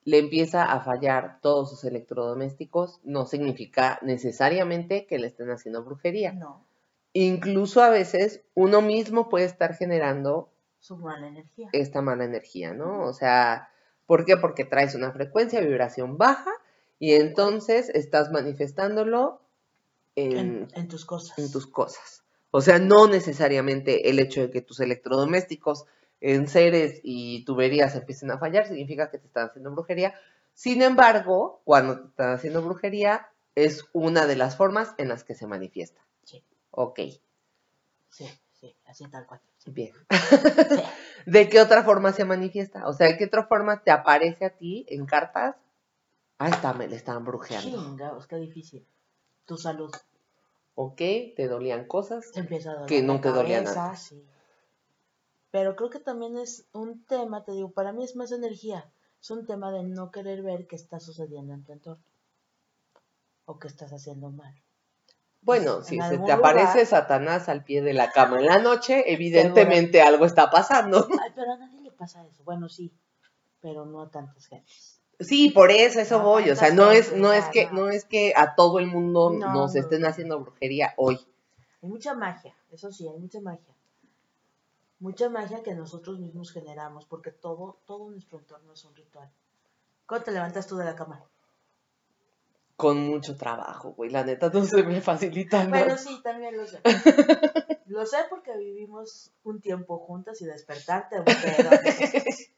le 0.04 0.20
empieza 0.20 0.64
a 0.64 0.80
fallar 0.80 1.40
todos 1.42 1.70
sus 1.70 1.84
electrodomésticos, 1.84 3.02
no 3.04 3.26
significa 3.26 4.00
necesariamente 4.02 5.06
que 5.06 5.20
le 5.20 5.28
estén 5.28 5.50
haciendo 5.52 5.84
brujería. 5.84 6.32
No, 6.32 6.66
Incluso 7.12 7.82
a 7.82 7.90
veces 7.90 8.42
uno 8.54 8.82
mismo 8.82 9.28
puede 9.28 9.46
estar 9.46 9.76
generando 9.76 10.50
su 10.80 10.96
mala 10.98 11.28
energía. 11.28 11.68
esta 11.74 12.02
mala 12.02 12.24
energía, 12.24 12.74
¿no? 12.74 13.04
O 13.04 13.12
sea, 13.12 13.70
¿por 14.06 14.24
qué? 14.24 14.38
Porque 14.38 14.64
traes 14.64 14.96
una 14.96 15.12
frecuencia, 15.12 15.60
vibración 15.60 16.18
baja 16.18 16.52
y 17.00 17.14
entonces 17.14 17.90
estás 17.90 18.32
manifestándolo 18.32 19.42
en, 20.16 20.38
En, 20.38 20.68
en 20.74 20.88
tus 20.88 21.06
cosas. 21.06 21.38
en 21.40 21.52
tus 21.52 21.68
cosas. 21.68 22.24
O 22.52 22.62
sea, 22.62 22.80
no 22.80 23.08
necesariamente 23.08 24.10
el 24.10 24.20
hecho 24.20 24.42
de 24.42 24.52
que 24.52 24.62
tus 24.62 24.80
electrodomésticos, 24.80 25.86
enseres 26.22 27.00
y 27.04 27.46
tuberías 27.46 27.96
empiecen 27.96 28.32
a 28.32 28.40
fallar 28.40 28.68
significa 28.68 29.10
que 29.12 29.20
te 29.20 29.28
están 29.28 29.50
haciendo 29.50 29.72
brujería. 29.72 30.16
Sin 30.54 30.82
embargo, 30.82 31.62
cuando 31.66 32.00
te 32.02 32.08
están 32.08 32.32
haciendo 32.34 32.62
brujería, 32.64 33.28
es 33.56 33.86
una 33.94 34.26
de 34.26 34.36
las 34.36 34.58
formas 34.58 34.96
en 34.98 35.10
las 35.10 35.24
que 35.24 35.36
se 35.36 35.46
manifiesta. 35.48 36.02
Sí, 36.24 36.44
Ok, 36.72 37.00
sí, 38.10 38.26
sí, 38.52 38.76
así 38.86 39.06
tal 39.10 39.26
cual. 39.26 39.42
Sí. 39.58 39.72
bien. 39.72 39.94
Sí. 40.70 40.82
¿De 41.26 41.50
qué 41.50 41.60
otra 41.62 41.84
forma 41.84 42.12
se 42.14 42.26
manifiesta? 42.26 42.88
O 42.88 42.94
sea, 42.94 43.08
¿de 43.08 43.18
qué 43.18 43.26
otra 43.26 43.46
forma 43.46 43.84
te 43.84 43.92
aparece 43.92 44.46
a 44.46 44.50
ti 44.52 44.86
en 44.90 45.06
cartas? 45.06 45.56
Ahí 46.40 46.52
está, 46.52 46.74
me 46.74 46.88
le 46.88 46.96
estaban 46.96 47.26
brujeando. 47.26 47.84
Chingados, 47.84 48.28
qué 48.28 48.36
difícil. 48.38 48.86
Tu 49.46 49.58
salud 49.58 49.92
Ok, 50.80 50.98
te 50.98 51.48
dolían 51.48 51.86
cosas. 51.86 52.26
empieza 52.36 52.70
a 52.70 52.74
doler. 52.76 52.88
Que 52.88 53.02
no 53.02 53.16
la 53.16 53.22
te 53.22 53.30
dolía 53.30 53.64
cabeza, 53.64 53.82
nada. 53.84 53.96
sí. 53.96 54.24
Pero 55.50 55.76
creo 55.76 55.90
que 55.90 56.00
también 56.00 56.38
es 56.38 56.66
un 56.72 57.04
tema, 57.06 57.44
te 57.44 57.54
digo, 57.54 57.72
para 57.72 57.92
mí 57.94 58.04
es 58.04 58.16
más 58.16 58.32
energía. 58.32 58.86
Es 59.20 59.32
un 59.32 59.48
tema 59.48 59.72
de 59.72 59.82
no 59.84 60.12
querer 60.12 60.44
ver 60.44 60.68
qué 60.68 60.76
está 60.76 61.00
sucediendo 61.00 61.54
en 61.56 61.64
tu 61.64 61.72
entorno. 61.72 62.04
O 63.46 63.58
qué 63.58 63.68
estás 63.68 63.92
haciendo 63.92 64.30
mal. 64.30 64.54
Bueno, 65.42 65.78
en 65.78 65.86
si 65.86 66.00
se 66.00 66.20
te 66.20 66.32
aparece 66.32 66.86
Satanás 66.86 67.50
al 67.50 67.64
pie 67.64 67.82
de 67.82 67.94
la 67.94 68.12
cama 68.12 68.38
en 68.40 68.46
la 68.46 68.60
noche, 68.60 69.04
evidentemente 69.12 70.02
algo 70.04 70.26
está 70.26 70.52
pasando. 70.52 71.08
Ay, 71.24 71.32
pero 71.34 71.54
a 71.54 71.58
nadie 71.58 71.82
le 71.82 71.92
pasa 71.92 72.24
eso. 72.28 72.44
Bueno, 72.44 72.70
sí, 72.70 72.94
pero 73.62 73.86
no 73.86 74.02
a 74.02 74.12
tantas 74.12 74.46
gentes. 74.46 74.97
Sí, 75.20 75.50
por 75.50 75.72
eso, 75.72 76.00
eso 76.00 76.20
No, 76.20 76.26
voy. 76.26 76.50
O 76.50 76.56
sea, 76.56 76.72
no 76.72 76.92
es, 76.92 77.16
no 77.16 77.34
es 77.34 77.46
que, 77.46 77.66
no. 77.68 77.74
no 77.74 77.90
es 77.90 78.06
que 78.06 78.34
a 78.36 78.56
todo 78.56 78.80
el 78.80 78.88
mundo 78.88 79.32
No, 79.32 79.54
nos 79.54 79.74
no, 79.74 79.80
estén 79.80 80.02
no. 80.02 80.08
haciendo 80.08 80.40
brujería 80.40 80.94
hoy. 80.98 81.20
Hay 81.82 81.90
mucha 81.90 82.14
magia, 82.14 82.56
eso 82.72 82.92
sí, 82.92 83.08
hay 83.08 83.18
mucha 83.18 83.42
magia. 83.42 83.74
Mucha 85.00 85.30
magia 85.30 85.62
que 85.64 85.76
nosotros 85.76 86.20
mismos 86.20 86.52
generamos, 86.52 87.06
porque 87.06 87.32
todo, 87.32 87.78
todo 87.86 88.10
nuestro 88.10 88.40
entorno 88.40 88.74
es 88.74 88.84
un 88.86 88.96
ritual. 88.96 89.30
¿Cuándo 90.08 90.26
te 90.26 90.32
levantas 90.32 90.66
tú 90.68 90.76
de 90.78 90.86
la 90.86 90.96
cama? 90.96 91.24
Con 92.76 93.08
mucho 93.08 93.36
trabajo, 93.36 93.94
güey. 93.94 94.10
La 94.12 94.24
neta 94.24 94.50
no 94.50 94.64
se 94.64 94.84
me 94.84 95.02
facilita 95.02 95.64
nada. 95.64 95.86
Bueno, 95.86 95.98
sí, 95.98 96.20
también 96.24 96.58
lo 96.58 96.66
sé. 96.66 96.80
lo 97.88 98.06
sé 98.06 98.18
porque 98.30 98.56
vivimos 98.58 99.32
un 99.44 99.62
tiempo 99.62 99.98
juntas 100.00 100.42
y 100.42 100.46
despertarte, 100.46 101.18
pero... 101.26 101.70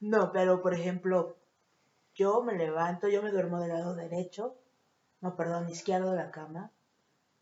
No, 0.00 0.32
pero 0.32 0.62
por 0.62 0.74
ejemplo, 0.74 1.36
yo 2.14 2.42
me 2.42 2.54
levanto, 2.54 3.08
yo 3.08 3.22
me 3.22 3.30
duermo 3.30 3.60
del 3.60 3.70
lado 3.70 3.94
derecho, 3.94 4.56
no, 5.20 5.36
perdón, 5.36 5.68
izquierdo 5.68 6.12
de 6.12 6.16
la 6.16 6.30
cama. 6.30 6.70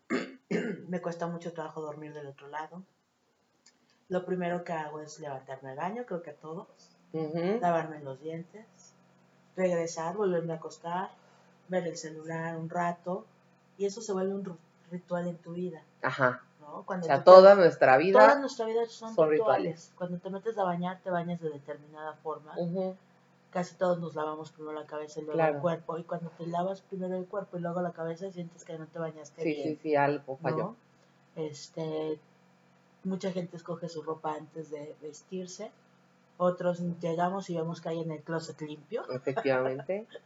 me 0.87 1.01
cuesta 1.01 1.27
mucho 1.27 1.53
trabajo 1.53 1.81
dormir 1.81 2.13
del 2.13 2.27
otro 2.27 2.47
lado. 2.47 2.83
Lo 4.09 4.25
primero 4.25 4.63
que 4.63 4.73
hago 4.73 5.01
es 5.01 5.19
levantarme 5.19 5.71
al 5.71 5.77
baño, 5.77 6.05
creo 6.05 6.21
que 6.21 6.29
a 6.29 6.35
todos, 6.35 6.67
lavarme 7.11 7.99
los 7.99 8.19
dientes, 8.21 8.93
regresar, 9.55 10.15
volverme 10.15 10.53
a 10.53 10.57
acostar, 10.57 11.11
ver 11.67 11.85
el 11.87 11.97
celular 11.97 12.57
un 12.57 12.69
rato, 12.69 13.25
y 13.77 13.85
eso 13.85 14.01
se 14.01 14.13
vuelve 14.13 14.33
un 14.33 14.57
ritual 14.89 15.27
en 15.27 15.37
tu 15.37 15.53
vida, 15.53 15.83
Ajá. 16.01 16.46
¿No? 16.67 16.83
O 16.87 17.01
sea, 17.03 17.17
te- 17.19 17.23
toda 17.23 17.55
nuestra 17.55 17.93
Toda 17.93 17.97
vida. 17.97 18.39
nuestra 18.39 18.65
vida 18.65 18.85
son, 18.87 19.13
son 19.15 19.29
rituales. 19.29 19.57
rituales. 19.63 19.91
Cuando 19.97 20.17
te 20.19 20.29
metes 20.29 20.57
a 20.57 20.63
bañar, 20.63 20.99
te 21.03 21.09
bañas 21.09 21.39
de 21.41 21.49
determinada 21.49 22.13
forma. 22.15 22.53
Casi 23.49 23.75
todos 23.75 23.99
nos 23.99 24.13
lavamos 24.13 24.51
primero 24.51 24.73
la 24.79 24.85
cabeza 24.85 25.19
y 25.21 25.23
luego 25.23 25.37
Claro. 25.37 25.55
el 25.55 25.61
cuerpo. 25.61 25.97
Y 25.97 26.03
cuando 26.03 26.29
te 26.31 26.45
lavas 26.47 26.81
primero 26.81 27.15
el 27.15 27.25
cuerpo 27.25 27.57
y 27.57 27.61
luego 27.61 27.81
la 27.81 27.91
cabeza, 27.93 28.29
sientes 28.31 28.63
que 28.65 28.77
no 28.77 28.85
te 28.87 28.99
bañaste 28.99 29.41
Sí, 29.41 29.49
bien. 29.49 29.63
sí, 29.69 29.79
sí, 29.81 29.95
algo 29.95 30.33
¿no? 30.33 30.37
falló. 30.37 30.75
Este, 31.37 32.19
mucha 33.03 33.31
gente 33.31 33.55
escoge 33.57 33.87
su 33.89 34.01
ropa 34.03 34.33
antes 34.35 34.69
de 34.69 34.95
vestirse. 35.01 35.71
Otros 36.37 36.81
llegamos 36.99 37.49
y 37.49 37.55
vemos 37.55 37.79
que 37.81 37.89
hay 37.89 38.01
en 38.01 38.11
el 38.11 38.21
closet 38.21 38.59
limpio. 38.61 39.09
Efectivamente. 39.11 40.05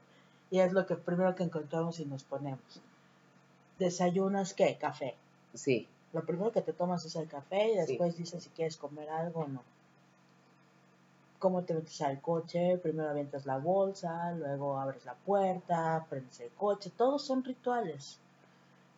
Y 0.54 0.60
es 0.60 0.74
lo 0.74 0.86
que 0.86 0.98
primero 0.98 1.34
que 1.34 1.44
encontramos 1.44 2.02
y 2.02 2.06
nos 2.06 2.26
ponemos. 2.26 2.60
¿Desayunas 3.80 4.54
qué? 4.54 4.78
Café. 4.78 5.16
Sí. 5.54 5.88
Lo 6.14 6.26
primero 6.26 6.52
que 6.52 6.62
te 6.62 6.74
tomas 6.74 7.06
es 7.06 7.16
el 7.16 7.28
café 7.28 7.70
y 7.70 7.72
Sí. 7.74 7.78
después 7.88 8.18
dices 8.18 8.44
si 8.44 8.50
quieres 8.50 8.78
comer 8.78 9.10
algo 9.10 9.42
o 9.42 9.48
no. 9.48 9.64
¿Cómo 11.40 11.64
te 11.64 11.74
metes 11.74 12.02
al 12.02 12.22
coche? 12.22 12.78
Primero 12.78 13.10
avientas 13.10 13.46
la 13.46 13.58
bolsa, 13.58 14.32
luego 14.34 14.78
abres 14.80 15.06
la 15.06 15.16
puerta, 15.16 16.06
prendes 16.10 16.40
el 16.40 16.52
coche. 16.52 16.92
Todos 16.96 17.26
son 17.26 17.44
rituales. 17.44 18.20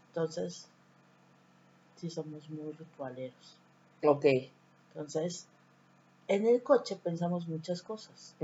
Entonces, 0.10 0.68
sí 1.96 2.10
somos 2.10 2.50
muy 2.50 2.74
ritualeros. 2.74 3.56
Ok. 4.06 4.26
Entonces, 4.94 5.46
en 6.28 6.46
el 6.46 6.62
coche 6.64 6.98
pensamos 7.02 7.48
muchas 7.48 7.82
cosas 7.82 8.36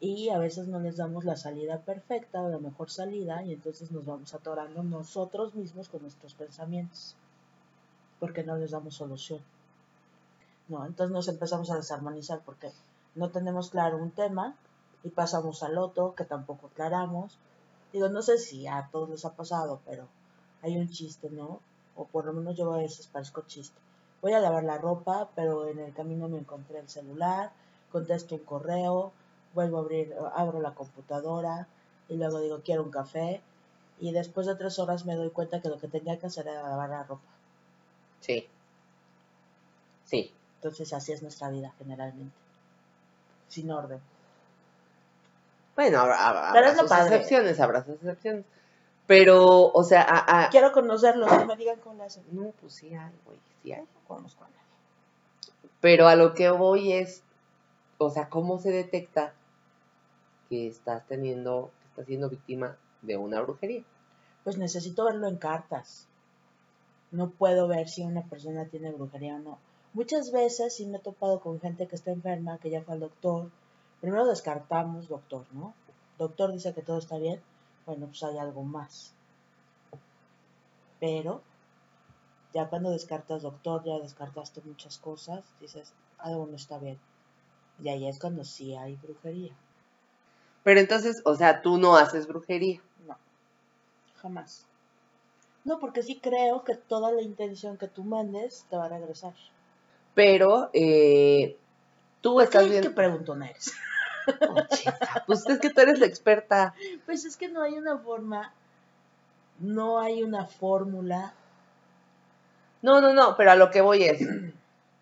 y 0.00 0.28
a 0.28 0.38
veces 0.38 0.68
no 0.68 0.78
les 0.80 0.98
damos 0.98 1.24
la 1.24 1.36
salida 1.36 1.78
perfecta 1.78 2.42
o 2.42 2.50
la 2.50 2.58
mejor 2.58 2.90
salida 2.90 3.42
y 3.42 3.52
entonces 3.54 3.90
nos 3.90 4.04
vamos 4.04 4.34
atorando 4.34 4.82
nosotros 4.82 5.54
mismos 5.54 5.88
con 5.88 6.02
nuestros 6.02 6.34
pensamientos 6.34 7.14
porque 8.20 8.44
no 8.44 8.56
les 8.56 8.70
damos 8.70 8.94
solución. 8.94 9.40
No, 10.68 10.84
entonces 10.84 11.12
nos 11.12 11.28
empezamos 11.28 11.70
a 11.70 11.76
desarmonizar 11.76 12.40
porque 12.44 12.72
no 13.14 13.30
tenemos 13.30 13.70
claro 13.70 13.98
un 13.98 14.10
tema 14.10 14.54
y 15.04 15.10
pasamos 15.10 15.62
al 15.62 15.78
otro 15.78 16.14
que 16.14 16.24
tampoco 16.24 16.66
aclaramos. 16.66 17.38
Digo, 17.92 18.08
no 18.08 18.22
sé 18.22 18.38
si 18.38 18.66
a 18.66 18.88
todos 18.90 19.08
les 19.08 19.24
ha 19.24 19.34
pasado, 19.34 19.80
pero 19.86 20.06
hay 20.62 20.76
un 20.76 20.90
chiste, 20.90 21.30
¿no? 21.30 21.60
O 21.94 22.04
por 22.06 22.24
lo 22.24 22.32
menos 22.32 22.56
yo 22.56 22.72
a 22.72 22.78
veces 22.78 23.06
parezco 23.06 23.42
chiste. 23.46 23.78
Voy 24.22 24.32
a 24.32 24.40
lavar 24.40 24.64
la 24.64 24.78
ropa, 24.78 25.28
pero 25.34 25.68
en 25.68 25.78
el 25.78 25.94
camino 25.94 26.28
me 26.28 26.38
encontré 26.38 26.78
el 26.80 26.88
celular, 26.88 27.52
contesto 27.92 28.34
un 28.34 28.40
correo, 28.42 29.12
vuelvo 29.54 29.78
a 29.78 29.80
abrir, 29.80 30.14
abro 30.34 30.60
la 30.60 30.74
computadora 30.74 31.68
y 32.08 32.16
luego 32.16 32.40
digo, 32.40 32.60
quiero 32.64 32.82
un 32.82 32.90
café 32.90 33.40
Y 33.98 34.12
después 34.12 34.46
de 34.46 34.54
tres 34.54 34.78
horas 34.78 35.06
me 35.06 35.14
doy 35.14 35.30
cuenta 35.30 35.62
que 35.62 35.68
lo 35.68 35.78
que 35.78 35.88
tenía 35.88 36.18
que 36.18 36.26
hacer 36.26 36.46
era 36.46 36.68
lavar 36.68 36.90
la 36.90 37.04
ropa. 37.04 37.35
Sí. 38.20 38.46
Sí. 40.04 40.32
Entonces 40.56 40.92
así 40.92 41.12
es 41.12 41.22
nuestra 41.22 41.48
vida 41.50 41.72
generalmente. 41.78 42.34
Sin 43.48 43.70
orden. 43.70 44.00
Bueno, 45.74 46.00
habrá, 46.00 46.26
habrá- 46.28 46.52
Pero 46.52 46.58
habrá 46.66 46.70
es 46.70 46.76
lo 46.76 46.82
sus 46.82 46.90
padre. 46.90 47.14
excepciones, 47.16 47.60
habrá 47.60 47.84
sus 47.84 47.94
excepciones. 47.96 48.44
Pero, 49.06 49.66
o 49.72 49.84
sea, 49.84 50.02
a, 50.02 50.46
a- 50.46 50.50
Quiero 50.50 50.72
conocerlos, 50.72 51.30
que 51.30 51.44
me 51.44 51.56
digan 51.56 51.78
cómo 51.80 51.96
le 51.98 52.04
hacen. 52.04 52.24
no, 52.32 52.52
pues 52.60 52.72
sí 52.74 52.88
hay, 52.94 53.12
güey, 53.24 53.38
sí 53.62 53.72
hay. 53.72 53.82
No 53.82 53.86
conozco 54.08 54.44
a 54.44 54.48
nadie. 54.48 54.56
Pero 55.80 56.08
a 56.08 56.16
lo 56.16 56.34
que 56.34 56.50
voy 56.50 56.92
es, 56.92 57.22
o 57.98 58.10
sea, 58.10 58.28
¿cómo 58.28 58.58
se 58.58 58.70
detecta 58.70 59.32
que 60.48 60.66
estás 60.68 61.06
teniendo, 61.06 61.70
que 61.82 61.88
estás 61.90 62.06
siendo 62.06 62.28
víctima 62.30 62.76
de 63.02 63.16
una 63.16 63.40
brujería? 63.42 63.82
Pues 64.42 64.56
necesito 64.58 65.04
verlo 65.04 65.28
en 65.28 65.36
cartas. 65.36 66.08
No 67.16 67.30
puedo 67.30 67.66
ver 67.66 67.88
si 67.88 68.02
una 68.02 68.22
persona 68.24 68.66
tiene 68.66 68.92
brujería 68.92 69.36
o 69.36 69.38
no. 69.38 69.58
Muchas 69.94 70.32
veces 70.32 70.76
sí 70.76 70.84
me 70.84 70.98
he 70.98 71.00
topado 71.00 71.40
con 71.40 71.58
gente 71.58 71.86
que 71.86 71.96
está 71.96 72.10
enferma, 72.10 72.58
que 72.58 72.68
ya 72.68 72.82
fue 72.82 72.92
al 72.92 73.00
doctor. 73.00 73.50
Primero 74.02 74.26
descartamos 74.26 75.08
doctor, 75.08 75.46
¿no? 75.52 75.72
Doctor 76.18 76.52
dice 76.52 76.74
que 76.74 76.82
todo 76.82 76.98
está 76.98 77.16
bien. 77.16 77.40
Bueno, 77.86 78.06
pues 78.08 78.22
hay 78.22 78.36
algo 78.36 78.64
más. 78.64 79.14
Pero 81.00 81.40
ya 82.52 82.68
cuando 82.68 82.90
descartas 82.90 83.40
doctor, 83.40 83.82
ya 83.84 83.98
descartaste 83.98 84.60
muchas 84.66 84.98
cosas, 84.98 85.42
dices, 85.58 85.94
algo 86.18 86.46
no 86.46 86.56
está 86.56 86.78
bien. 86.78 86.98
Y 87.82 87.88
ahí 87.88 88.06
es 88.06 88.18
cuando 88.18 88.44
sí 88.44 88.74
hay 88.74 88.96
brujería. 88.96 89.54
Pero 90.64 90.80
entonces, 90.80 91.22
o 91.24 91.34
sea, 91.34 91.62
tú 91.62 91.78
no 91.78 91.96
haces 91.96 92.26
brujería. 92.26 92.82
No, 93.08 93.16
jamás. 94.20 94.66
No, 95.66 95.80
porque 95.80 96.04
sí 96.04 96.20
creo 96.22 96.62
que 96.62 96.76
toda 96.76 97.10
la 97.10 97.22
intención 97.22 97.76
que 97.76 97.88
tú 97.88 98.04
mandes 98.04 98.64
te 98.70 98.76
va 98.76 98.84
a 98.84 98.88
regresar. 98.88 99.34
Pero 100.14 100.70
eh, 100.72 101.56
tú 102.20 102.40
estás 102.40 102.62
¿Qué, 102.62 102.70
bien. 102.70 102.82
qué 102.82 102.90
preguntón 102.90 103.42
eres? 103.42 103.74
Oh, 104.48 104.60
chica, 104.74 105.22
pues 105.28 105.48
es 105.48 105.60
que 105.60 105.70
tú 105.70 105.80
eres 105.82 106.00
la 106.00 106.06
experta. 106.06 106.74
Pues 107.04 107.24
es 107.24 107.36
que 107.36 107.46
no 107.46 107.62
hay 107.62 107.74
una 107.74 107.96
forma, 107.96 108.52
no 109.60 110.00
hay 110.00 110.24
una 110.24 110.46
fórmula. 110.46 111.32
No, 112.82 113.00
no, 113.00 113.12
no, 113.12 113.36
pero 113.36 113.52
a 113.52 113.54
lo 113.54 113.70
que 113.70 113.82
voy 113.82 114.02
es, 114.02 114.20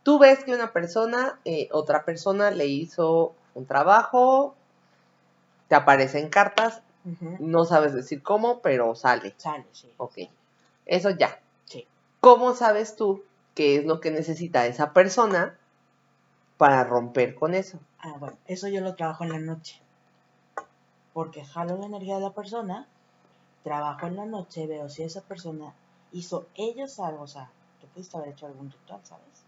tú 0.02 0.18
ves 0.18 0.44
que 0.44 0.54
una 0.54 0.74
persona, 0.74 1.38
eh, 1.46 1.70
otra 1.72 2.04
persona 2.04 2.50
le 2.50 2.66
hizo 2.66 3.34
un 3.54 3.64
trabajo, 3.64 4.54
te 5.68 5.74
aparecen 5.74 6.28
cartas, 6.28 6.82
no 7.38 7.64
sabes 7.64 7.94
decir 7.94 8.22
cómo, 8.22 8.60
pero 8.60 8.94
sale. 8.94 9.32
Sale, 9.38 9.64
sí. 9.72 9.90
Ok, 9.96 10.18
eso 10.87 11.11
ya. 11.11 11.41
Sí. 11.64 11.87
¿Cómo 12.20 12.55
sabes 12.55 12.97
tú 12.97 13.22
qué 13.55 13.76
es 13.76 13.85
lo 13.85 14.01
que 14.01 14.11
necesita 14.11 14.66
esa 14.66 14.93
persona 14.93 15.57
para 16.59 16.85
romper 16.85 17.35
con 17.35 17.55
eso? 17.55 17.78
Ah, 18.01 18.14
bueno, 18.18 18.37
eso 18.47 18.68
yo 18.68 18.80
lo 18.80 18.95
trabajo 18.95 19.24
en 19.24 19.32
la 19.32 19.39
noche. 19.39 19.80
Porque 21.12 21.45
jalo 21.45 21.78
la 21.78 21.87
energía 21.87 22.16
de 22.16 22.22
la 22.22 22.30
persona, 22.30 22.87
trabajo 23.62 24.07
en 24.07 24.16
la 24.16 24.26
noche, 24.26 24.66
veo 24.66 24.89
si 24.89 25.03
esa 25.03 25.20
persona 25.22 25.72
hizo 26.12 26.47
ellos 26.55 26.99
algo, 27.01 27.22
o 27.22 27.26
sea, 27.26 27.51
tú 27.80 27.87
pudiste 27.89 28.16
haber 28.16 28.30
hecho 28.30 28.47
algún 28.47 28.70
ritual, 28.70 29.01
¿sabes? 29.05 29.45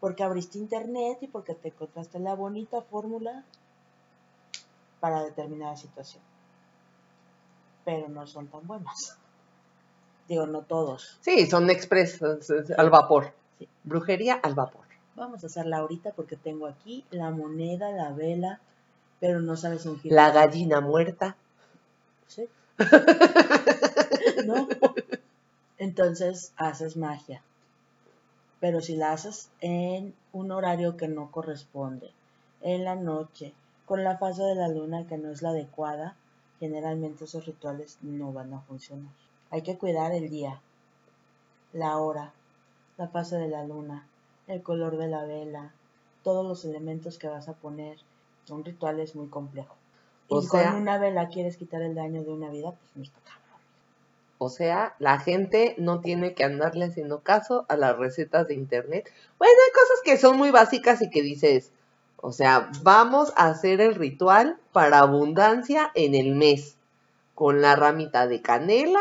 Porque 0.00 0.22
abriste 0.22 0.58
internet 0.58 1.18
y 1.20 1.28
porque 1.28 1.54
te 1.54 1.68
encontraste 1.68 2.18
la 2.18 2.34
bonita 2.34 2.80
fórmula 2.82 3.44
para 4.98 5.22
determinada 5.22 5.76
situación. 5.76 6.22
Pero 7.84 8.08
no 8.08 8.26
son 8.26 8.46
tan 8.48 8.66
buenas. 8.66 9.16
Digo, 10.30 10.46
no 10.46 10.62
todos. 10.62 11.18
Sí, 11.22 11.48
son 11.48 11.68
es 11.68 12.20
al 12.78 12.88
vapor. 12.88 13.32
Sí. 13.58 13.68
Brujería 13.82 14.34
al 14.34 14.54
vapor. 14.54 14.84
Vamos 15.16 15.42
a 15.42 15.48
hacerla 15.48 15.78
ahorita 15.78 16.12
porque 16.12 16.36
tengo 16.36 16.68
aquí 16.68 17.04
la 17.10 17.32
moneda, 17.32 17.90
la 17.90 18.12
vela, 18.12 18.60
pero 19.18 19.40
no 19.40 19.56
sabes 19.56 19.86
ungir. 19.86 20.12
La 20.12 20.30
gallina 20.30 20.80
muerta. 20.80 21.34
¿Sí? 22.28 22.48
¿No? 24.46 24.68
Entonces 25.78 26.52
haces 26.56 26.96
magia. 26.96 27.42
Pero 28.60 28.80
si 28.80 28.94
la 28.94 29.10
haces 29.10 29.50
en 29.60 30.14
un 30.32 30.52
horario 30.52 30.96
que 30.96 31.08
no 31.08 31.32
corresponde, 31.32 32.12
en 32.60 32.84
la 32.84 32.94
noche, 32.94 33.52
con 33.84 34.04
la 34.04 34.16
fase 34.16 34.44
de 34.44 34.54
la 34.54 34.68
luna 34.68 35.08
que 35.08 35.18
no 35.18 35.32
es 35.32 35.42
la 35.42 35.48
adecuada, 35.48 36.14
generalmente 36.60 37.24
esos 37.24 37.46
rituales 37.46 37.98
no 38.00 38.32
van 38.32 38.54
a 38.54 38.60
funcionar. 38.60 39.10
Hay 39.50 39.62
que 39.62 39.76
cuidar 39.76 40.12
el 40.12 40.30
día, 40.30 40.60
la 41.72 41.98
hora, 41.98 42.32
la 42.96 43.08
fase 43.08 43.36
de 43.36 43.48
la 43.48 43.64
luna, 43.64 44.06
el 44.46 44.62
color 44.62 44.96
de 44.96 45.08
la 45.08 45.24
vela, 45.24 45.72
todos 46.22 46.46
los 46.46 46.64
elementos 46.64 47.18
que 47.18 47.28
vas 47.28 47.48
a 47.48 47.54
poner. 47.54 47.98
Un 48.48 48.64
ritual 48.64 48.98
es 49.00 49.14
muy 49.14 49.28
complejo. 49.28 49.74
O 50.28 50.40
y 50.40 50.46
sea- 50.46 50.70
con 50.72 50.82
una 50.82 50.98
vela 50.98 51.28
quieres 51.28 51.56
quitar 51.56 51.82
el 51.82 51.94
daño 51.94 52.22
de 52.22 52.30
una 52.30 52.50
vida, 52.50 52.70
pues 52.72 52.90
no 52.96 53.02
está 53.02 53.18
cabrón. 53.20 53.40
O 54.38 54.48
sea, 54.48 54.94
la 54.98 55.18
gente 55.18 55.74
no 55.78 56.00
tiene 56.00 56.34
que 56.34 56.44
andarle 56.44 56.86
haciendo 56.86 57.20
caso 57.20 57.66
a 57.68 57.76
las 57.76 57.96
recetas 57.96 58.48
de 58.48 58.54
internet. 58.54 59.10
Bueno, 59.38 59.52
hay 59.66 59.72
cosas 59.72 60.00
que 60.04 60.16
son 60.16 60.36
muy 60.36 60.50
básicas 60.50 61.02
y 61.02 61.10
que 61.10 61.22
dices, 61.22 61.72
o 62.16 62.32
sea, 62.32 62.70
vamos 62.82 63.32
a 63.36 63.48
hacer 63.48 63.80
el 63.80 63.94
ritual 63.94 64.58
para 64.72 65.00
abundancia 65.00 65.90
en 65.94 66.14
el 66.14 66.34
mes. 66.34 66.76
Con 67.34 67.60
la 67.62 67.76
ramita 67.76 68.26
de 68.26 68.42
canela. 68.42 69.00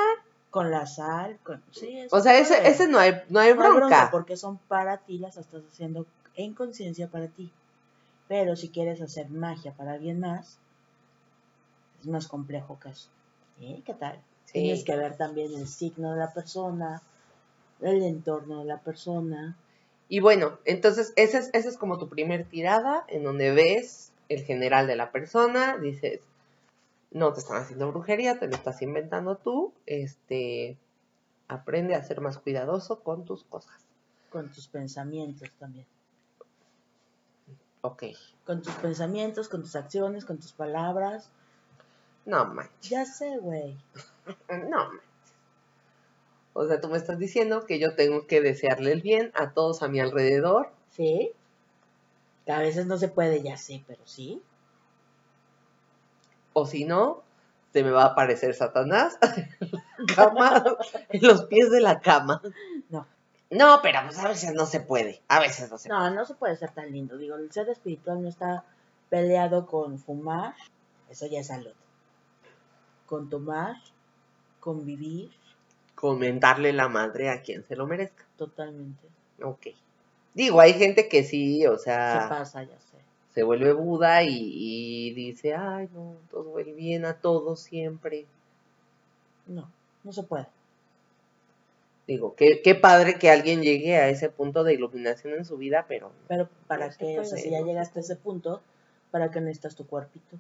Con 0.50 0.72
la 0.72 0.86
sal, 0.88 1.38
con... 1.44 1.62
Sí, 1.72 2.08
O 2.12 2.20
sea, 2.22 2.40
ese, 2.40 2.68
ese 2.68 2.88
no 2.88 2.98
hay, 2.98 3.12
no 3.30 3.40
hay 3.40 3.54
No 3.54 3.64
hay 3.64 3.72
bronca. 3.78 4.10
porque 4.12 4.36
son 4.36 4.58
para 4.68 4.98
ti, 4.98 5.20
las 5.20 5.38
estás 5.38 5.62
haciendo 5.72 6.06
en 6.36 6.54
conciencia 6.54 7.08
para 7.08 7.28
ti. 7.28 7.52
Pero 8.28 8.56
si 8.56 8.70
quieres 8.70 9.02
hacer 9.02 9.30
magia 9.30 9.74
para 9.74 9.94
alguien 9.94 10.20
más, 10.20 10.58
es 12.02 12.08
más 12.08 12.28
complejo 12.28 12.80
que 12.82 12.90
eso. 12.90 13.10
¿Sí? 13.60 13.84
¿Qué 13.86 13.94
tal? 13.94 14.20
Sí. 14.46 14.54
Tienes 14.54 14.84
que 14.84 14.96
ver 14.96 15.18
también 15.18 15.54
el 15.54 15.68
signo 15.68 16.14
de 16.14 16.20
la 16.20 16.34
persona, 16.34 17.02
el 17.82 18.02
entorno 18.04 18.60
de 18.60 18.66
la 18.66 18.78
persona. 18.80 19.56
Y 20.08 20.20
bueno, 20.22 20.58
entonces 20.66 21.14
esa 21.16 21.38
es, 21.40 21.50
esa 21.54 21.70
es 21.70 21.78
como 21.78 21.98
tu 22.00 22.10
primer 22.10 22.46
tirada 22.46 23.04
en 23.08 23.24
donde 23.24 23.52
ves 23.52 24.12
el 24.30 24.44
general 24.44 24.88
de 24.88 24.96
la 24.96 25.12
persona, 25.12 25.78
dices, 25.78 26.22
no 27.12 27.34
te 27.34 27.40
están 27.40 27.58
haciendo 27.58 27.92
brujería, 27.92 28.40
te 28.40 28.48
lo 28.48 28.56
estás 28.56 28.82
inventando 28.82 29.36
tú, 29.38 29.74
este, 29.86 30.78
aprende 31.48 31.96
a 31.96 32.04
ser 32.04 32.22
más 32.22 32.38
cuidadoso 32.38 33.02
con 33.02 33.26
tus 33.26 33.44
cosas. 33.44 33.76
Con 34.30 34.52
tus 34.52 34.68
pensamientos 34.68 35.50
también. 35.60 35.88
Ok, 37.82 38.04
Con 38.46 38.62
tus 38.62 38.74
pensamientos, 38.76 39.48
con 39.48 39.62
tus 39.62 39.76
acciones, 39.76 40.26
con 40.26 40.38
tus 40.38 40.52
palabras. 40.52 41.30
no 42.26 42.46
manches, 42.46 42.90
Ya 42.90 43.06
sé, 43.06 43.38
güey. 43.38 43.78
no 44.50 44.78
manches. 44.90 45.10
O 46.54 46.68
sea, 46.68 46.82
tú 46.82 46.90
me 46.90 46.98
estás 46.98 47.18
diciendo 47.18 47.66
que 47.66 47.80
yo 47.80 47.96
tengo 47.96 48.28
que 48.28 48.42
desearle 48.42 48.92
el 48.92 49.02
bien 49.02 49.32
a 49.34 49.52
todos 49.54 49.82
a 49.82 49.88
mi 49.88 50.00
alrededor. 50.02 50.72
¿Sí? 50.92 51.32
Que 52.46 52.52
a 52.52 52.60
veces 52.60 52.86
no 52.86 52.98
se 52.98 53.08
puede, 53.08 53.42
ya 53.42 53.56
sé, 53.56 53.84
pero 53.88 54.02
sí. 54.06 54.42
O 56.60 56.66
si 56.66 56.84
no, 56.86 57.24
se 57.72 57.84
me 57.84 57.92
va 57.92 58.04
a 58.04 58.08
aparecer 58.08 58.54
Satanás 58.54 59.18
en 59.22 59.50
la 59.98 60.16
cama, 60.16 60.64
en 61.10 61.28
los 61.28 61.46
pies 61.46 61.70
de 61.72 61.82
la 61.82 62.00
cama. 62.00 62.42
No. 62.90 63.08
No, 63.52 63.80
pero 63.82 64.00
pues 64.06 64.20
a 64.20 64.28
veces 64.28 64.54
no 64.54 64.66
se 64.66 64.80
puede. 64.80 65.22
A 65.28 65.40
veces 65.40 65.72
no 65.72 65.78
se 65.78 65.90
puede. 65.90 66.00
No, 66.02 66.10
no 66.12 66.26
se 66.26 66.36
puede 66.36 66.56
ser 66.58 66.72
tan 66.72 66.92
lindo. 66.92 67.18
Digo, 67.18 67.36
el 67.36 67.52
ser 67.52 67.70
espiritual 67.70 68.22
no 68.22 68.30
está 68.30 68.64
peleado 69.10 69.66
con 69.66 69.98
fumar, 69.98 70.54
eso 71.10 71.26
ya 71.28 71.40
es 71.40 71.48
salud. 71.48 71.74
Con 73.08 73.30
tomar, 73.30 73.76
con 74.60 74.86
vivir, 74.86 75.32
Comentarle 75.96 76.72
la 76.72 76.88
madre 76.88 77.30
a 77.30 77.42
quien 77.42 77.66
se 77.66 77.76
lo 77.76 77.86
merezca. 77.86 78.24
totalmente. 78.38 79.06
Ok. 79.44 79.68
Digo, 80.34 80.62
hay 80.62 80.74
gente 80.74 81.10
que 81.10 81.24
sí, 81.24 81.66
o 81.68 81.78
Se 81.78 81.86
sea, 81.86 82.28
pasa, 82.30 82.64
ya. 82.64 82.76
Se 83.34 83.44
vuelve 83.44 83.74
Buda 83.74 84.24
y, 84.24 84.30
y 84.32 85.14
dice, 85.14 85.54
ay, 85.54 85.88
no, 85.94 86.16
todo 86.32 86.60
el 86.60 86.74
bien 86.74 87.06
a 87.06 87.14
todos 87.16 87.60
siempre. 87.62 88.26
No, 89.48 89.70
no 90.04 90.12
se 90.14 90.24
puede. 90.24 90.48
Digo, 92.08 92.34
qué, 92.36 92.62
qué 92.64 92.74
padre 92.74 93.20
que 93.20 93.30
alguien 93.30 93.62
llegue 93.62 93.98
a 93.98 94.10
ese 94.10 94.30
punto 94.30 94.64
de 94.64 94.74
iluminación 94.74 95.36
en 95.36 95.46
su 95.46 95.58
vida, 95.58 95.86
pero 95.88 96.12
Pero 96.28 96.50
¿para 96.66 96.88
No 96.88 96.96
qué? 96.98 97.20
O 97.20 97.24
sea, 97.24 97.38
si 97.38 97.52
ya 97.52 97.62
llegaste 97.62 98.00
a 98.00 98.02
ese 98.02 98.16
punto, 98.16 98.62
¿para 99.12 99.30
qué 99.30 99.42
necesitas 99.42 99.76
tu 99.76 99.86
cuerpito? 99.86 100.38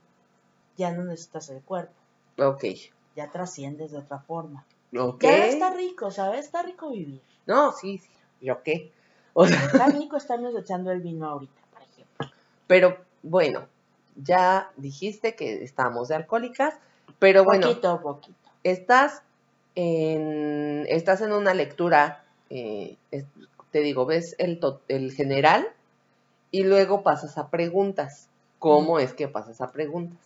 Ya 0.78 0.92
no 0.92 1.04
necesitas 1.04 1.50
el 1.50 1.62
cuerpo, 1.62 1.94
ok. 2.38 2.64
ya 3.16 3.32
trasciendes 3.32 3.92
de 3.92 4.00
otra 4.00 4.20
forma. 4.20 4.66
Ok. 4.98 5.22
Ya 5.22 5.46
está 5.46 5.72
rico, 5.72 6.10
¿sabes? 6.10 6.46
Está 6.46 6.64
rico 6.64 6.90
vivir. 6.90 7.22
No, 7.46 7.72
sí, 7.72 8.00
sí. 8.00 8.10
¿Yo 8.42 8.64
qué? 8.64 8.92
O 9.34 9.46
sea, 9.46 9.58
Está 9.66 9.88
rico 9.88 10.18
estarnos 10.18 10.56
echando 10.56 10.92
el 10.92 11.02
vino 11.02 11.28
ahorita. 11.28 11.59
Pero 12.70 12.97
bueno, 13.24 13.65
ya 14.15 14.72
dijiste 14.78 15.36
que 15.36 15.63
estamos 15.63 16.07
de 16.09 16.15
alcohólicas, 16.15 16.76
pero 17.17 17.43
bueno, 17.43 17.67
Poquito 17.67 17.89
a 17.89 17.99
poquito. 17.99 18.38
estás 18.63 19.24
en- 19.74 20.86
estás 20.88 21.22
en 21.22 21.32
una 21.32 21.55
lectura, 21.55 22.24
eh, 22.51 22.95
es- 23.09 23.26
te 23.72 23.80
digo, 23.80 24.05
ves 24.05 24.36
el, 24.38 24.59
el 24.88 25.11
general 25.13 25.67
y 26.51 26.63
luego 26.63 27.01
pasas 27.01 27.39
a 27.39 27.49
preguntas. 27.49 28.28
¿Cómo 28.59 28.99
es 28.99 29.13
que 29.15 29.28
pasas 29.28 29.61
a 29.61 29.72
preguntas? 29.72 30.20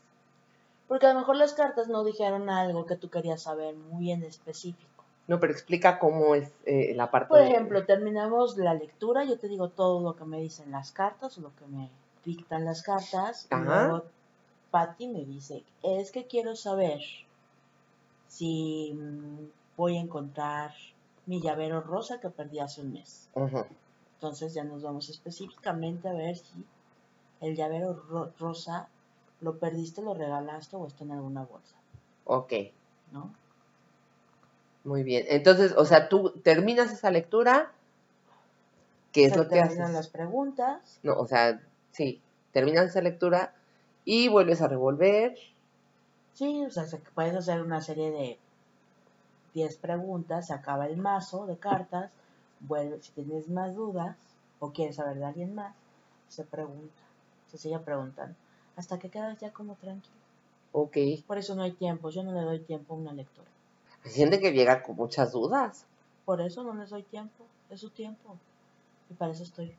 Porque 0.89 1.05
a 1.05 1.13
lo 1.13 1.19
mejor 1.19 1.37
las 1.37 1.53
cartas 1.53 1.87
no 1.87 2.03
dijeron 2.03 2.49
algo 2.49 2.85
que 2.85 2.97
tú 2.97 3.09
querías 3.09 3.43
saber 3.43 3.73
muy 3.75 4.11
en 4.11 4.23
específico. 4.23 4.89
No, 5.27 5.39
pero 5.39 5.53
explica 5.53 5.97
cómo 5.97 6.35
es 6.35 6.51
eh, 6.65 6.93
la 6.93 7.09
parte 7.09 7.29
Por 7.29 7.39
de- 7.39 7.47
ejemplo, 7.47 7.85
terminamos 7.85 8.57
la 8.57 8.73
lectura, 8.73 9.23
yo 9.23 9.39
te 9.39 9.47
digo 9.47 9.69
todo 9.69 10.01
lo 10.01 10.17
que 10.17 10.25
me 10.25 10.41
dicen 10.41 10.71
las 10.71 10.91
cartas 10.91 11.37
lo 11.37 11.55
que 11.55 11.65
me 11.67 11.89
dictan 12.25 12.65
las 12.65 12.81
cartas. 12.83 13.47
Y 13.51 13.55
luego 13.55 14.05
Patty 14.71 15.07
me 15.07 15.25
dice, 15.25 15.63
es 15.83 16.11
que 16.11 16.25
quiero 16.27 16.55
saber 16.55 16.99
si 18.27 18.93
mm, 18.93 19.47
voy 19.77 19.97
a 19.97 20.01
encontrar 20.01 20.71
mi 21.25 21.41
llavero 21.41 21.81
rosa 21.81 22.19
que 22.19 22.29
perdí 22.29 22.59
hace 22.59 22.81
un 22.81 22.93
mes. 22.93 23.29
Entonces 24.15 24.53
ya 24.53 24.63
nos 24.63 24.81
vamos 24.83 25.09
específicamente 25.09 26.07
a 26.09 26.13
ver 26.13 26.37
si 26.37 26.65
el 27.41 27.55
llavero 27.55 27.93
ro- 28.09 28.31
rosa 28.39 28.87
lo 29.41 29.57
perdiste, 29.57 30.01
lo 30.01 30.13
regalaste 30.13 30.75
o 30.77 30.87
está 30.87 31.03
en 31.03 31.11
alguna 31.11 31.43
bolsa, 31.43 31.75
Ok, 32.25 32.53
¿no? 33.11 33.29
muy 34.85 35.03
bien. 35.03 35.25
Entonces, 35.29 35.73
o 35.77 35.85
sea, 35.85 36.07
tú 36.09 36.31
terminas 36.43 36.91
esa 36.91 37.11
lectura, 37.11 37.71
¿qué 39.11 39.25
es 39.25 39.35
lo 39.35 39.43
que 39.43 39.55
terminan 39.55 39.83
haces? 39.85 39.95
las 39.95 40.07
preguntas. 40.07 40.99
No, 41.03 41.13
o 41.17 41.27
sea, 41.27 41.61
sí, 41.93 42.21
terminas 42.51 42.87
esa 42.89 43.01
lectura 43.01 43.55
y 44.03 44.27
vuelves 44.27 44.61
a 44.61 44.67
revolver. 44.67 45.35
Sí, 46.33 46.65
o 46.65 46.69
sea, 46.69 46.85
se- 46.85 46.97
puedes 46.97 47.35
hacer 47.35 47.61
una 47.61 47.79
serie 47.81 48.11
de 48.11 48.37
10 49.53 49.77
preguntas, 49.77 50.47
se 50.47 50.53
acaba 50.53 50.87
el 50.87 50.97
mazo 50.97 51.45
de 51.45 51.57
cartas, 51.57 52.11
vuelve, 52.59 53.01
si 53.01 53.11
tienes 53.11 53.47
más 53.49 53.75
dudas 53.75 54.17
o 54.59 54.71
quieres 54.73 54.95
saber 54.97 55.17
de 55.17 55.25
alguien 55.25 55.53
más, 55.55 55.73
se 56.27 56.43
pregunta, 56.43 57.01
se 57.51 57.57
sigue 57.57 57.77
preguntando, 57.79 58.35
hasta 58.75 58.97
que 58.99 59.09
quedas 59.09 59.39
ya 59.39 59.51
como 59.51 59.75
tranquilo. 59.75 60.15
Ok. 60.71 60.97
Por 61.27 61.37
eso 61.37 61.53
no 61.55 61.61
hay 61.61 61.73
tiempo, 61.73 62.09
yo 62.09 62.23
no 62.23 62.33
le 62.33 62.41
doy 62.41 62.59
tiempo 62.59 62.95
a 62.95 62.97
una 62.97 63.13
lectura. 63.13 63.47
Hay 64.03 64.11
gente 64.11 64.39
que 64.39 64.51
llega 64.51 64.81
con 64.81 64.95
muchas 64.95 65.31
dudas. 65.31 65.85
Por 66.25 66.41
eso 66.41 66.63
no 66.63 66.73
les 66.73 66.89
doy 66.89 67.03
tiempo, 67.03 67.45
es 67.69 67.79
su 67.81 67.89
tiempo. 67.91 68.37
Y 69.09 69.13
para 69.13 69.31
eso 69.33 69.43
estoy. 69.43 69.75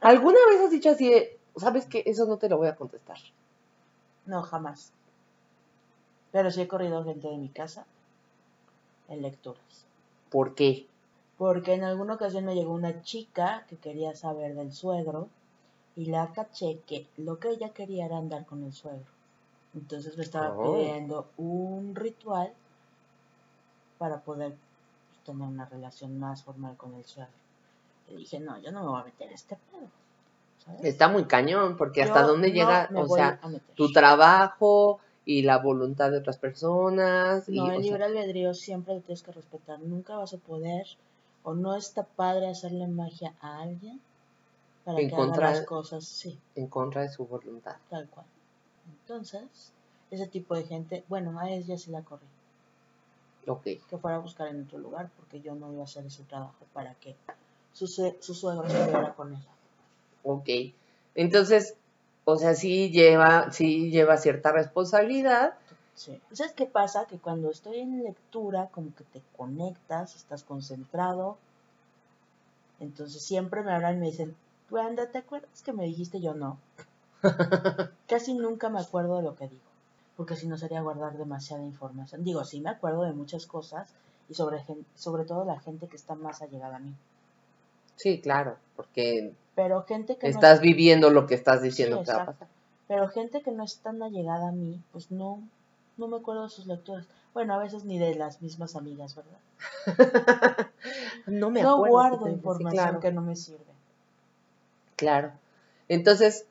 ¿Alguna 0.00 0.38
vez 0.48 0.60
has 0.60 0.70
dicho 0.70 0.90
así, 0.90 1.08
de, 1.10 1.38
sabes 1.56 1.86
que 1.86 2.02
eso 2.06 2.26
no 2.26 2.36
te 2.36 2.48
lo 2.48 2.56
voy 2.58 2.68
a 2.68 2.76
contestar? 2.76 3.18
No, 4.26 4.42
jamás. 4.42 4.92
Pero 6.32 6.50
sí 6.50 6.60
he 6.62 6.68
corrido 6.68 7.04
gente 7.04 7.28
de 7.28 7.36
mi 7.38 7.48
casa 7.48 7.84
en 9.08 9.22
lecturas. 9.22 9.86
¿Por 10.30 10.54
qué? 10.54 10.86
Porque 11.38 11.74
en 11.74 11.84
alguna 11.84 12.14
ocasión 12.14 12.44
me 12.44 12.54
llegó 12.54 12.72
una 12.72 13.02
chica 13.02 13.64
que 13.68 13.76
quería 13.76 14.14
saber 14.14 14.54
del 14.54 14.72
suegro 14.72 15.28
y 15.96 16.06
la 16.06 16.32
caché 16.32 16.80
que 16.86 17.08
lo 17.16 17.38
que 17.38 17.48
ella 17.50 17.70
quería 17.70 18.06
era 18.06 18.18
andar 18.18 18.46
con 18.46 18.62
el 18.62 18.72
suegro. 18.72 19.10
Entonces 19.74 20.16
me 20.16 20.22
estaba 20.24 20.54
Oh. 20.56 20.62
pidiendo 20.62 21.28
un 21.36 21.94
ritual 21.94 22.52
para 23.98 24.20
poder 24.20 24.54
pues, 25.08 25.24
tener 25.24 25.46
una 25.48 25.64
relación 25.66 26.18
más 26.18 26.42
formal 26.44 26.76
con 26.76 26.94
el 26.94 27.04
suegro. 27.04 27.32
Y 28.10 28.16
dije, 28.16 28.40
no, 28.40 28.58
yo 28.60 28.72
no 28.72 28.82
me 28.82 28.88
voy 28.88 29.00
a 29.00 29.04
meter 29.04 29.30
a 29.30 29.34
este 29.34 29.56
pedo. 29.70 29.88
¿sabes? 30.64 30.84
Está 30.84 31.08
muy 31.08 31.24
cañón, 31.24 31.76
porque 31.76 32.02
hasta 32.02 32.22
dónde 32.22 32.48
no 32.48 32.54
llega, 32.54 32.90
o 32.94 33.06
sea, 33.08 33.40
tu 33.74 33.92
trabajo 33.92 35.00
y 35.24 35.42
la 35.42 35.58
voluntad 35.58 36.10
de 36.10 36.18
otras 36.18 36.38
personas. 36.38 37.48
y, 37.48 37.56
No, 37.56 37.64
o 37.66 37.70
el 37.72 37.82
sea, 37.82 37.92
libre 37.92 38.04
albedrío 38.04 38.54
siempre 38.54 38.94
lo 38.94 39.00
tienes 39.00 39.22
que 39.22 39.32
respetar. 39.32 39.80
Nunca 39.80 40.16
vas 40.16 40.34
a 40.34 40.38
poder 40.38 40.86
o 41.42 41.54
no 41.54 41.74
está 41.76 42.04
padre 42.04 42.48
hacerle 42.48 42.86
magia 42.86 43.34
a 43.40 43.62
alguien 43.62 44.00
para 44.84 44.98
que 44.98 45.14
haga 45.14 45.36
las 45.36 45.62
cosas, 45.62 46.04
sí, 46.04 46.38
en 46.54 46.66
contra 46.66 47.02
de 47.02 47.08
su 47.10 47.26
voluntad. 47.26 47.76
tal 47.88 48.08
cual. 48.08 48.26
Entonces, 49.02 49.72
ese 50.10 50.26
tipo 50.26 50.54
de 50.54 50.64
gente, 50.64 51.04
bueno, 51.08 51.38
a 51.38 51.48
ella 51.50 51.76
sí 51.78 51.90
la 51.90 52.02
corrí, 52.02 52.26
Ok. 53.46 53.62
que 53.88 53.98
fuera 53.98 54.16
a 54.16 54.20
buscar 54.20 54.48
en 54.48 54.62
otro 54.64 54.78
lugar 54.78 55.10
porque 55.16 55.40
yo 55.40 55.54
no 55.54 55.72
iba 55.72 55.82
a 55.82 55.84
hacer 55.84 56.04
ese 56.06 56.24
trabajo 56.24 56.64
para 56.72 56.94
que 56.94 57.16
su, 57.72 57.86
sue- 57.86 58.16
su 58.20 58.34
suegro 58.34 58.66
estuviera 58.66 59.14
con 59.14 59.32
ella. 59.34 59.48
Ok. 60.22 60.48
Entonces, 61.14 61.74
o 62.24 62.36
sea, 62.36 62.54
sí 62.54 62.90
lleva, 62.90 63.50
sí 63.52 63.90
lleva 63.90 64.16
cierta 64.16 64.52
responsabilidad. 64.52 65.54
Sí. 65.94 66.20
¿Sabes 66.32 66.52
qué 66.52 66.66
pasa? 66.66 67.06
Que 67.06 67.18
cuando 67.18 67.50
estoy 67.50 67.80
en 67.80 68.02
lectura, 68.02 68.68
como 68.72 68.94
que 68.94 69.04
te 69.04 69.22
conectas, 69.36 70.16
estás 70.16 70.44
concentrado. 70.44 71.36
Entonces 72.78 73.22
siempre 73.22 73.62
me 73.62 73.72
hablan 73.72 73.96
y 73.96 74.00
me 74.00 74.06
dicen, 74.06 74.34
Wanda, 74.70 75.10
¿te 75.10 75.18
acuerdas 75.18 75.62
que 75.62 75.72
me 75.72 75.84
dijiste? 75.84 76.20
Yo 76.20 76.34
no. 76.34 76.58
Casi 78.08 78.34
nunca 78.34 78.68
me 78.70 78.80
acuerdo 78.80 79.16
de 79.18 79.22
lo 79.22 79.34
que 79.36 79.48
digo, 79.48 79.62
porque 80.16 80.36
si 80.36 80.46
no 80.46 80.56
sería 80.56 80.80
guardar 80.80 81.18
demasiada 81.18 81.62
información. 81.62 82.24
Digo, 82.24 82.44
sí 82.44 82.60
me 82.60 82.70
acuerdo 82.70 83.02
de 83.02 83.12
muchas 83.12 83.46
cosas 83.46 83.90
y 84.28 84.34
sobre, 84.34 84.64
sobre 84.94 85.24
todo 85.24 85.44
la 85.44 85.60
gente 85.60 85.88
que 85.88 85.96
está 85.96 86.14
más 86.14 86.40
allegada 86.40 86.76
a 86.76 86.80
mí. 86.80 86.94
Sí, 88.00 88.18
claro, 88.22 88.56
porque 88.76 89.34
Pero 89.54 89.82
gente 89.84 90.16
que 90.16 90.26
no 90.26 90.34
estás 90.34 90.62
viviendo 90.62 91.10
lo 91.10 91.26
que 91.26 91.34
estás 91.34 91.60
diciendo 91.60 91.98
Sí, 91.98 92.04
que 92.06 92.12
va 92.12 92.22
a 92.22 92.26
pasar. 92.26 92.48
Pero 92.88 93.08
gente 93.08 93.42
que 93.42 93.52
no 93.52 93.62
es 93.62 93.76
tan 93.80 94.02
allegada 94.02 94.48
a 94.48 94.52
mí, 94.52 94.80
pues 94.90 95.10
no, 95.10 95.42
no 95.98 96.08
me 96.08 96.16
acuerdo 96.16 96.44
de 96.44 96.48
sus 96.48 96.66
lecturas. 96.66 97.06
Bueno, 97.34 97.52
a 97.52 97.58
veces 97.58 97.84
ni 97.84 97.98
de 97.98 98.14
las 98.14 98.40
mismas 98.40 98.74
amigas, 98.74 99.14
¿verdad? 99.16 99.38
No 101.26 101.50
me 101.50 101.62
no 101.62 101.74
acuerdo. 101.74 101.92
guardo 101.92 102.18
sí, 102.24 102.30
sí, 102.30 102.30
información 102.36 102.72
claro, 102.72 103.00
que 103.00 103.12
no 103.12 103.20
me 103.20 103.36
sirve. 103.36 103.60
claro. 104.96 105.32
Entonces, 105.88 106.46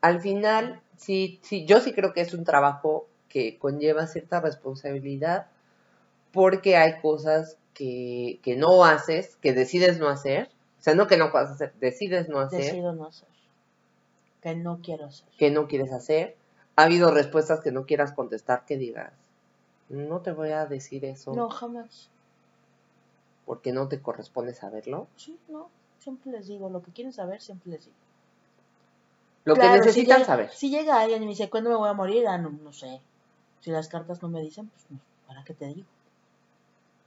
al 0.00 0.20
final, 0.20 0.80
sí, 0.96 1.38
sí, 1.42 1.66
yo 1.66 1.80
sí 1.80 1.92
creo 1.92 2.14
que 2.14 2.22
es 2.22 2.32
un 2.32 2.44
trabajo 2.44 3.06
que 3.28 3.58
conlleva 3.58 4.06
cierta 4.06 4.40
responsabilidad 4.40 5.48
porque 6.32 6.76
hay 6.76 6.98
cosas 7.00 7.58
que, 7.74 8.40
que 8.42 8.56
no 8.56 8.84
haces, 8.84 9.36
que 9.42 9.52
decides 9.52 9.98
no 9.98 10.08
hacer. 10.08 10.48
O 10.82 10.84
sea, 10.84 10.96
no 10.96 11.06
que 11.06 11.16
no 11.16 11.30
puedas 11.30 11.48
hacer, 11.52 11.72
decides 11.80 12.28
no 12.28 12.40
hacer. 12.40 12.60
Decido 12.60 12.92
no 12.92 13.06
hacer. 13.06 13.28
Que 14.42 14.56
no 14.56 14.80
quiero 14.82 15.06
hacer. 15.06 15.28
que 15.38 15.50
no 15.52 15.68
quieres 15.68 15.92
hacer. 15.92 16.36
Ha 16.74 16.82
habido 16.82 17.12
respuestas 17.12 17.60
que 17.60 17.70
no 17.70 17.86
quieras 17.86 18.12
contestar 18.12 18.64
que 18.66 18.76
digas, 18.76 19.12
no 19.88 20.20
te 20.22 20.32
voy 20.32 20.50
a 20.50 20.66
decir 20.66 21.04
eso 21.04 21.32
No, 21.34 21.48
jamás. 21.50 22.08
porque 23.46 23.72
no 23.72 23.86
te 23.86 24.00
corresponde 24.02 24.54
saberlo. 24.54 25.06
Sí, 25.16 25.38
no. 25.48 25.70
Siempre 26.00 26.32
les 26.32 26.48
digo 26.48 26.68
lo 26.68 26.82
que 26.82 26.90
quieren 26.90 27.12
saber, 27.12 27.40
siempre 27.40 27.70
les 27.70 27.84
digo. 27.84 27.96
Lo 29.44 29.54
Claro, 29.54 29.74
que 29.74 29.78
si 29.80 29.86
necesitan 30.00 30.16
llega- 30.18 30.26
saber. 30.26 30.50
Si 30.50 30.70
llega 30.70 31.00
alguien 31.00 31.22
y 31.22 31.26
me 31.26 31.30
dice, 31.32 31.48
¿cuándo 31.48 31.70
me 31.70 31.76
voy 31.76 31.88
a 31.88 31.92
morir? 31.94 32.26
Ah, 32.26 32.38
no, 32.38 32.50
no 32.50 32.72
sé. 32.72 33.00
Si 33.60 33.70
las 33.70 33.86
cartas 33.88 34.20
no 34.22 34.28
me 34.28 34.40
dicen, 34.40 34.68
pues, 34.68 35.00
¿para 35.28 35.44
qué 35.44 35.54
te 35.54 35.66
digo? 35.66 35.86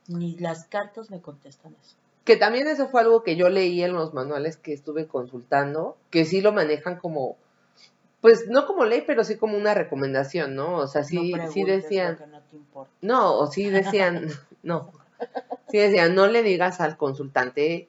Ni 0.08 0.38
las 0.38 0.66
cartas 0.66 1.10
me 1.10 1.20
contestan 1.22 1.76
eso. 1.82 1.96
Que 2.26 2.36
también 2.36 2.68
eso 2.68 2.90
fue 2.90 3.02
algo 3.02 3.24
que 3.24 3.36
yo 3.36 3.50
leí 3.50 3.84
en 3.84 3.94
los 3.94 4.14
manuales 4.14 4.58
que 4.58 4.74
estuve 4.74 5.08
consultando, 5.08 5.96
que 6.10 6.26
sí 6.26 6.42
lo 6.42 6.52
manejan 6.52 6.98
como, 6.98 7.38
pues 8.20 8.48
no 8.48 8.66
como 8.66 8.84
ley, 8.84 9.04
pero 9.06 9.24
sí 9.24 9.38
como 9.38 9.56
una 9.56 9.76
recomendación, 9.76 10.56
¿no? 10.56 10.78
O 10.78 10.88
sea, 10.88 11.04
sí, 11.04 11.34
no 11.34 11.52
sí 11.52 11.64
decían, 11.64 12.18
no 12.32 12.42
te 12.42 12.56
importa. 12.56 12.92
no, 13.02 13.38
o 13.38 13.48
sí 13.48 13.70
decían, 13.70 14.30
no, 14.64 14.92
sí 15.70 15.78
decían, 15.78 16.16
no 16.16 16.26
le 16.26 16.42
digas 16.42 16.82
al 16.82 16.98
consultante 16.98 17.88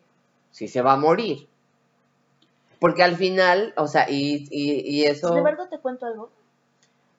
si 0.51 0.68
se 0.68 0.82
va 0.82 0.93
a 0.93 0.99
morir. 0.99 1.49
Porque 2.78 3.03
al 3.03 3.16
final, 3.16 3.72
o 3.78 3.89
sea, 3.89 4.11
y, 4.11 4.47
y, 4.51 4.80
y 4.87 5.05
eso... 5.05 5.28
Sin 5.28 5.39
embargo, 5.39 5.66
te 5.68 5.78
cuento 5.78 6.05
algo. 6.05 6.30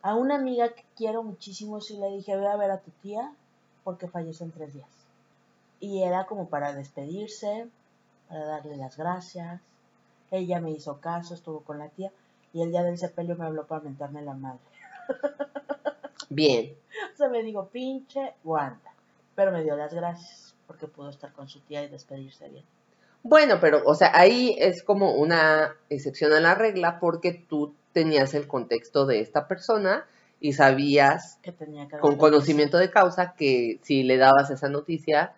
A 0.04 0.14
una 0.14 0.36
amiga 0.36 0.70
que 0.70 0.86
quiero 0.96 1.24
muchísimo, 1.24 1.82
sí 1.82 1.98
le 1.98 2.12
dije, 2.12 2.36
ve 2.36 2.48
a 2.48 2.56
ver 2.56 2.70
a 2.70 2.78
tu 2.78 2.92
tía 3.02 3.34
porque 3.84 4.08
falleció 4.08 4.46
en 4.46 4.52
tres 4.52 4.74
días. 4.74 4.88
Y 5.80 6.04
era 6.04 6.26
como 6.26 6.50
para 6.50 6.74
despedirse, 6.74 7.68
para 8.30 8.46
darle 8.46 8.78
las 8.78 8.98
gracias. 8.98 9.62
Ella 10.32 10.60
me 10.60 10.72
hizo 10.72 11.00
caso, 11.00 11.34
estuvo 11.34 11.62
con 11.62 11.80
la 11.80 11.90
tía. 11.90 12.12
Y 12.54 12.62
el 12.62 12.72
día 12.72 12.84
del 12.84 12.98
sepelio 12.98 13.36
me 13.36 13.46
habló 13.46 13.66
para 13.68 13.82
mentarme 13.82 14.22
la 14.22 14.34
madre. 14.34 14.60
Bien, 16.30 16.74
O 17.14 17.18
sea, 17.18 17.30
me 17.30 17.44
digo, 17.44 17.68
pinche 17.68 18.34
Wanda. 18.44 18.92
Pero 19.36 19.52
me 19.52 19.64
dio 19.64 19.76
las 19.76 19.94
gracias 19.94 20.56
porque 20.66 20.88
pudo 20.88 21.10
estar 21.10 21.32
con 21.32 21.48
su 21.48 21.62
tía 21.62 21.84
y 21.84 21.88
despedirse 21.88 22.50
bien. 22.50 22.66
Bueno, 23.24 23.60
pero, 23.60 23.82
o 23.86 23.96
sea, 23.96 24.12
ahí 24.14 24.56
es 24.60 24.84
como 24.84 25.16
una 25.16 25.76
excepción 25.90 26.34
a 26.34 26.40
la 26.40 26.56
regla 26.56 27.00
porque 27.00 27.34
tú 27.34 27.74
tenías 27.94 28.34
el 28.34 28.48
contexto 28.48 29.06
de 29.06 29.22
esta 29.22 29.48
persona 29.48 30.06
y 30.40 30.54
sabías 30.54 31.40
Que 31.42 31.52
tenía 31.52 31.88
que 31.88 31.98
con 31.98 32.18
conocimiento 32.18 32.78
de 32.78 32.92
causa 32.92 33.34
que 33.34 33.80
si 33.82 34.04
le 34.04 34.18
dabas 34.18 34.52
esa 34.52 34.70
noticia 34.70 35.34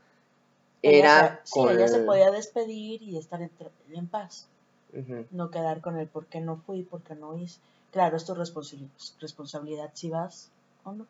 era 0.82 1.41
se- 1.43 1.47
sí, 1.47 1.59
con... 1.59 1.69
ella 1.71 1.88
se 1.88 1.99
podía 1.99 2.32
despedir 2.32 3.01
y 3.01 3.17
estar 3.17 3.41
en, 3.41 3.51
en 3.91 4.07
paz. 4.07 4.47
No 5.32 5.51
quedar 5.51 5.82
con 5.82 5.97
el 5.97 6.07
por 6.07 6.25
qué 6.25 6.41
no 6.41 6.57
fui, 6.57 6.84
por 6.84 7.01
qué 7.01 7.15
no 7.15 7.38
hice. 7.38 7.59
Claro, 7.91 8.17
es 8.17 8.25
tu 8.25 8.34
responsabili- 8.36 8.89
responsabilidad 9.19 9.91
si 9.93 10.09
vas 10.09 10.49
o 10.84 10.91
no. 10.93 11.05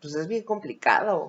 pues 0.00 0.14
es 0.14 0.28
bien 0.28 0.44
complicado. 0.44 1.28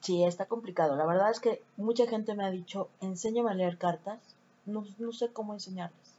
Sí, 0.00 0.22
está 0.24 0.46
complicado. 0.46 0.96
La 0.96 1.06
verdad 1.06 1.30
es 1.30 1.40
que 1.40 1.62
mucha 1.76 2.06
gente 2.06 2.34
me 2.34 2.44
ha 2.44 2.50
dicho, 2.50 2.88
enséñame 3.00 3.50
a 3.50 3.54
leer 3.54 3.78
cartas. 3.78 4.18
No, 4.66 4.84
no 4.98 5.12
sé 5.12 5.28
cómo 5.32 5.54
enseñarles. 5.54 6.14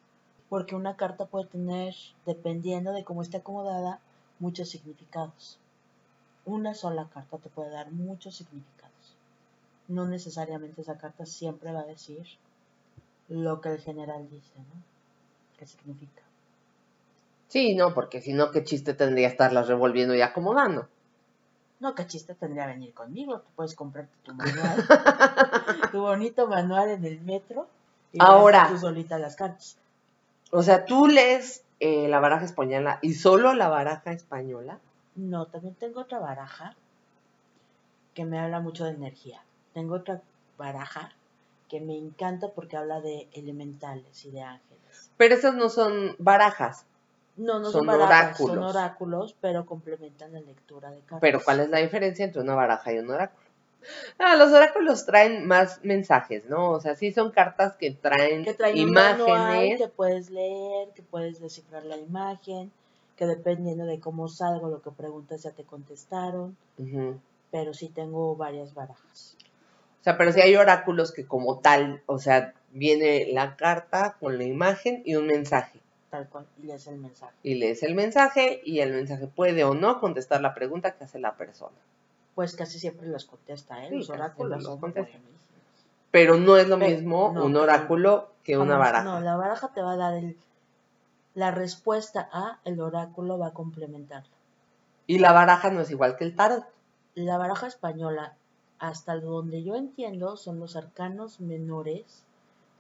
Porque 0.49 0.75
una 0.75 0.95
carta 0.95 1.25
puede 1.25 1.45
tener, 1.45 1.95
dependiendo 2.25 2.91
de 2.93 3.03
cómo 3.03 3.21
esté 3.21 3.37
acomodada, 3.37 3.99
muchos 4.39 4.69
significados. 4.69 5.57
Una 6.45 6.73
sola 6.73 7.07
carta 7.13 7.37
te 7.37 7.49
puede 7.49 7.71
dar 7.71 7.91
muchos 7.91 8.35
significados. 8.35 9.15
No 9.87 10.05
necesariamente 10.05 10.81
esa 10.81 10.97
carta 10.97 11.25
siempre 11.25 11.71
va 11.71 11.81
a 11.81 11.85
decir 11.85 12.25
lo 13.29 13.61
que 13.61 13.69
el 13.69 13.79
general 13.79 14.29
dice, 14.29 14.53
¿no? 14.57 14.81
¿Qué 15.57 15.65
significa? 15.65 16.21
Sí, 17.47 17.75
no, 17.75 17.93
porque 17.93 18.21
si 18.21 18.33
no, 18.33 18.51
¿qué 18.51 18.63
chiste 18.63 18.93
tendría 18.93 19.27
estarlas 19.27 19.67
revolviendo 19.67 20.13
y 20.15 20.21
acomodando? 20.21 20.87
No, 21.79 21.93
qué 21.95 22.07
chiste 22.07 22.35
tendría 22.35 22.67
venir 22.67 22.93
conmigo. 22.93 23.39
Tú 23.39 23.47
puedes 23.55 23.75
comprarte 23.75 24.13
tu 24.23 24.33
manual, 24.35 24.85
tu 25.91 26.01
bonito 26.01 26.47
manual 26.47 26.89
en 26.89 27.05
el 27.05 27.21
metro 27.21 27.67
y 28.11 28.17
Ahora. 28.21 28.67
tú 28.69 28.77
solita 28.77 29.17
las 29.19 29.35
cartas. 29.35 29.77
O 30.51 30.63
sea, 30.63 30.85
tú 30.85 31.07
lees 31.07 31.63
eh, 31.79 32.07
la 32.07 32.19
baraja 32.19 32.45
española 32.45 32.99
y 33.01 33.13
solo 33.13 33.53
la 33.53 33.67
baraja 33.69 34.11
española. 34.11 34.79
No, 35.15 35.47
también 35.47 35.75
tengo 35.75 36.01
otra 36.01 36.19
baraja 36.19 36.75
que 38.13 38.25
me 38.25 38.39
habla 38.39 38.59
mucho 38.59 38.85
de 38.85 38.91
energía. 38.91 39.41
Tengo 39.73 39.95
otra 39.95 40.21
baraja 40.57 41.11
que 41.69 41.81
me 41.81 41.97
encanta 41.97 42.49
porque 42.53 42.77
habla 42.77 43.01
de 43.01 43.27
elementales 43.33 44.25
y 44.25 44.31
de 44.31 44.41
ángeles. 44.41 45.11
Pero 45.17 45.35
esas 45.35 45.55
no 45.55 45.69
son 45.69 46.15
barajas. 46.19 46.85
No, 47.37 47.59
no 47.59 47.65
Son 47.65 47.79
son, 47.79 47.87
barajas, 47.87 48.37
son 48.37 48.49
oráculos. 48.51 48.75
oráculos, 48.75 49.35
pero 49.41 49.65
complementan 49.65 50.31
la 50.33 50.39
lectura 50.39 50.89
de 50.91 50.99
cartas. 50.99 51.19
Pero 51.21 51.41
¿cuál 51.43 51.59
es 51.61 51.69
la 51.69 51.79
diferencia 51.79 52.23
entre 52.23 52.41
una 52.41 52.55
baraja 52.55 52.93
y 52.93 52.99
un 52.99 53.09
oráculo? 53.09 53.45
Ah, 54.17 54.35
los 54.35 54.51
oráculos 54.51 55.05
traen 55.05 55.45
más 55.45 55.83
mensajes, 55.83 56.45
¿no? 56.45 56.71
O 56.71 56.79
sea, 56.79 56.95
sí 56.95 57.11
son 57.11 57.31
cartas 57.31 57.75
que 57.75 57.91
traen, 57.91 58.43
que 58.43 58.53
traen 58.53 58.91
manual 58.91 59.27
imágenes. 59.55 59.79
que 59.81 59.87
puedes 59.89 60.29
leer, 60.29 60.89
que 60.95 61.03
puedes 61.03 61.39
descifrar 61.39 61.83
la 61.83 61.97
imagen, 61.97 62.71
que 63.15 63.25
dependiendo 63.25 63.85
de 63.85 63.99
cómo 63.99 64.27
salga 64.27 64.67
o 64.67 64.69
lo 64.69 64.81
que 64.81 64.91
preguntas 64.91 65.43
ya 65.43 65.51
te 65.51 65.63
contestaron, 65.63 66.57
pero 67.51 67.73
sí 67.73 67.89
tengo 67.89 68.35
varias 68.35 68.73
barajas. 68.73 69.37
O 70.01 70.03
sea, 70.03 70.17
pero 70.17 70.31
sí 70.31 70.41
hay 70.41 70.55
oráculos 70.55 71.11
que 71.11 71.25
como 71.25 71.59
tal, 71.59 72.01
o 72.05 72.19
sea, 72.19 72.53
viene 72.71 73.27
la 73.31 73.55
carta 73.55 74.17
con 74.19 74.37
la 74.37 74.43
imagen 74.43 75.01
y 75.05 75.15
un 75.15 75.27
mensaje. 75.27 75.79
Tal 76.11 76.27
cual, 76.29 76.45
y 76.61 76.67
lees 76.67 76.85
el 76.87 76.97
mensaje. 76.97 77.33
Y 77.41 77.55
lees 77.55 77.83
el 77.83 77.95
mensaje 77.95 78.61
y 78.63 78.79
el 78.79 78.93
mensaje 78.93 79.27
puede 79.27 79.63
o 79.63 79.73
no 79.73 79.99
contestar 79.99 80.41
la 80.41 80.53
pregunta 80.53 80.91
que 80.91 81.05
hace 81.05 81.19
la 81.19 81.35
persona. 81.35 81.75
Pues 82.35 82.55
casi 82.55 82.79
siempre 82.79 83.07
los 83.07 83.25
contesta, 83.25 83.83
¿eh? 83.85 83.89
Sí, 83.89 83.95
los 83.95 84.09
oráculos 84.09 84.61
los 84.63 84.79
contesta. 84.79 85.17
Pero 86.11 86.37
no 86.37 86.57
es 86.57 86.67
lo 86.67 86.77
Pero- 86.77 86.91
mismo 86.91 87.31
no, 87.33 87.45
un 87.45 87.55
oráculo 87.55 88.29
que 88.43 88.57
una 88.57 88.77
baraja. 88.77 89.03
No, 89.03 89.19
la 89.21 89.35
baraja 89.35 89.69
te 89.73 89.81
va 89.81 89.93
a 89.93 89.97
dar 89.97 90.13
el, 90.15 90.37
la 91.35 91.51
respuesta 91.51 92.29
a, 92.31 92.59
el 92.63 92.79
oráculo 92.79 93.37
va 93.37 93.47
a 93.47 93.53
complementarla. 93.53 94.31
Y 95.05 95.19
la 95.19 95.33
baraja 95.33 95.69
no 95.69 95.81
es 95.81 95.91
igual 95.91 96.15
que 96.15 96.23
el 96.23 96.35
tarot. 96.35 96.65
La 97.13 97.37
baraja 97.37 97.67
española, 97.67 98.35
hasta 98.79 99.19
donde 99.19 99.61
yo 99.61 99.75
entiendo, 99.75 100.37
son 100.37 100.59
los 100.59 100.77
arcanos 100.77 101.41
menores 101.41 102.23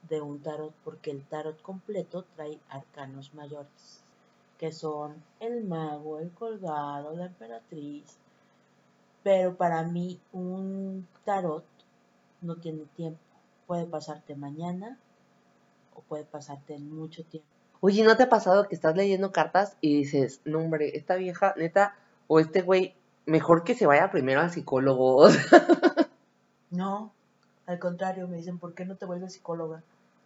de 0.09 0.21
un 0.21 0.41
tarot, 0.41 0.73
porque 0.85 1.11
el 1.11 1.23
tarot 1.23 1.61
completo 1.61 2.25
trae 2.35 2.59
arcanos 2.69 3.33
mayores, 3.33 4.03
que 4.57 4.71
son 4.71 5.21
el 5.41 5.65
mago, 5.65 6.19
el 6.19 6.31
colgado, 6.31 7.13
la 7.13 7.25
emperatriz. 7.25 8.17
Pero 9.21 9.55
para 9.57 9.83
mí 9.83 10.19
un 10.31 11.07
tarot 11.25 11.65
no 12.41 12.55
tiene 12.55 12.85
tiempo. 12.95 13.19
Puede 13.67 13.85
pasarte 13.85 14.35
mañana 14.35 14.97
o 15.93 16.01
puede 16.01 16.23
pasarte 16.23 16.75
en 16.75 16.95
mucho 16.95 17.23
tiempo. 17.25 17.54
Oye, 17.81 18.03
¿no 18.03 18.17
te 18.17 18.23
ha 18.23 18.29
pasado 18.29 18.67
que 18.67 18.75
estás 18.75 18.95
leyendo 18.95 19.31
cartas 19.31 19.77
y 19.81 19.97
dices, 19.97 20.41
no 20.45 20.59
hombre, 20.59 20.97
esta 20.97 21.15
vieja, 21.15 21.53
neta, 21.57 21.95
o 22.27 22.39
este 22.39 22.61
güey, 22.61 22.95
mejor 23.25 23.63
que 23.63 23.75
se 23.75 23.85
vaya 23.85 24.11
primero 24.11 24.41
al 24.41 24.51
psicólogo? 24.51 25.27
No, 26.71 27.13
al 27.67 27.79
contrario, 27.79 28.27
me 28.27 28.37
dicen, 28.37 28.57
¿por 28.59 28.73
qué 28.73 28.85
no 28.85 28.95
te 28.95 29.05
vuelves 29.05 29.33
psicóloga? 29.33 29.81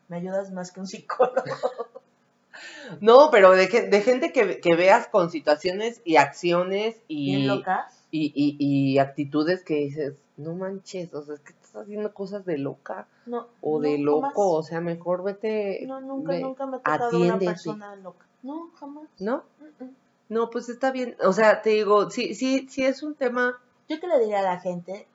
Me 0.08 0.18
ayudas 0.18 0.52
más 0.52 0.72
que 0.72 0.80
un 0.80 0.88
psicólogo. 0.88 1.44
no, 3.02 3.30
pero 3.32 3.52
de, 3.52 3.70
que- 3.70 3.84
de 3.88 4.02
gente 4.02 4.32
que, 4.32 4.60
que 4.60 4.76
veas 4.76 5.08
con 5.08 5.30
situaciones 5.30 6.02
y 6.06 6.16
acciones 6.16 6.96
Bien 7.08 7.42
y, 7.42 7.46
locas. 7.46 7.94
y, 8.10 8.32
y, 8.36 8.56
y 8.94 8.98
actitudes 9.00 9.64
que 9.64 9.76
dices, 9.76 10.14
no 10.38 10.56
manches, 10.56 11.14
o 11.14 11.22
sea, 11.24 11.36
es 11.36 11.42
que 11.42 11.54
estás 11.70 11.84
haciendo 11.84 12.14
cosas 12.14 12.46
de 12.46 12.58
loca 12.58 13.08
No, 13.26 13.48
o 13.62 13.80
de 13.80 13.98
no, 14.00 14.16
jamás. 14.16 14.32
loco, 14.34 14.52
o 14.54 14.64
sea, 14.64 14.82
mejor 14.82 15.24
vete, 15.24 15.86
No, 15.88 16.02
nunca, 16.02 16.32
ve- 16.34 16.42
nunca 16.42 16.66
me 16.66 16.78
ha 16.78 16.80
tocado 16.80 17.18
una 17.20 17.40
persona 17.40 17.96
loca. 17.96 18.26
No, 18.44 18.72
jamás. 18.80 19.08
¿no? 19.20 19.44
Mm, 19.60 19.84
mm. 19.84 19.96
No, 20.30 20.50
pues 20.50 20.70
está 20.70 20.92
bien, 20.92 21.16
o 21.24 21.34
sea, 21.34 21.62
te 21.62 21.72
digo, 21.72 22.10
sí, 22.10 22.36
sí, 22.36 22.68
sí 22.70 22.84
es 22.86 23.02
un 23.04 23.16
tema, 23.16 23.58
Yo 23.88 24.00
que 24.00 24.08
le 24.08 24.20
diría 24.20 24.40
a 24.40 24.44
la 24.44 24.60
gente, 24.60 25.08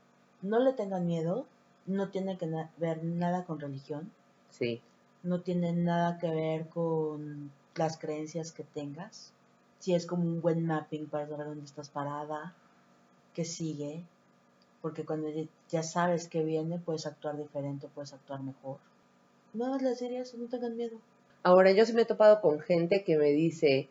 no 0.42 0.58
le 0.58 0.72
tengan 0.72 1.06
miedo, 1.06 1.46
no 1.86 2.08
tiene 2.08 2.36
que 2.38 2.46
na- 2.46 2.70
ver 2.78 3.04
nada 3.04 3.44
con 3.44 3.60
religión, 3.60 4.10
sí, 4.50 4.80
no 5.22 5.40
tiene 5.40 5.72
nada 5.72 6.18
que 6.18 6.28
ver 6.30 6.68
con 6.68 7.50
las 7.76 7.96
creencias 7.98 8.52
que 8.52 8.64
tengas. 8.64 9.32
Si 9.78 9.94
es 9.94 10.06
como 10.06 10.22
un 10.24 10.40
buen 10.40 10.66
mapping 10.66 11.06
para 11.08 11.28
saber 11.28 11.46
dónde 11.46 11.64
estás 11.64 11.88
parada, 11.90 12.54
qué 13.34 13.44
sigue, 13.44 14.02
porque 14.84 15.06
cuando 15.06 15.28
ya- 15.70 15.82
sabes 15.82 16.28
qué 16.28 16.44
viene, 16.44 16.78
puedes 16.78 17.06
actuar 17.06 17.38
diferente, 17.38 17.88
puedes 17.94 18.12
actuar 18.12 18.40
mejor. 18.42 18.76
No, 19.54 19.78
les 19.78 19.98
diría 19.98 20.20
eso, 20.20 20.36
no 20.36 20.46
tengan 20.46 20.76
miedo. 20.76 20.98
Ahora, 21.42 21.72
yo 21.72 21.86
sí 21.86 21.94
me 21.94 22.02
he 22.02 22.04
topado 22.04 22.42
con 22.42 22.60
gente 22.60 23.02
que 23.02 23.16
me 23.16 23.30
dice, 23.30 23.88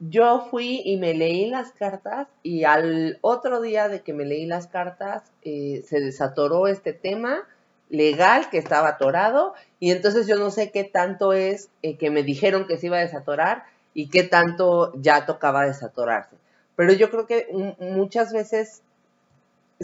yo 0.00 0.48
fui 0.50 0.82
y 0.84 0.96
me 0.96 1.14
leí 1.14 1.48
las 1.48 1.70
cartas 1.70 2.26
y 2.42 2.64
al 2.64 3.18
otro 3.20 3.60
día 3.60 3.88
de 3.88 4.00
que 4.00 4.14
me 4.14 4.24
leí 4.24 4.46
las 4.46 4.66
cartas 4.66 5.22
eh, 5.44 5.84
se 5.86 6.00
desatoró 6.00 6.66
este 6.66 6.92
tema 6.92 7.46
legal 7.88 8.50
que 8.50 8.58
estaba 8.58 8.88
atorado 8.88 9.54
y 9.78 9.92
entonces 9.92 10.26
yo 10.26 10.38
no 10.38 10.50
sé 10.50 10.72
qué 10.72 10.82
tanto 10.82 11.32
es 11.34 11.68
eh, 11.82 11.96
que 11.96 12.10
me 12.10 12.24
dijeron 12.24 12.66
que 12.66 12.78
se 12.78 12.86
iba 12.86 12.96
a 12.96 13.02
desatorar 13.02 13.62
y 13.94 14.08
qué 14.08 14.24
tanto 14.24 14.92
ya 15.00 15.24
tocaba 15.24 15.64
desatorarse. 15.66 16.34
Pero 16.74 16.92
yo 16.94 17.10
creo 17.12 17.28
que 17.28 17.46
muchas 17.78 18.32
veces 18.32 18.82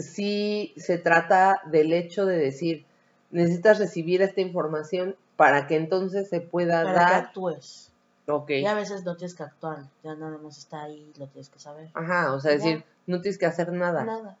sí 0.01 0.73
se 0.77 0.97
trata 0.97 1.61
del 1.65 1.93
hecho 1.93 2.25
de 2.25 2.37
decir, 2.37 2.85
necesitas 3.31 3.79
recibir 3.79 4.21
esta 4.21 4.41
información 4.41 5.15
para 5.35 5.67
que 5.67 5.75
entonces 5.75 6.29
se 6.29 6.41
pueda 6.41 6.83
Para 6.83 6.93
que 6.93 6.99
dar. 6.99 7.23
actúes. 7.25 7.91
Ok. 8.27 8.49
Y 8.51 8.65
a 8.65 8.73
veces 8.75 9.03
no 9.05 9.15
tienes 9.15 9.33
que 9.35 9.43
actuar, 9.43 9.85
ya 10.03 10.15
nada 10.15 10.37
más 10.37 10.57
está 10.57 10.83
ahí, 10.83 11.11
lo 11.17 11.27
tienes 11.27 11.49
que 11.49 11.59
saber. 11.59 11.89
Ajá, 11.93 12.33
o 12.33 12.39
sea, 12.39 12.51
decir, 12.51 12.83
no 13.07 13.21
tienes 13.21 13.39
que 13.39 13.45
hacer 13.45 13.71
nada. 13.71 14.03
Nada. 14.03 14.37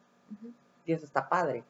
Y 0.85 0.93
eso 0.93 1.05
está 1.05 1.27
padre. 1.27 1.63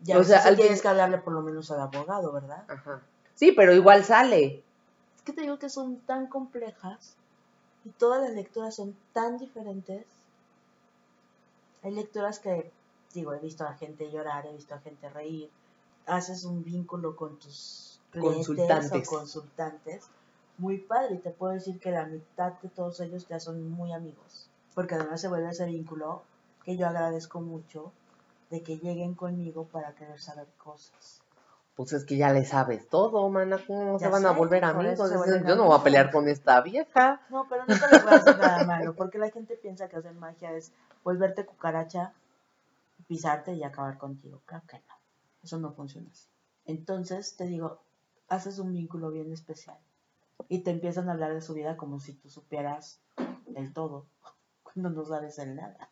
Ya 0.00 0.18
O 0.18 0.24
sea, 0.24 0.40
sea, 0.40 0.50
al 0.50 0.56
tienes 0.56 0.82
que 0.82 0.88
hablarle 0.88 1.18
por 1.18 1.32
lo 1.32 1.42
menos 1.42 1.70
al 1.70 1.80
abogado, 1.80 2.30
¿verdad? 2.32 2.64
Ajá. 2.68 3.00
Sí, 3.34 3.52
pero 3.52 3.72
igual 3.72 4.04
sale. 4.04 4.62
Es 5.16 5.22
que 5.22 5.32
te 5.32 5.40
digo 5.40 5.58
que 5.58 5.68
son 5.68 5.96
tan 6.00 6.26
complejas 6.28 7.14
y 7.84 7.90
todas 7.90 8.22
las 8.22 8.32
lecturas 8.32 8.74
son 8.76 8.94
tan 9.12 9.38
diferentes. 9.38 10.04
Hay 11.82 11.92
lecturas 11.92 12.38
que, 12.38 12.70
digo, 13.14 13.32
he 13.32 13.38
visto 13.38 13.64
a 13.64 13.74
gente 13.74 14.10
llorar, 14.10 14.46
he 14.46 14.52
visto 14.52 14.74
a 14.74 14.80
gente 14.80 15.08
reír. 15.08 15.50
Haces 16.06 16.44
un 16.44 16.64
vínculo 16.64 17.16
con 17.16 17.38
tus 17.38 18.00
clientes 18.10 18.46
Consultantes. 18.46 19.08
o 19.08 19.10
consultantes 19.10 20.10
muy 20.58 20.78
padre 20.78 21.14
y 21.16 21.18
te 21.18 21.30
puedo 21.30 21.52
decir 21.52 21.80
que 21.80 21.90
la 21.90 22.06
mitad 22.06 22.52
de 22.60 22.68
todos 22.68 23.00
ellos 23.00 23.26
ya 23.28 23.40
son 23.40 23.70
muy 23.70 23.92
amigos. 23.92 24.48
Porque 24.74 24.94
además 24.94 25.20
se 25.20 25.28
vuelve 25.28 25.48
ese 25.48 25.66
vínculo 25.66 26.22
que 26.64 26.76
yo 26.76 26.86
agradezco 26.86 27.40
mucho 27.40 27.92
de 28.50 28.62
que 28.62 28.78
lleguen 28.78 29.14
conmigo 29.14 29.64
para 29.64 29.94
querer 29.94 30.20
saber 30.20 30.46
cosas. 30.58 31.20
Pues 31.76 31.92
es 31.92 32.04
que 32.04 32.16
ya 32.16 32.32
le 32.32 32.44
sabes 32.44 32.88
todo, 32.88 33.28
mana. 33.28 33.58
¿Cómo 33.66 33.84
no 33.84 33.98
se 33.98 34.04
Ya 34.04 34.10
van 34.10 34.26
a 34.26 34.30
volver 34.30 34.64
amigos? 34.64 35.10
Yo 35.44 35.56
no 35.56 35.64
voy 35.64 35.78
a 35.78 35.82
pelear 35.82 36.12
con 36.12 36.28
esta 36.28 36.60
vieja. 36.60 37.20
No, 37.30 37.46
pero 37.48 37.64
nunca 37.66 37.88
les 37.90 38.04
voy 38.04 38.12
a 38.12 38.18
decir 38.18 38.38
nada 38.38 38.64
malo, 38.64 38.94
porque 38.94 39.18
la 39.18 39.30
gente 39.30 39.56
piensa 39.56 39.88
que 39.88 39.96
hacer 39.96 40.14
magia 40.14 40.52
es 40.52 40.72
volverte 41.02 41.44
cucaracha, 41.44 42.12
pisarte 43.06 43.52
y 43.54 43.62
acabar 43.62 43.98
contigo. 43.98 44.42
Claro 44.46 44.64
que 44.68 44.76
no. 44.78 44.94
Eso 45.42 45.58
no 45.58 45.72
funciona 45.72 46.08
así. 46.10 46.28
Entonces, 46.66 47.36
te 47.36 47.46
digo, 47.46 47.82
haces 48.28 48.58
un 48.58 48.72
vínculo 48.72 49.10
bien 49.10 49.32
especial 49.32 49.76
y 50.48 50.60
te 50.60 50.70
empiezan 50.70 51.08
a 51.08 51.12
hablar 51.12 51.34
de 51.34 51.40
su 51.40 51.54
vida 51.54 51.76
como 51.76 52.00
si 52.00 52.14
tú 52.14 52.28
supieras 52.28 53.00
el 53.54 53.72
todo, 53.72 54.06
cuando 54.62 54.90
no 54.90 55.04
sabes 55.04 55.38
el 55.38 55.54
nada. 55.56 55.90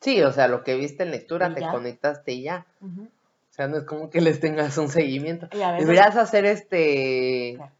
Sí, 0.00 0.22
o 0.22 0.30
sea, 0.30 0.46
lo 0.48 0.62
que 0.62 0.76
viste 0.76 1.02
en 1.02 1.10
lectura 1.10 1.52
te 1.54 1.62
ya. 1.62 1.70
conectaste 1.72 2.32
y 2.32 2.42
ya. 2.42 2.66
O 2.80 3.08
sea, 3.56 3.66
no 3.66 3.78
es 3.78 3.84
como 3.84 4.10
que 4.10 4.20
les 4.20 4.38
tengas 4.40 4.76
un 4.78 4.88
seguimiento. 4.90 5.48
Deberías 5.50 6.16
hacer 6.16 6.44
este 6.44 7.54
Claro. 7.56 7.72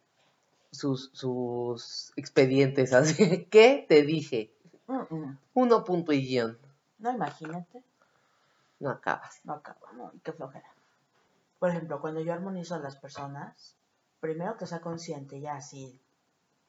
sus, 0.70 1.10
sus 1.12 2.12
expedientes 2.16 2.92
así. 2.94 3.44
¿Qué 3.50 3.84
te 3.88 4.02
dije? 4.02 4.50
Mm, 4.86 5.14
mm. 5.14 5.38
Uno 5.54 5.84
punto 5.84 6.12
y 6.12 6.26
guion. 6.26 6.58
No, 6.98 7.12
imagínate. 7.12 7.82
No 8.81 8.91
acabas. 8.91 9.41
No 9.45 9.55
acaba, 9.55 9.93
¿no? 9.93 10.11
Y 10.14 10.20
qué 10.20 10.33
flojera. 10.33 10.70
Por 11.59 11.70
ejemplo, 11.70 12.01
cuando 12.01 12.20
yo 12.20 12.33
armonizo 12.33 12.74
a 12.74 12.79
las 12.79 12.97
personas, 12.97 13.77
primero 14.20 14.57
que 14.57 14.66
sea 14.66 14.81
consciente, 14.81 15.41
ya 15.41 15.61
si 15.61 16.01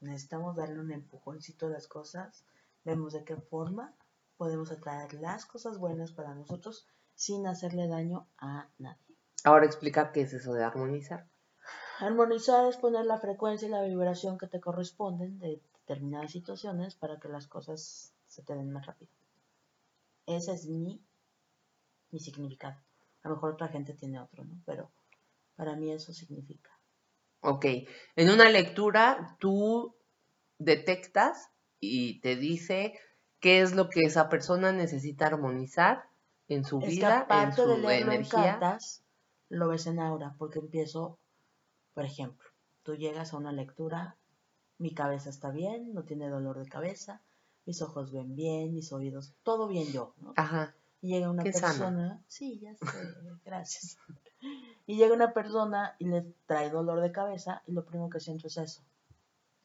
necesitamos 0.00 0.56
darle 0.56 0.80
un 0.80 0.92
empujoncito 0.92 1.66
a 1.66 1.70
las 1.70 1.88
cosas, 1.88 2.44
vemos 2.84 3.12
de 3.12 3.24
qué 3.24 3.36
forma 3.36 3.94
podemos 4.36 4.70
atraer 4.70 5.12
las 5.14 5.44
cosas 5.44 5.78
buenas 5.78 6.12
para 6.12 6.34
nosotros 6.34 6.86
sin 7.14 7.46
hacerle 7.46 7.88
daño 7.88 8.28
a 8.38 8.68
nadie. 8.78 9.16
Ahora 9.44 9.66
explica 9.66 10.12
qué 10.12 10.22
es 10.22 10.32
eso 10.32 10.52
de 10.54 10.64
armonizar. 10.64 11.28
Armonizar 12.00 12.66
es 12.66 12.76
poner 12.76 13.04
la 13.06 13.18
frecuencia 13.18 13.66
y 13.66 13.70
la 13.70 13.82
vibración 13.82 14.38
que 14.38 14.46
te 14.46 14.60
corresponden 14.60 15.38
de 15.38 15.60
determinadas 15.80 16.30
situaciones 16.30 16.94
para 16.94 17.18
que 17.18 17.28
las 17.28 17.48
cosas 17.48 18.14
se 18.26 18.42
te 18.42 18.54
den 18.54 18.72
más 18.72 18.86
rápido. 18.86 19.10
Ese 20.26 20.52
es 20.52 20.66
mi, 20.66 21.02
mi 22.10 22.20
significado. 22.20 22.76
A 23.22 23.28
lo 23.28 23.34
mejor 23.34 23.54
otra 23.54 23.68
gente 23.68 23.94
tiene 23.94 24.20
otro, 24.20 24.44
¿no? 24.44 24.60
Pero 24.64 24.90
para 25.56 25.76
mí 25.76 25.90
eso 25.90 26.12
significa. 26.12 26.70
Ok, 27.40 27.64
en 28.16 28.30
una 28.30 28.48
lectura 28.50 29.36
tú 29.38 29.94
detectas 30.58 31.50
y 31.80 32.20
te 32.20 32.36
dice 32.36 32.98
qué 33.40 33.60
es 33.60 33.74
lo 33.74 33.88
que 33.88 34.02
esa 34.02 34.28
persona 34.28 34.72
necesita 34.72 35.26
armonizar 35.26 36.04
en 36.48 36.64
su 36.64 36.78
Es 36.78 36.84
que 36.84 36.90
vida, 36.90 37.26
en 37.30 37.52
su 37.52 37.68
de 37.68 37.78
leerlo 37.78 38.12
en 38.12 38.18
energía. 38.18 38.58
cartas, 38.58 39.04
lo 39.48 39.68
ves 39.68 39.86
en 39.86 40.00
aura, 40.00 40.34
porque 40.38 40.58
empiezo, 40.58 41.18
por 41.94 42.04
ejemplo, 42.04 42.48
tú 42.82 42.96
llegas 42.96 43.32
a 43.32 43.36
una 43.36 43.52
lectura, 43.52 44.16
mi 44.78 44.92
cabeza 44.94 45.30
está 45.30 45.50
bien, 45.50 45.92
no 45.94 46.04
tiene 46.04 46.28
dolor 46.28 46.58
de 46.58 46.68
cabeza, 46.68 47.22
mis 47.66 47.82
ojos 47.82 48.12
ven 48.12 48.34
bien, 48.34 48.74
mis 48.74 48.92
oídos, 48.92 49.34
todo 49.42 49.68
bien 49.68 49.92
yo, 49.92 50.14
¿no? 50.16 50.32
Ajá, 50.36 50.74
Y 51.00 51.08
llega 51.08 51.30
una 51.30 51.44
Qué 51.44 51.52
sana. 51.52 51.68
persona, 51.68 52.24
sí, 52.26 52.58
ya 52.58 52.74
sé, 52.74 52.84
gracias. 53.44 53.98
Y 54.86 54.96
llega 54.96 55.14
una 55.14 55.32
persona 55.32 55.94
y 55.98 56.06
le 56.06 56.22
trae 56.46 56.70
dolor 56.70 57.00
de 57.00 57.12
cabeza 57.12 57.62
y 57.66 57.72
lo 57.72 57.84
primero 57.84 58.10
que 58.10 58.20
siento 58.20 58.48
es 58.48 58.56
eso. 58.56 58.82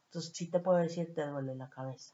Entonces 0.05 0.31
sí 0.35 0.47
te 0.47 0.59
puedo 0.59 0.77
decir, 0.77 1.13
te 1.15 1.25
duele 1.25 1.55
la 1.55 1.69
cabeza, 1.69 2.13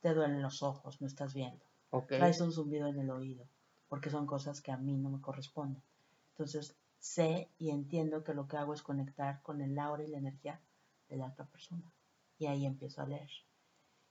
te 0.00 0.12
duelen 0.12 0.42
los 0.42 0.62
ojos, 0.62 1.00
no 1.00 1.06
estás 1.06 1.34
viendo, 1.34 1.64
ok. 1.90 2.08
traes 2.08 2.40
un 2.40 2.52
zumbido 2.52 2.88
en 2.88 2.98
el 2.98 3.10
oído, 3.10 3.46
porque 3.88 4.10
son 4.10 4.26
cosas 4.26 4.60
que 4.60 4.72
a 4.72 4.76
mí 4.76 4.96
no 4.96 5.10
me 5.10 5.20
corresponden. 5.20 5.82
Entonces 6.30 6.74
sé 6.98 7.48
y 7.58 7.70
entiendo 7.70 8.24
que 8.24 8.34
lo 8.34 8.48
que 8.48 8.56
hago 8.56 8.74
es 8.74 8.82
conectar 8.82 9.40
con 9.42 9.60
el 9.60 9.78
aura 9.78 10.02
y 10.02 10.08
la 10.08 10.18
energía 10.18 10.60
de 11.08 11.16
la 11.16 11.26
otra 11.26 11.44
persona. 11.46 11.92
Y 12.38 12.46
ahí 12.46 12.66
empiezo 12.66 13.02
a 13.02 13.06
leer. 13.06 13.30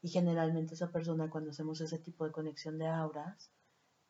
Y 0.02 0.10
generalmente 0.10 0.76
esa 0.76 0.92
persona 0.92 1.30
cuando 1.30 1.52
hacemos 1.52 1.82
ese 1.82 1.98
tipo 2.00 2.26
de 2.26 2.32
conexión 2.32 2.78
de 2.78 2.88
auras, 2.88 3.50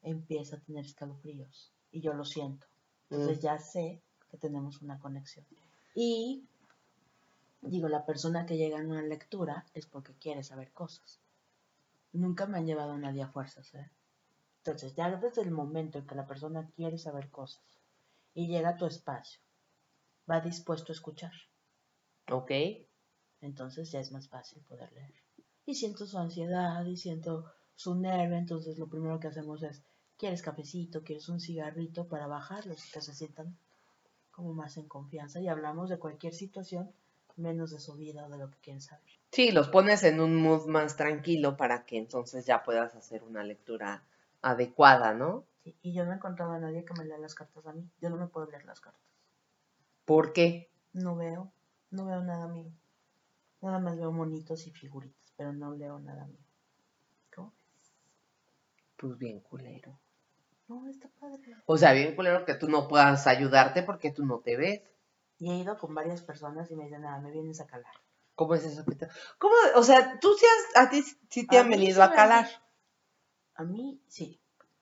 empieza 0.01 0.55
a 0.57 0.59
tener 0.59 0.85
escalofríos. 0.85 1.73
Y 1.91 2.01
yo 2.01 2.13
lo 2.13 2.25
siento. 2.25 2.67
Entonces 3.09 3.37
Mm. 3.39 3.41
ya 3.41 3.59
sé 3.59 4.01
que 4.29 4.37
tenemos 4.37 4.81
una 4.81 4.99
conexión. 4.99 5.45
Y 5.95 6.45
digo, 7.61 7.87
la 7.87 8.05
persona 8.05 8.45
que 8.45 8.57
llega 8.57 8.79
en 8.79 8.91
una 8.91 9.01
lectura 9.01 9.65
es 9.73 9.85
porque 9.87 10.13
quiere 10.15 10.43
saber 10.43 10.71
cosas. 10.73 11.19
Nunca 12.13 12.45
me 12.45 12.57
han 12.57 12.65
llevado 12.65 12.93
a 12.93 12.97
nadie 12.97 13.23
a 13.23 13.29
fuerzas, 13.29 13.73
¿eh? 13.75 13.89
Entonces, 14.59 14.95
ya 14.95 15.09
desde 15.15 15.41
el 15.41 15.51
momento 15.51 15.97
en 15.97 16.07
que 16.07 16.15
la 16.15 16.27
persona 16.27 16.69
quiere 16.75 16.97
saber 16.97 17.29
cosas 17.29 17.63
y 18.33 18.47
llega 18.47 18.69
a 18.69 18.77
tu 18.77 18.85
espacio, 18.85 19.39
va 20.29 20.41
dispuesto 20.41 20.91
a 20.91 20.95
escuchar. 20.95 21.31
Ok, 22.29 22.51
Entonces 23.39 23.91
ya 23.91 23.99
es 23.99 24.11
más 24.11 24.27
fácil 24.27 24.61
poder 24.63 24.91
leer. 24.93 25.13
Y 25.65 25.75
siento 25.75 26.05
su 26.05 26.17
ansiedad 26.17 26.83
y 26.85 26.97
siento 26.97 27.45
su 27.77 27.95
nervio, 27.95 28.35
entonces 28.37 28.77
lo 28.79 28.87
primero 28.87 29.19
que 29.21 29.27
hacemos 29.27 29.63
es, 29.63 29.83
¿quieres 30.17 30.41
cafecito? 30.41 31.03
¿Quieres 31.03 31.29
un 31.29 31.39
cigarrito 31.39 32.07
para 32.09 32.27
bajarlos 32.27 32.85
y 32.85 32.91
que 32.91 33.01
se 33.01 33.13
sientan 33.13 33.55
como 34.31 34.53
más 34.53 34.77
en 34.77 34.87
confianza? 34.87 35.39
Y 35.39 35.47
hablamos 35.47 35.89
de 35.89 35.99
cualquier 35.99 36.33
situación, 36.33 36.91
menos 37.37 37.71
de 37.71 37.79
su 37.79 37.95
vida 37.95 38.25
o 38.25 38.29
de 38.29 38.39
lo 38.39 38.49
que 38.49 38.57
quieren 38.57 38.81
saber. 38.81 39.05
sí, 39.31 39.51
los 39.51 39.69
pones 39.69 40.03
en 40.03 40.19
un 40.19 40.35
mood 40.35 40.65
más 40.67 40.97
tranquilo 40.97 41.55
para 41.55 41.85
que 41.85 41.97
entonces 41.97 42.45
ya 42.45 42.63
puedas 42.63 42.95
hacer 42.95 43.23
una 43.23 43.43
lectura 43.43 44.03
adecuada, 44.41 45.13
¿no? 45.13 45.45
Sí, 45.63 45.75
Y 45.83 45.93
yo 45.93 46.03
no 46.03 46.13
he 46.13 46.15
encontrado 46.15 46.51
a 46.53 46.59
nadie 46.59 46.83
que 46.83 46.93
me 46.95 47.05
lea 47.05 47.19
las 47.19 47.35
cartas 47.35 47.65
a 47.67 47.73
mí. 47.73 47.87
Yo 48.01 48.09
no 48.09 48.17
me 48.17 48.27
puedo 48.27 48.47
leer 48.49 48.65
las 48.65 48.79
cartas. 48.81 49.01
¿Por 50.05 50.33
qué? 50.33 50.71
No 50.93 51.15
veo, 51.15 51.51
no 51.91 52.05
veo 52.05 52.21
nada 52.23 52.47
mío. 52.47 52.71
Nada 53.61 53.79
más 53.79 53.97
veo 53.97 54.11
monitos 54.11 54.65
y 54.67 54.71
figuritas, 54.71 55.33
pero 55.37 55.53
no 55.53 55.75
leo 55.75 55.99
nada 55.99 56.25
mío. 56.25 56.46
Pues 58.97 59.17
bien 59.17 59.39
culero. 59.41 59.99
No, 60.67 60.87
está 60.89 61.07
padre. 61.19 61.55
O 61.65 61.77
sea, 61.77 61.93
bien 61.93 62.15
culero 62.15 62.45
que 62.45 62.55
tú 62.55 62.67
no 62.67 62.87
puedas 62.87 63.25
ayudarte 63.27 63.83
porque 63.83 64.11
tú 64.11 64.25
no 64.25 64.39
te 64.39 64.57
ves. 64.57 64.81
Y 65.39 65.51
he 65.51 65.57
ido 65.57 65.77
con 65.77 65.93
varias 65.93 66.21
personas 66.21 66.69
y 66.71 66.75
me 66.75 66.85
dicen, 66.85 67.01
nada, 67.01 67.19
me 67.19 67.31
vienes 67.31 67.61
a 67.61 67.67
calar. 67.67 67.93
¿Cómo 68.35 68.55
es 68.55 68.65
eso? 68.65 68.83
¿Cómo? 69.37 69.53
O 69.75 69.83
sea, 69.83 70.19
tú 70.19 70.33
sí 70.33 70.45
has, 70.45 70.83
a 70.85 70.89
ti 70.89 71.03
sí 71.29 71.47
te 71.47 71.57
A 71.57 71.61
han 71.61 71.69
venido 71.69 72.03
a 72.03 72.11
calar. 72.11 72.47
A 73.55 73.63
mí 73.63 74.01
sí, 74.07 74.39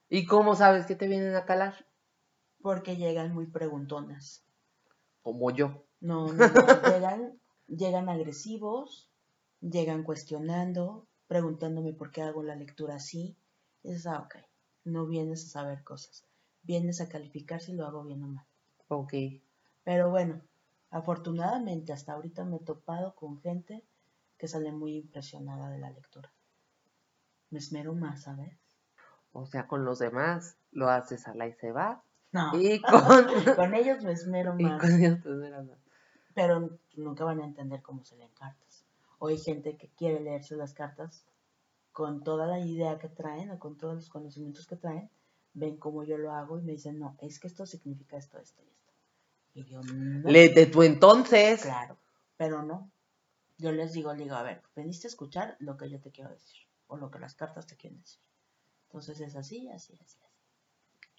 ¿Y 0.10 0.26
cómo 0.26 0.56
sabes 0.56 0.86
que 0.86 0.96
te 0.96 1.08
vienen 1.08 1.36
a 1.36 1.46
calar? 1.46 1.86
porque 2.66 2.96
llegan 2.96 3.32
muy 3.32 3.46
preguntonas. 3.46 4.44
Como 5.22 5.52
yo. 5.52 5.86
No, 6.00 6.34
no, 6.34 6.48
no, 6.48 6.90
llegan, 6.90 7.40
llegan 7.68 8.10
agresivos, 8.10 9.12
llegan 9.62 10.02
cuestionando, 10.02 11.06
preguntándome 11.28 11.94
por 11.94 12.10
qué 12.10 12.24
hago 12.24 12.42
la 12.42 12.56
lectura 12.56 12.96
así. 12.96 13.38
Y 13.86 13.90
dices, 13.90 14.08
ah, 14.08 14.20
ok, 14.22 14.36
no 14.86 15.06
vienes 15.06 15.46
a 15.46 15.50
saber 15.50 15.84
cosas, 15.84 16.26
vienes 16.64 17.02
a 17.02 17.08
calificar 17.08 17.62
si 17.62 17.74
lo 17.74 17.86
hago 17.86 18.04
bien 18.04 18.24
o 18.24 18.28
mal. 18.28 18.46
Ok. 18.88 19.14
Pero 19.84 20.10
bueno, 20.10 20.42
afortunadamente 20.90 21.94
hasta 21.94 22.14
ahorita 22.14 22.46
me 22.46 22.58
he 22.58 22.60
topado 22.60 23.14
con 23.16 23.40
gente 23.42 23.84
que 24.40 24.48
sale 24.48 24.72
muy 24.72 24.96
impresionada 24.98 25.70
de 25.70 25.78
la 25.78 25.92
lectura. 25.92 26.32
Me 27.52 27.60
esmero 27.60 27.94
más, 27.94 28.24
¿sabes? 28.24 28.58
O 29.32 29.46
sea, 29.46 29.68
con 29.68 29.86
los 29.86 30.00
demás 30.00 30.58
lo 30.72 30.90
haces 30.90 31.28
a 31.28 31.36
la 31.36 31.48
y 31.48 31.54
se 31.54 31.72
va. 31.72 32.02
No, 32.32 32.60
Y 32.60 32.82
con, 32.82 33.28
con 33.56 33.76
ellos 33.76 34.04
me 34.04 34.14
esmero 34.14 34.56
y 34.58 34.64
más. 34.64 34.82
con 34.82 34.92
ellos 35.00 35.22
te 35.22 35.30
más. 35.30 35.80
pero 36.34 36.80
nunca 36.96 37.24
van 37.24 37.40
a 37.42 37.46
entender 37.46 37.84
cómo 37.84 38.04
se 38.04 38.18
leen 38.18 38.32
cartas. 38.34 38.84
O 39.20 39.28
hay 39.28 39.38
gente 39.38 39.78
que 39.78 39.90
quiere 39.90 40.20
leerse 40.22 40.56
las 40.56 40.74
cartas 40.74 41.24
con 41.96 42.26
toda 42.26 42.46
la 42.46 42.60
idea 42.60 43.00
que 43.00 43.08
traen 43.08 43.52
o 43.52 43.58
con 43.58 43.78
todos 43.78 43.96
los 43.96 44.10
conocimientos 44.10 44.68
que 44.68 44.76
traen, 44.76 45.10
ven 45.54 45.78
cómo 45.78 46.04
yo 46.04 46.18
lo 46.18 46.34
hago 46.34 46.60
y 46.60 46.62
me 46.62 46.74
dicen, 46.74 47.00
no, 47.00 47.16
es 47.22 47.40
que 47.40 47.48
esto 47.48 47.66
significa 47.66 48.18
esto, 48.18 48.38
esto 48.38 48.62
y 48.62 48.70
esto. 48.70 48.94
Y 49.54 49.64
yo, 49.64 49.82
no, 49.82 50.30
Léete 50.30 50.66
tú 50.66 50.84
entonces. 50.84 51.62
claro, 51.62 51.98
pero 52.36 52.64
no. 52.64 52.92
Yo 53.58 53.72
les 53.72 53.94
digo, 53.94 54.12
les 54.12 54.24
digo, 54.24 54.36
a 54.36 54.44
ver, 54.44 54.62
veniste 54.76 55.08
a 55.08 55.12
escuchar 55.12 55.56
lo 55.60 55.78
que 55.78 55.90
yo 55.90 56.02
te 56.02 56.12
quiero 56.12 56.32
decir, 56.32 56.68
o 56.88 56.98
lo 56.98 57.10
que 57.10 57.20
las 57.20 57.34
cartas 57.34 57.66
te 57.66 57.78
quieren 57.78 58.02
decir. 58.02 58.20
Entonces 58.88 59.22
es 59.22 59.38
así, 59.38 59.70
así, 59.70 59.94
así, 59.94 60.20
así. 60.22 60.38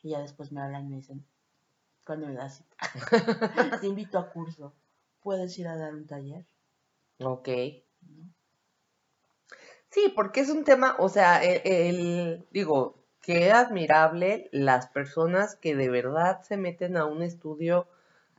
Y 0.03 0.11
ya 0.11 0.20
después 0.20 0.53
me 0.53 0.61
hablan 0.61 0.85
y 0.85 0.89
me 0.91 0.97
dicen, 0.97 1.24
¿cuándo 2.05 2.27
me 2.27 2.35
das 2.35 2.59
cita? 2.59 2.77
te 3.81 3.87
invito 3.87 4.18
a 4.18 4.31
curso. 4.31 4.74
¿Puedes 5.20 5.59
ir 5.59 5.68
a 5.68 5.77
dar 5.77 5.95
un 5.95 6.07
taller? 6.07 6.45
Ok. 7.18 7.49
¿no? 8.03 8.36
Sí, 9.97 10.13
porque 10.15 10.41
es 10.41 10.51
un 10.51 10.63
tema, 10.65 10.95
o 10.99 11.09
sea, 11.09 11.43
el, 11.43 11.63
el- 11.65 12.47
digo, 12.51 12.97
que 13.23 13.51
admirable 13.51 14.51
las 14.53 14.89
personas 14.89 15.57
que 15.57 15.75
de 15.75 15.89
verdad 15.89 16.43
se 16.43 16.59
meten 16.59 16.99
a 16.99 17.07
un 17.07 17.23
estudio 17.23 17.89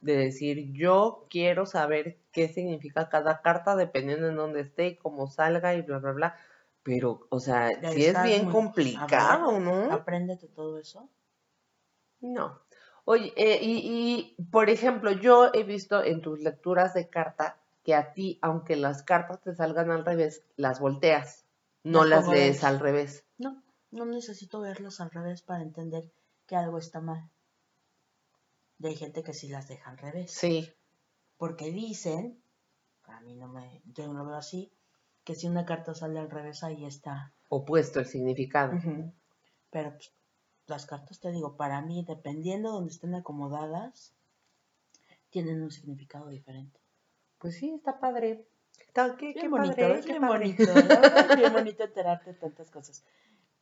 de 0.01 0.15
decir, 0.17 0.71
yo 0.73 1.25
quiero 1.31 1.65
saber 1.65 2.19
qué 2.31 2.47
significa 2.47 3.09
cada 3.09 3.41
carta 3.41 3.75
dependiendo 3.75 4.27
en 4.29 4.35
dónde 4.35 4.59
esté 4.61 4.85
y 4.89 4.95
cómo 4.97 5.25
salga 5.31 5.73
y 5.73 5.81
bla, 5.81 5.97
bla, 5.97 6.11
bla. 6.11 6.35
Pero, 6.83 7.25
o 7.29 7.39
sea, 7.39 7.71
sí 7.91 8.05
es 8.05 8.21
bien 8.21 8.43
muy- 8.43 8.51
complicado, 8.53 9.59
¿no? 9.59 9.91
Apréndete 9.91 10.47
todo 10.49 10.77
eso. 10.77 11.09
No. 12.21 12.61
Oye, 13.03 13.33
eh, 13.35 13.57
y, 13.63 14.35
y, 14.37 14.43
por 14.51 14.69
ejemplo, 14.69 15.11
yo 15.11 15.49
he 15.55 15.63
visto 15.63 16.03
en 16.03 16.21
tus 16.21 16.39
lecturas 16.39 16.93
de 16.93 17.09
carta 17.09 17.57
que 17.83 17.95
a 17.95 18.13
ti, 18.13 18.37
aunque 18.43 18.75
las 18.75 19.01
cartas 19.01 19.41
te 19.41 19.55
salgan 19.55 19.89
al 19.89 20.05
revés, 20.05 20.43
las 20.55 20.79
volteas, 20.79 21.46
no 21.91 22.03
Las 22.05 22.27
lees 22.27 22.63
al 22.63 22.79
revés. 22.79 23.25
No, 23.37 23.63
no 23.91 24.05
necesito 24.05 24.59
verlos 24.59 24.99
al 24.99 25.11
revés 25.11 25.41
para 25.41 25.63
entender 25.63 26.11
que 26.45 26.55
algo 26.55 26.77
está 26.77 27.01
mal. 27.01 27.29
Y 28.79 28.87
hay 28.87 28.95
gente 28.95 29.23
que 29.23 29.33
sí 29.33 29.47
las 29.47 29.67
deja 29.67 29.89
al 29.89 29.97
revés. 29.97 30.31
Sí. 30.31 30.71
Porque 31.37 31.71
dicen, 31.71 32.41
a 33.05 33.21
mí 33.21 33.35
no 33.35 33.47
me, 33.47 33.81
yo 33.85 34.07
no 34.07 34.13
lo 34.13 34.25
veo 34.25 34.35
así, 34.35 34.71
que 35.23 35.35
si 35.35 35.47
una 35.47 35.65
carta 35.65 35.93
sale 35.93 36.19
al 36.19 36.29
revés 36.29 36.63
ahí 36.63 36.85
está. 36.85 37.33
Opuesto 37.49 37.99
el 37.99 38.05
significado. 38.05 38.73
Pero 39.69 39.91
pues, 39.91 40.13
las 40.67 40.85
cartas, 40.85 41.19
te 41.19 41.31
digo, 41.31 41.55
para 41.55 41.81
mí, 41.81 42.03
dependiendo 42.05 42.69
de 42.69 42.75
donde 42.75 42.93
estén 42.93 43.15
acomodadas, 43.15 44.13
tienen 45.29 45.61
un 45.61 45.71
significado 45.71 46.29
diferente. 46.29 46.79
Pues 47.39 47.55
sí, 47.55 47.73
está 47.75 47.99
padre. 47.99 48.47
Qué, 48.93 49.33
Bien 49.33 49.33
qué 49.39 49.47
bonito, 49.47 49.75
padre, 49.75 50.01
qué 50.03 50.19
bonito, 50.19 50.73
bien 51.35 51.53
bonito 51.53 51.83
enterarte 51.83 52.33
de 52.33 52.39
tantas 52.39 52.71
cosas. 52.71 53.03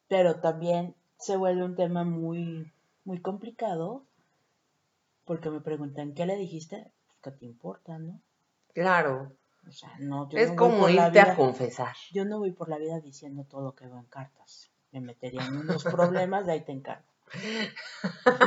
Pero 0.07 0.39
también 0.39 0.95
se 1.17 1.35
vuelve 1.35 1.63
un 1.63 1.75
tema 1.75 2.05
muy, 2.05 2.71
muy 3.03 3.19
complicado 3.19 4.05
porque 5.25 5.49
me 5.49 5.59
preguntan, 5.59 6.13
¿qué 6.13 6.25
le 6.25 6.37
dijiste? 6.37 6.89
Pues, 7.07 7.17
¿qué 7.21 7.31
te 7.31 7.45
importa, 7.45 7.97
no? 7.97 8.21
Claro. 8.73 9.35
O 9.67 9.71
sea, 9.71 9.91
no, 9.99 10.29
yo 10.29 10.37
Es 10.37 10.51
no 10.51 10.55
como 10.55 10.87
irte 10.87 11.19
a 11.19 11.35
confesar. 11.35 11.95
Yo 12.13 12.23
no 12.23 12.39
voy 12.39 12.51
por 12.51 12.69
la 12.69 12.77
vida 12.77 12.99
diciendo 12.99 13.43
todo 13.43 13.61
lo 13.61 13.75
que 13.75 13.87
veo 13.87 13.97
en 13.97 14.05
cartas. 14.05 14.71
Me 14.91 15.01
metería 15.01 15.43
en 15.45 15.57
unos 15.57 15.83
problemas, 15.83 16.45
de 16.45 16.53
ahí 16.53 16.61
te 16.61 16.71
encargo. 16.71 17.03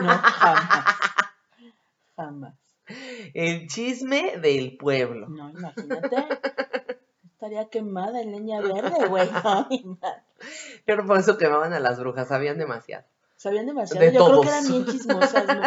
No, 0.00 0.08
jamás. 0.08 0.84
Jamás. 2.16 2.54
El 3.34 3.68
chisme 3.68 4.38
del 4.38 4.76
pueblo. 4.76 5.28
No, 5.28 5.50
imagínate. 5.50 6.16
Estaría 7.32 7.68
quemada 7.68 8.20
en 8.20 8.32
leña 8.32 8.60
verde, 8.60 9.06
güey. 9.08 9.28
No. 9.40 9.68
Pero 10.84 11.06
por 11.06 11.18
eso 11.18 11.36
quemaban 11.36 11.72
a 11.72 11.80
las 11.80 11.98
brujas, 11.98 12.28
sabían 12.28 12.58
demasiado. 12.58 13.04
Sabían 13.36 13.66
demasiado. 13.66 14.04
De 14.04 14.12
Yo 14.12 14.24
creo 14.26 14.40
que 14.40 14.48
eran 14.48 14.68
bien 14.68 14.86
chismosas, 14.86 15.46
¿no? 15.46 15.62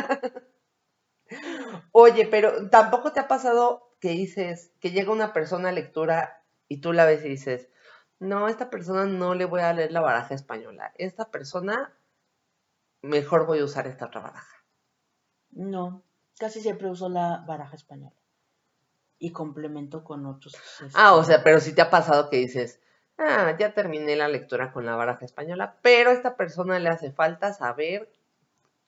Oye, 1.91 2.25
pero 2.25 2.69
tampoco 2.69 3.11
te 3.13 3.19
ha 3.19 3.27
pasado 3.27 3.95
que 3.99 4.09
dices, 4.09 4.71
que 4.79 4.91
llega 4.91 5.11
una 5.11 5.33
persona 5.33 5.69
a 5.69 5.71
lectura 5.71 6.43
y 6.67 6.81
tú 6.81 6.91
la 6.91 7.05
ves 7.05 7.23
y 7.23 7.29
dices, 7.29 7.69
no, 8.19 8.45
a 8.45 8.49
esta 8.49 8.69
persona 8.69 9.05
no 9.05 9.35
le 9.35 9.45
voy 9.45 9.61
a 9.61 9.73
leer 9.73 9.91
la 9.91 10.01
baraja 10.01 10.33
española. 10.33 10.91
Esta 10.97 11.31
persona, 11.31 11.93
mejor 13.01 13.45
voy 13.45 13.59
a 13.59 13.65
usar 13.65 13.87
esta 13.87 14.07
otra 14.07 14.21
baraja. 14.21 14.65
No, 15.51 16.03
casi 16.37 16.61
siempre 16.61 16.89
uso 16.89 17.09
la 17.09 17.43
baraja 17.47 17.75
española. 17.75 18.15
Y 19.19 19.31
complemento 19.31 20.03
con 20.03 20.25
otros. 20.25 20.55
Ah, 20.95 21.15
o 21.15 21.21
este, 21.21 21.33
sea, 21.33 21.43
pero 21.43 21.59
sí 21.59 21.73
te 21.75 21.81
ha 21.81 21.89
pasado 21.91 22.29
que 22.29 22.37
dices, 22.37 22.79
ah, 23.17 23.55
ya 23.59 23.73
terminé 23.73 24.15
la 24.15 24.27
lectura 24.27 24.71
con 24.73 24.85
la 24.85 24.95
baraja 24.95 25.25
española, 25.25 25.77
pero 25.83 26.09
a 26.09 26.13
esta 26.13 26.35
persona 26.35 26.79
le 26.79 26.89
hace 26.89 27.11
falta 27.11 27.53
saber 27.53 28.11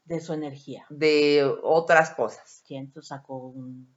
De 0.05 0.19
su 0.19 0.33
energía. 0.33 0.85
de 0.89 1.43
otras 1.61 2.11
cosas. 2.11 2.63
Sí, 2.65 2.75
entonces 2.75 3.09
saco 3.09 3.37
un. 3.37 3.95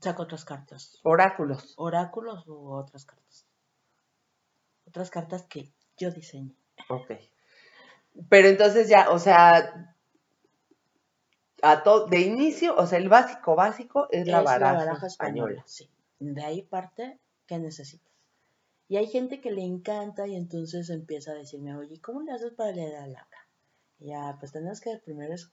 Saco 0.00 0.22
otras 0.22 0.44
cartas. 0.44 0.98
Oráculos. 1.04 1.74
Oráculos 1.76 2.46
u 2.48 2.72
otras 2.72 3.04
cartas. 3.04 3.46
Otras 4.88 5.10
cartas 5.10 5.42
que 5.44 5.70
yo 5.96 6.10
diseñé. 6.10 6.56
Ok. 6.88 7.12
Pero 8.28 8.48
entonces 8.48 8.88
ya, 8.88 9.10
o 9.10 9.18
sea, 9.18 9.91
a 11.62 11.82
de 12.10 12.20
inicio, 12.20 12.76
o 12.76 12.86
sea, 12.86 12.98
el 12.98 13.08
básico 13.08 13.54
básico 13.54 14.08
es 14.10 14.26
la 14.26 14.42
baraja, 14.42 15.06
española. 15.06 15.62
Sí. 15.66 15.88
De 16.18 16.42
ahí 16.42 16.62
parte, 16.62 17.18
¿qué 17.46 17.58
necesitas? 17.58 18.12
Y 18.88 18.96
hay 18.96 19.06
gente 19.06 19.40
que 19.40 19.52
le 19.52 19.62
encanta 19.62 20.26
y 20.26 20.36
entonces 20.36 20.90
empieza 20.90 21.30
a 21.30 21.36
decirme, 21.36 21.74
oye, 21.76 22.00
¿cómo 22.00 22.22
le 22.22 22.32
haces 22.32 22.52
para 22.52 22.72
leer 22.72 22.96
a 22.96 23.06
Laura? 23.06 23.48
Ya, 24.00 24.36
pues 24.40 24.52
tenemos 24.52 24.80
que 24.80 24.96
primero 24.98 25.34
es 25.34 25.50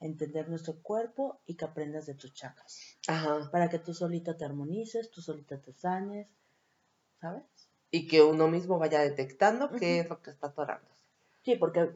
entender 0.00 0.48
nuestro 0.48 0.82
cuerpo 0.82 1.40
y 1.46 1.54
que 1.54 1.64
aprendas 1.64 2.06
de 2.06 2.14
tus 2.14 2.34
chakras. 2.34 2.98
Ajá. 3.06 3.48
Para 3.50 3.70
que 3.70 3.78
tú 3.78 3.94
solita 3.94 4.36
te 4.36 4.44
armonices, 4.44 5.10
tú 5.10 5.22
solita 5.22 5.60
te 5.60 5.72
sanes, 5.72 6.26
¿sabes? 7.20 7.44
Y 7.92 8.08
que 8.08 8.20
uno 8.20 8.48
mismo 8.48 8.78
vaya 8.78 9.00
detectando 9.00 9.70
qué 9.70 10.00
es 10.00 10.08
lo 10.08 10.20
que 10.20 10.30
está 10.30 10.48
atorándose. 10.48 11.00
Sí, 11.44 11.54
porque 11.54 11.92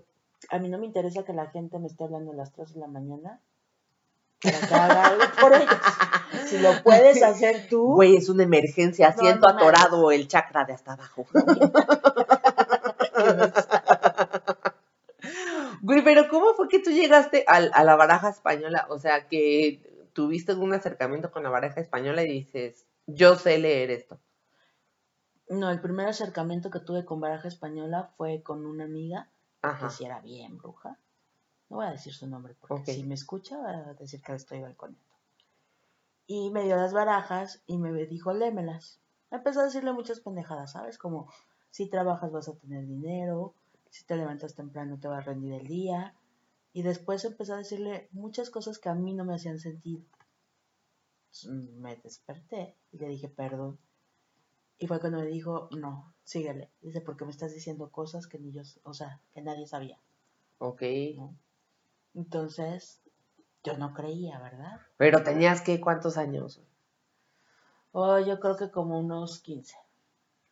a 0.50 0.58
mí 0.58 0.68
no 0.68 0.78
me 0.78 0.86
interesa 0.86 1.24
que 1.24 1.32
la 1.32 1.46
gente 1.50 1.78
me 1.78 1.86
esté 1.86 2.04
hablando 2.04 2.32
a 2.32 2.34
las 2.34 2.52
3 2.52 2.74
de 2.74 2.80
la 2.80 2.86
mañana 2.88 3.40
para 4.42 4.58
que 4.68 4.74
haga 4.74 5.06
algo 5.06 5.24
por 5.40 5.54
ellos. 5.54 5.68
Si 6.46 6.58
lo 6.58 6.82
puedes 6.82 7.22
hacer 7.22 7.68
tú, 7.68 7.94
Güey, 7.94 8.16
es 8.16 8.28
una 8.28 8.42
emergencia, 8.44 9.10
No, 9.10 9.18
siento 9.22 9.48
no 9.48 9.54
atorado 9.56 10.10
el 10.10 10.26
chakra 10.26 10.64
de 10.64 10.72
hasta 10.72 10.92
abajo. 10.94 11.26
Güey, 15.82 16.02
pero 16.04 16.28
¿cómo 16.28 16.54
fue 16.54 16.68
que 16.68 16.78
tú 16.80 16.90
llegaste 16.90 17.44
al- 17.46 17.70
a, 17.74 17.84
la 17.84 17.96
baraja 17.96 18.28
española? 18.28 18.86
O 18.90 18.98
sea, 18.98 19.28
que 19.28 20.08
tuviste 20.12 20.54
un 20.54 20.72
acercamiento 20.74 21.30
con 21.30 21.42
la 21.42 21.50
baraja 21.50 21.80
española 21.80 22.22
y 22.22 22.28
dices, 22.28 22.86
yo 23.06 23.36
sé 23.36 23.58
leer 23.58 23.90
esto. 23.90 24.18
No, 25.48 25.70
el 25.70 25.80
primer 25.80 26.06
acercamiento 26.08 26.70
que 26.70 26.80
tuve 26.80 27.04
con 27.04 27.20
baraja 27.20 27.48
española 27.48 28.10
fue 28.16 28.42
con 28.42 28.66
una 28.66 28.84
amiga 28.84 29.28
Ajá. 29.62 29.88
que 29.88 29.94
sí 29.94 30.04
era 30.04 30.20
bien 30.20 30.58
bruja. 30.58 30.98
No 31.68 31.76
voy 31.76 31.86
a 31.86 31.92
decir 31.92 32.12
su 32.12 32.26
nombre 32.26 32.56
porque 32.60 32.94
si 32.94 33.04
me 33.04 33.14
escucha 33.14 33.58
va 33.58 33.70
a 33.70 33.94
decir 33.94 34.20
que 34.20 34.32
le 34.32 34.36
estoy 34.36 34.60
balconeando. 34.60 35.10
Y 36.26 36.50
me 36.50 36.64
dio 36.64 36.76
las 36.76 36.92
barajas 36.92 37.62
y 37.66 37.78
me 37.78 37.92
dijo, 38.06 38.32
lémelas. 38.32 39.00
Empezó 39.30 39.60
a 39.60 39.64
decirle 39.64 39.92
muchas 39.92 40.20
pendejadas, 40.20 40.72
¿sabes? 40.72 40.98
Como, 40.98 41.28
si 41.70 41.88
trabajas 41.88 42.32
vas 42.32 42.48
a 42.48 42.56
tener 42.56 42.86
dinero, 42.86 43.54
si 43.90 44.04
te 44.04 44.16
levantas 44.16 44.54
temprano 44.54 44.98
te 44.98 45.08
va 45.08 45.18
a 45.18 45.22
rendir 45.22 45.54
el 45.54 45.66
día. 45.66 46.14
Y 46.72 46.82
después 46.82 47.24
empezó 47.24 47.54
a 47.54 47.58
decirle 47.58 48.08
muchas 48.12 48.50
cosas 48.50 48.78
que 48.78 48.88
a 48.88 48.94
mí 48.94 49.12
no 49.12 49.24
me 49.24 49.34
hacían 49.34 49.58
sentido. 49.58 50.04
Entonces, 51.32 51.74
me 51.76 51.96
desperté 51.96 52.76
y 52.92 52.98
le 52.98 53.08
dije, 53.08 53.28
perdón. 53.28 53.78
Y 54.78 54.86
fue 54.86 55.00
cuando 55.00 55.18
me 55.18 55.26
dijo, 55.26 55.68
no, 55.76 56.14
síguele. 56.30 56.70
Dice, 56.80 57.00
porque 57.00 57.24
me 57.24 57.32
estás 57.32 57.52
diciendo 57.52 57.90
cosas 57.90 58.28
que 58.28 58.38
ni 58.38 58.52
yo, 58.52 58.62
o 58.84 58.94
sea, 58.94 59.20
que 59.32 59.42
nadie 59.42 59.66
sabía. 59.66 59.98
Ok. 60.58 60.82
¿no? 61.16 61.34
Entonces, 62.14 63.00
yo 63.64 63.76
no 63.76 63.92
creía, 63.92 64.38
¿verdad? 64.38 64.80
Pero 64.96 65.24
tenías 65.24 65.60
que, 65.60 65.80
¿cuántos 65.80 66.16
años? 66.16 66.62
Oh, 67.90 68.20
yo 68.20 68.38
creo 68.38 68.56
que 68.56 68.70
como 68.70 69.00
unos 69.00 69.40
15. 69.40 69.76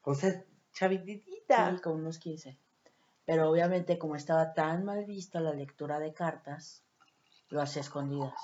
O 0.03 0.15
sea, 0.15 0.45
chavitita. 0.73 1.77
Sí, 1.77 1.81
como 1.81 1.95
unos 1.95 2.19
15. 2.19 2.59
Pero 3.25 3.49
obviamente, 3.49 3.99
como 3.99 4.17
estaba 4.17 4.55
tan 4.55 4.85
mal 4.85 5.05
vista 5.05 5.41
la 5.41 5.53
lectura 5.53 6.01
de 6.01 6.13
cartas, 6.13 6.83
lo 7.51 7.63
hacía 7.63 7.83
escondidas. 7.83 8.35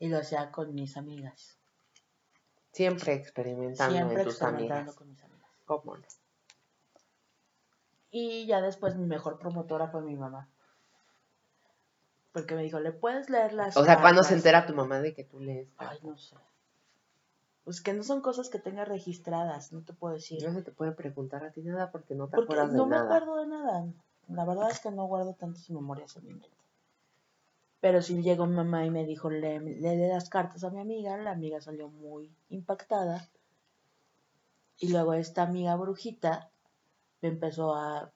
Y 0.00 0.08
lo 0.08 0.18
hacía 0.18 0.50
con 0.50 0.74
mis 0.74 0.96
amigas. 0.96 1.58
Siempre 2.72 3.14
experimentando 3.14 3.94
Siempre 3.94 4.18
en 4.18 4.24
tus 4.24 4.34
experimentando 4.34 4.78
amigas. 4.78 4.96
con 4.96 5.08
mis 5.08 5.22
amigas. 5.22 5.37
¿Cómo 5.68 5.96
no? 5.98 6.02
Y 8.10 8.46
ya 8.46 8.62
después 8.62 8.96
mi 8.96 9.06
mejor 9.06 9.38
promotora 9.38 9.88
fue 9.88 10.00
mi 10.00 10.16
mamá. 10.16 10.48
Porque 12.32 12.54
me 12.54 12.62
dijo, 12.62 12.80
¿le 12.80 12.92
puedes 12.92 13.28
leer 13.28 13.52
las 13.52 13.76
O 13.76 13.84
sea, 13.84 14.00
¿cuándo 14.00 14.22
se 14.22 14.30
cartas?" 14.30 14.46
entera 14.46 14.66
tu 14.66 14.74
mamá 14.74 15.00
de 15.00 15.14
que 15.14 15.24
tú 15.24 15.40
lees? 15.40 15.68
Ay, 15.76 15.98
no 16.02 16.16
sé. 16.16 16.36
Pues 17.64 17.82
que 17.82 17.92
no 17.92 18.02
son 18.02 18.22
cosas 18.22 18.48
que 18.48 18.58
tengas 18.58 18.88
registradas, 18.88 19.72
no 19.74 19.82
te 19.82 19.92
puedo 19.92 20.14
decir. 20.14 20.42
No 20.42 20.54
se 20.54 20.62
te 20.62 20.72
puede 20.72 20.92
preguntar 20.92 21.44
a 21.44 21.52
ti 21.52 21.60
nada 21.62 21.90
porque 21.90 22.14
no 22.14 22.28
te 22.28 22.36
Porque 22.36 22.54
acuerdas 22.54 22.72
de 22.72 22.78
no 22.78 22.86
me 22.86 22.96
nada. 22.96 23.14
acuerdo 23.16 23.36
de 23.36 23.46
nada. 23.46 23.86
La 24.28 24.46
verdad 24.46 24.70
es 24.70 24.80
que 24.80 24.90
no 24.90 25.04
guardo 25.04 25.34
tantas 25.34 25.68
memorias 25.68 26.16
en 26.16 26.24
mi 26.24 26.32
mente. 26.32 26.48
Pero 27.80 28.00
sí 28.02 28.22
llegó 28.22 28.46
mi 28.46 28.56
mamá 28.56 28.86
y 28.86 28.90
me 28.90 29.04
dijo, 29.04 29.30
lee, 29.30 29.58
lee 29.58 30.08
las 30.08 30.30
cartas 30.30 30.64
a 30.64 30.70
mi 30.70 30.80
amiga. 30.80 31.16
La 31.18 31.32
amiga 31.32 31.60
salió 31.60 31.88
muy 31.88 32.34
impactada. 32.48 33.28
Y 34.78 34.88
luego 34.88 35.14
esta 35.14 35.42
amiga 35.42 35.74
brujita 35.76 36.50
me 37.20 37.28
empezó 37.28 37.74
a 37.74 38.12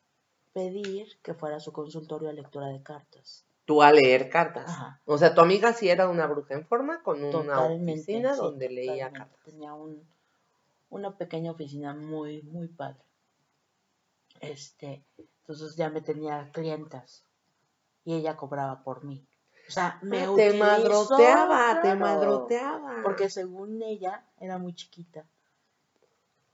pedir 0.52 1.08
que 1.22 1.34
fuera 1.34 1.56
a 1.56 1.60
su 1.60 1.72
consultorio 1.72 2.28
a 2.28 2.32
lectura 2.32 2.68
de 2.68 2.82
cartas. 2.82 3.44
Tú 3.64 3.82
a 3.82 3.92
leer 3.92 4.28
cartas. 4.28 4.68
Ajá. 4.68 5.00
O 5.04 5.18
sea, 5.18 5.34
tu 5.34 5.40
amiga 5.40 5.72
sí 5.72 5.88
era 5.88 6.08
una 6.08 6.26
bruja 6.26 6.54
en 6.54 6.66
forma 6.66 7.02
con 7.02 7.22
una 7.24 7.54
Totalmente. 7.54 7.92
oficina 7.92 8.34
sí, 8.34 8.40
donde 8.40 8.68
leía 8.68 9.06
totalmente. 9.06 9.18
cartas. 9.18 9.44
Tenía 9.44 9.74
un, 9.74 10.08
una 10.90 11.16
pequeña 11.16 11.52
oficina 11.52 11.94
muy, 11.94 12.42
muy 12.42 12.68
padre. 12.68 13.02
Este, 14.40 15.04
entonces 15.16 15.76
ya 15.76 15.88
me 15.90 16.00
tenía 16.00 16.50
clientas 16.52 17.24
y 18.04 18.14
ella 18.14 18.36
cobraba 18.36 18.82
por 18.82 19.04
mí. 19.04 19.24
O 19.68 19.70
sea, 19.70 19.98
me 20.02 20.22
Ah, 20.22 20.24
te 20.34 20.48
utilizó, 20.50 20.58
madroteaba, 20.58 21.80
te 21.82 21.94
madroteaba. 21.94 23.00
Porque 23.04 23.30
según 23.30 23.80
ella 23.82 24.26
era 24.38 24.58
muy 24.58 24.74
chiquita. 24.74 25.24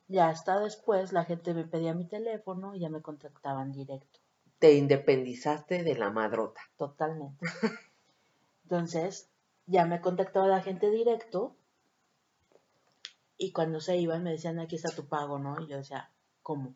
Ya 0.08 0.28
hasta 0.28 0.58
después 0.58 1.12
la 1.12 1.24
gente 1.24 1.54
me 1.54 1.64
pedía 1.64 1.94
mi 1.94 2.06
teléfono 2.06 2.74
y 2.74 2.80
ya 2.80 2.88
me 2.88 3.02
contactaban 3.02 3.72
directo. 3.72 4.20
te 4.58 4.74
independizaste 4.74 5.84
de 5.84 5.94
la 5.94 6.10
madrota. 6.10 6.60
Totalmente. 6.76 7.46
Entonces, 8.64 9.28
ya 9.66 9.84
me 9.86 10.00
contactaba 10.00 10.46
la 10.46 10.60
gente 10.62 10.90
directo 10.90 11.56
y 13.36 13.52
cuando 13.52 13.80
se 13.80 13.96
iban 13.96 14.24
me 14.24 14.32
decían, 14.32 14.58
aquí 14.58 14.76
está 14.76 14.90
tu 14.94 15.06
pago, 15.06 15.38
¿no? 15.38 15.60
Y 15.60 15.68
yo 15.68 15.76
decía, 15.76 16.10
¿cómo? 16.42 16.74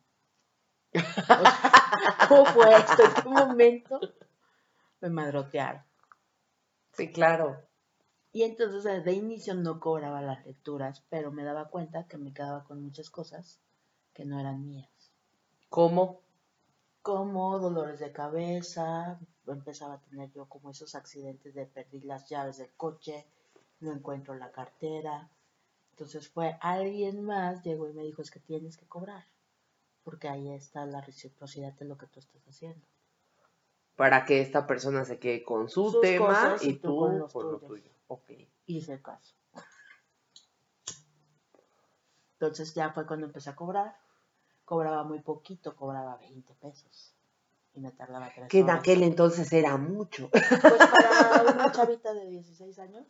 ¿Cómo 2.29 2.45
fue 2.47 2.77
esto? 2.77 3.03
¿En 3.05 3.15
qué 3.15 3.29
momento 3.29 4.01
me 5.01 5.11
madrotearon? 5.11 5.83
Sí, 6.93 7.11
claro. 7.13 7.67
Y 8.33 8.45
entonces 8.45 8.85
desde 8.85 9.13
inicio 9.13 9.55
no 9.55 9.79
cobraba 9.79 10.23
las 10.23 10.45
lecturas, 10.47 11.05
pero 11.11 11.31
me 11.31 11.45
daba 11.45 11.69
cuenta 11.69 12.07
que 12.07 12.17
me 12.17 12.33
quedaba 12.33 12.65
con 12.65 12.83
muchas 12.83 13.11
cosas 13.11 13.61
que 14.15 14.25
no 14.25 14.41
eran 14.41 14.67
mías. 14.67 14.89
¿Cómo? 15.69 16.23
como 17.03 17.59
dolores 17.59 17.99
de 17.99 18.13
cabeza, 18.13 19.19
empezaba 19.47 19.95
a 19.95 20.01
tener 20.01 20.31
yo 20.33 20.47
como 20.47 20.71
esos 20.71 20.95
accidentes 20.95 21.53
de 21.55 21.67
perdí 21.67 22.01
las 22.01 22.29
llaves 22.29 22.59
del 22.59 22.73
coche, 22.77 23.27
no 23.81 23.93
encuentro 23.93 24.35
la 24.35 24.53
cartera. 24.53 25.29
Entonces 25.91 26.29
fue 26.29 26.57
alguien 26.61 27.25
más, 27.25 27.63
llegó 27.65 27.89
y 27.89 27.93
me 27.93 28.05
dijo, 28.05 28.23
es 28.23 28.31
que 28.31 28.41
tienes 28.41 28.77
que 28.77 28.87
cobrar, 28.87 29.27
porque 30.05 30.29
ahí 30.29 30.53
está 30.53 30.87
la 30.87 31.01
reciprocidad 31.01 31.73
de 31.75 31.85
lo 31.85 31.99
que 31.99 32.07
tú 32.07 32.21
estás 32.21 32.47
haciendo. 32.49 32.87
Para 33.97 34.25
que 34.25 34.41
esta 34.41 34.67
persona 34.67 35.05
se 35.05 35.19
quede 35.19 35.43
con 35.43 35.69
su 35.69 35.91
Sus 35.91 36.01
tema 36.01 36.57
y 36.63 36.71
y 36.71 36.73
tú 36.75 36.89
tú 36.89 36.99
con 36.99 37.19
los 37.19 37.33
con 37.33 37.53
lo 37.53 37.59
tuyo. 37.59 37.92
Ok. 38.13 38.31
Hice 38.67 39.01
caso. 39.01 39.35
Entonces 42.35 42.75
ya 42.75 42.91
fue 42.93 43.07
cuando 43.07 43.25
empecé 43.27 43.49
a 43.51 43.57
cobrar. 43.57 43.97
Cobraba 44.67 45.03
muy 45.05 45.21
poquito, 45.21 45.75
cobraba 45.75 46.17
20 46.19 46.55
pesos. 46.57 47.15
Y 47.75 47.81
me 47.81 47.91
tardaba 47.93 48.31
tres 48.35 48.49
Que 48.51 48.59
en 48.59 48.65
horas. 48.65 48.81
aquel 48.81 49.03
entonces 49.03 49.51
era 49.53 49.79
mucho. 49.79 50.29
Pues 50.31 50.47
para 50.51 51.53
una 51.55 51.73
chavita 51.73 52.13
de 52.13 52.27
16 52.27 52.79
años 52.81 53.07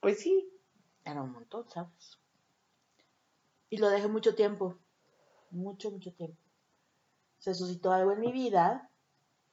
Pues 0.00 0.20
sí. 0.20 0.50
era 1.04 1.20
un 1.22 1.32
montón, 1.32 1.68
¿sabes? 1.68 2.18
Y 3.68 3.76
lo 3.76 3.90
dejé 3.90 4.08
mucho 4.08 4.34
tiempo. 4.34 4.78
Mucho, 5.50 5.90
mucho 5.90 6.10
tiempo. 6.14 6.38
Se 7.38 7.54
suscitó 7.54 7.92
algo 7.92 8.12
en 8.12 8.20
mi 8.20 8.32
vida. 8.32 8.90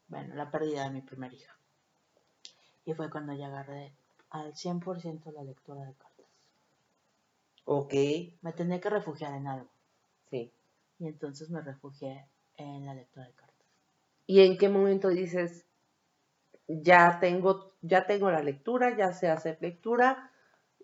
Bueno, 0.08 0.36
la 0.36 0.50
pérdida 0.52 0.86
de 0.86 0.92
mi 0.92 1.02
primera 1.02 1.34
hija. 1.34 1.54
Y 2.86 2.94
fue 2.94 3.10
cuando 3.10 3.34
ya 3.34 3.48
agarré 3.48 3.94
al 4.36 4.54
100% 4.54 5.32
la 5.32 5.44
lectura 5.44 5.82
de 5.86 5.94
cartas. 5.94 6.26
Ok. 7.66 7.94
Me 8.42 8.54
tenía 8.54 8.82
que 8.82 8.90
refugiar 8.90 9.34
en 9.34 9.48
algo. 9.48 9.70
Sí. 10.30 10.52
Y 11.00 11.08
entonces 11.08 11.50
me 11.50 11.62
refugié 11.62 12.28
en 12.58 12.86
la 12.86 12.94
lectura 12.94 13.26
de 13.26 13.34
cartas. 13.34 13.56
¿Y 14.28 14.42
en 14.42 14.58
qué 14.58 14.70
momento 14.70 15.10
dices, 15.10 15.66
ya 16.68 17.20
tengo, 17.20 17.74
ya 17.82 18.06
tengo 18.08 18.30
la 18.30 18.42
lectura, 18.42 18.98
ya 18.98 19.14
sé 19.14 19.30
hacer 19.30 19.58
lectura, 19.62 20.32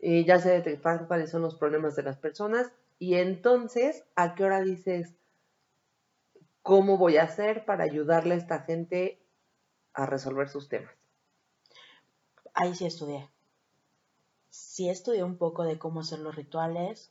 eh, 0.02 0.24
ya 0.26 0.40
sé 0.40 0.52
detectar 0.52 1.08
cuáles 1.08 1.32
son 1.32 1.42
los 1.42 1.56
problemas 1.56 1.96
de 1.96 2.04
las 2.04 2.18
personas? 2.18 2.72
Y 3.00 3.16
entonces, 3.16 4.06
¿a 4.16 4.36
qué 4.36 4.44
hora 4.44 4.62
dices, 4.62 5.16
cómo 6.62 6.98
voy 6.98 7.18
a 7.18 7.24
hacer 7.24 7.66
para 7.66 7.84
ayudarle 7.84 8.36
a 8.36 8.38
esta 8.38 8.62
gente 8.62 9.20
a 9.94 10.06
resolver 10.06 10.48
sus 10.50 10.70
temas? 10.70 10.94
Ahí 12.54 12.76
sí 12.76 12.86
estudié. 12.86 13.30
Sí 14.52 14.90
estudié 14.90 15.24
un 15.24 15.38
poco 15.38 15.64
de 15.64 15.80
cómo 15.80 16.02
hacer 16.02 16.20
los 16.20 16.36
rituales. 16.36 17.10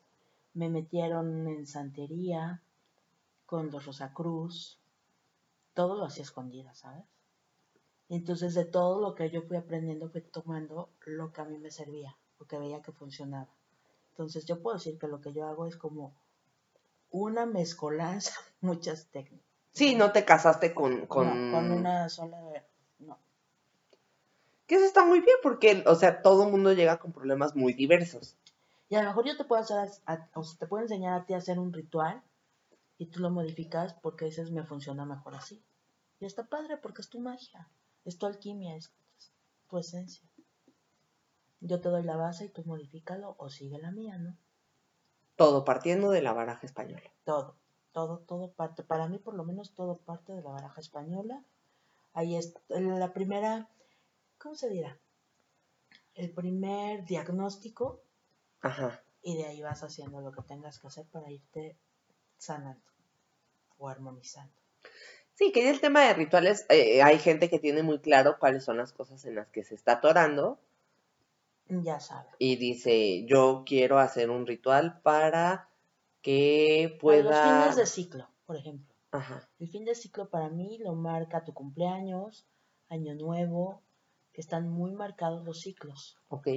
Me 0.52 0.68
metieron 0.68 1.48
en 1.48 1.66
santería 1.66 2.62
con 3.46 3.70
los 3.70 3.86
Rosacruz. 3.86 4.78
Todo 5.72 5.96
lo 5.96 6.04
hacía 6.04 6.22
escondida, 6.22 6.74
¿sabes? 6.74 7.04
Y 8.08 8.16
entonces 8.16 8.54
de 8.54 8.66
todo 8.66 9.00
lo 9.00 9.14
que 9.14 9.30
yo 9.30 9.42
fui 9.42 9.56
aprendiendo 9.56 10.10
fui 10.10 10.20
tomando 10.20 10.90
lo 11.06 11.32
que 11.32 11.40
a 11.40 11.44
mí 11.44 11.56
me 11.56 11.70
servía, 11.70 12.16
lo 12.38 12.46
que 12.46 12.58
veía 12.58 12.82
que 12.82 12.92
funcionaba. 12.92 13.48
Entonces 14.10 14.44
yo 14.44 14.60
puedo 14.60 14.76
decir 14.76 14.98
que 14.98 15.08
lo 15.08 15.20
que 15.20 15.32
yo 15.32 15.46
hago 15.46 15.66
es 15.66 15.76
como 15.76 16.12
una 17.10 17.46
mezcolanza, 17.46 18.34
muchas 18.60 19.06
técnicas. 19.06 19.46
Sí, 19.72 19.94
no 19.94 20.12
te 20.12 20.24
casaste 20.24 20.74
con... 20.74 21.06
con... 21.06 21.52
No, 21.52 21.56
con 21.56 21.70
una 21.70 22.08
sola... 22.08 22.36
No. 22.98 23.16
Que 24.70 24.76
eso 24.76 24.84
está 24.84 25.04
muy 25.04 25.18
bien 25.18 25.36
porque, 25.42 25.82
o 25.84 25.96
sea, 25.96 26.22
todo 26.22 26.44
el 26.44 26.52
mundo 26.52 26.72
llega 26.72 27.00
con 27.00 27.10
problemas 27.10 27.56
muy 27.56 27.72
diversos. 27.72 28.36
Y 28.88 28.94
a 28.94 29.02
lo 29.02 29.08
mejor 29.08 29.26
yo 29.26 29.36
te 29.36 29.42
puedo 29.42 29.60
hacer, 29.60 29.78
a- 30.06 30.28
o 30.34 30.44
sea, 30.44 30.58
te 30.60 30.68
puedo 30.68 30.84
enseñar 30.84 31.20
a 31.20 31.24
ti 31.26 31.34
a 31.34 31.38
hacer 31.38 31.58
un 31.58 31.72
ritual 31.72 32.22
y 32.96 33.06
tú 33.06 33.18
lo 33.18 33.30
modificas 33.30 33.94
porque 33.94 34.26
dices 34.26 34.52
me 34.52 34.62
funciona 34.62 35.04
mejor 35.04 35.34
así. 35.34 35.60
Y 36.20 36.24
está 36.24 36.44
padre 36.44 36.76
porque 36.76 37.02
es 37.02 37.08
tu 37.08 37.18
magia, 37.18 37.68
es 38.04 38.16
tu 38.16 38.26
alquimia, 38.26 38.76
es 38.76 38.92
tu 39.68 39.76
esencia. 39.76 40.22
Yo 41.60 41.80
te 41.80 41.88
doy 41.88 42.04
la 42.04 42.16
base 42.16 42.44
y 42.44 42.48
tú 42.50 42.62
modifícalo 42.64 43.34
o 43.38 43.50
sigue 43.50 43.78
la 43.80 43.90
mía, 43.90 44.18
¿no? 44.18 44.36
Todo 45.34 45.64
partiendo 45.64 46.12
de 46.12 46.22
la 46.22 46.32
baraja 46.32 46.64
española. 46.64 47.10
Todo, 47.24 47.56
todo, 47.90 48.18
todo 48.18 48.52
parte, 48.52 48.84
para 48.84 49.08
mí 49.08 49.18
por 49.18 49.34
lo 49.34 49.42
menos 49.42 49.74
todo 49.74 49.96
parte 49.96 50.32
de 50.32 50.42
la 50.42 50.50
baraja 50.50 50.80
española. 50.80 51.42
Ahí 52.12 52.36
es 52.36 52.54
la 52.68 53.12
primera, 53.12 53.68
¿cómo 54.40 54.54
se 54.54 54.68
dirá? 54.68 54.98
El 56.14 56.32
primer 56.32 57.04
diagnóstico 57.04 58.02
Ajá. 58.60 59.02
y 59.22 59.36
de 59.36 59.46
ahí 59.46 59.62
vas 59.62 59.82
haciendo 59.82 60.20
lo 60.20 60.32
que 60.32 60.42
tengas 60.42 60.78
que 60.78 60.86
hacer 60.88 61.06
para 61.06 61.30
irte 61.30 61.76
sanando 62.38 62.82
o 63.78 63.88
armonizando. 63.88 64.52
Sí, 65.34 65.52
que 65.52 65.62
en 65.62 65.68
el 65.74 65.80
tema 65.80 66.02
de 66.02 66.14
rituales 66.14 66.66
eh, 66.68 67.02
hay 67.02 67.18
gente 67.18 67.48
que 67.48 67.58
tiene 67.58 67.82
muy 67.82 68.00
claro 68.00 68.38
cuáles 68.38 68.64
son 68.64 68.76
las 68.76 68.92
cosas 68.92 69.24
en 69.24 69.36
las 69.36 69.48
que 69.48 69.64
se 69.64 69.74
está 69.74 69.92
atorando 69.92 70.58
Ya 71.68 72.00
sabes. 72.00 72.32
y 72.38 72.56
dice, 72.56 73.24
yo 73.26 73.62
quiero 73.66 73.98
hacer 73.98 74.28
un 74.30 74.46
ritual 74.46 75.00
para 75.02 75.68
que 76.22 76.88
Para 76.88 77.00
pueda... 77.00 77.22
los 77.22 77.40
fines 77.62 77.76
de 77.76 77.86
ciclo, 77.86 78.28
por 78.46 78.56
ejemplo. 78.56 78.94
Ajá, 79.12 79.48
El 79.58 79.68
fin 79.68 79.84
de 79.84 79.94
ciclo 79.94 80.28
para 80.28 80.48
mí 80.50 80.78
lo 80.78 80.94
marca 80.94 81.44
tu 81.44 81.54
cumpleaños, 81.54 82.46
año 82.90 83.14
nuevo, 83.14 83.82
están 84.34 84.68
muy 84.68 84.92
marcados 84.92 85.44
los 85.44 85.60
ciclos. 85.60 86.18
ok. 86.28 86.48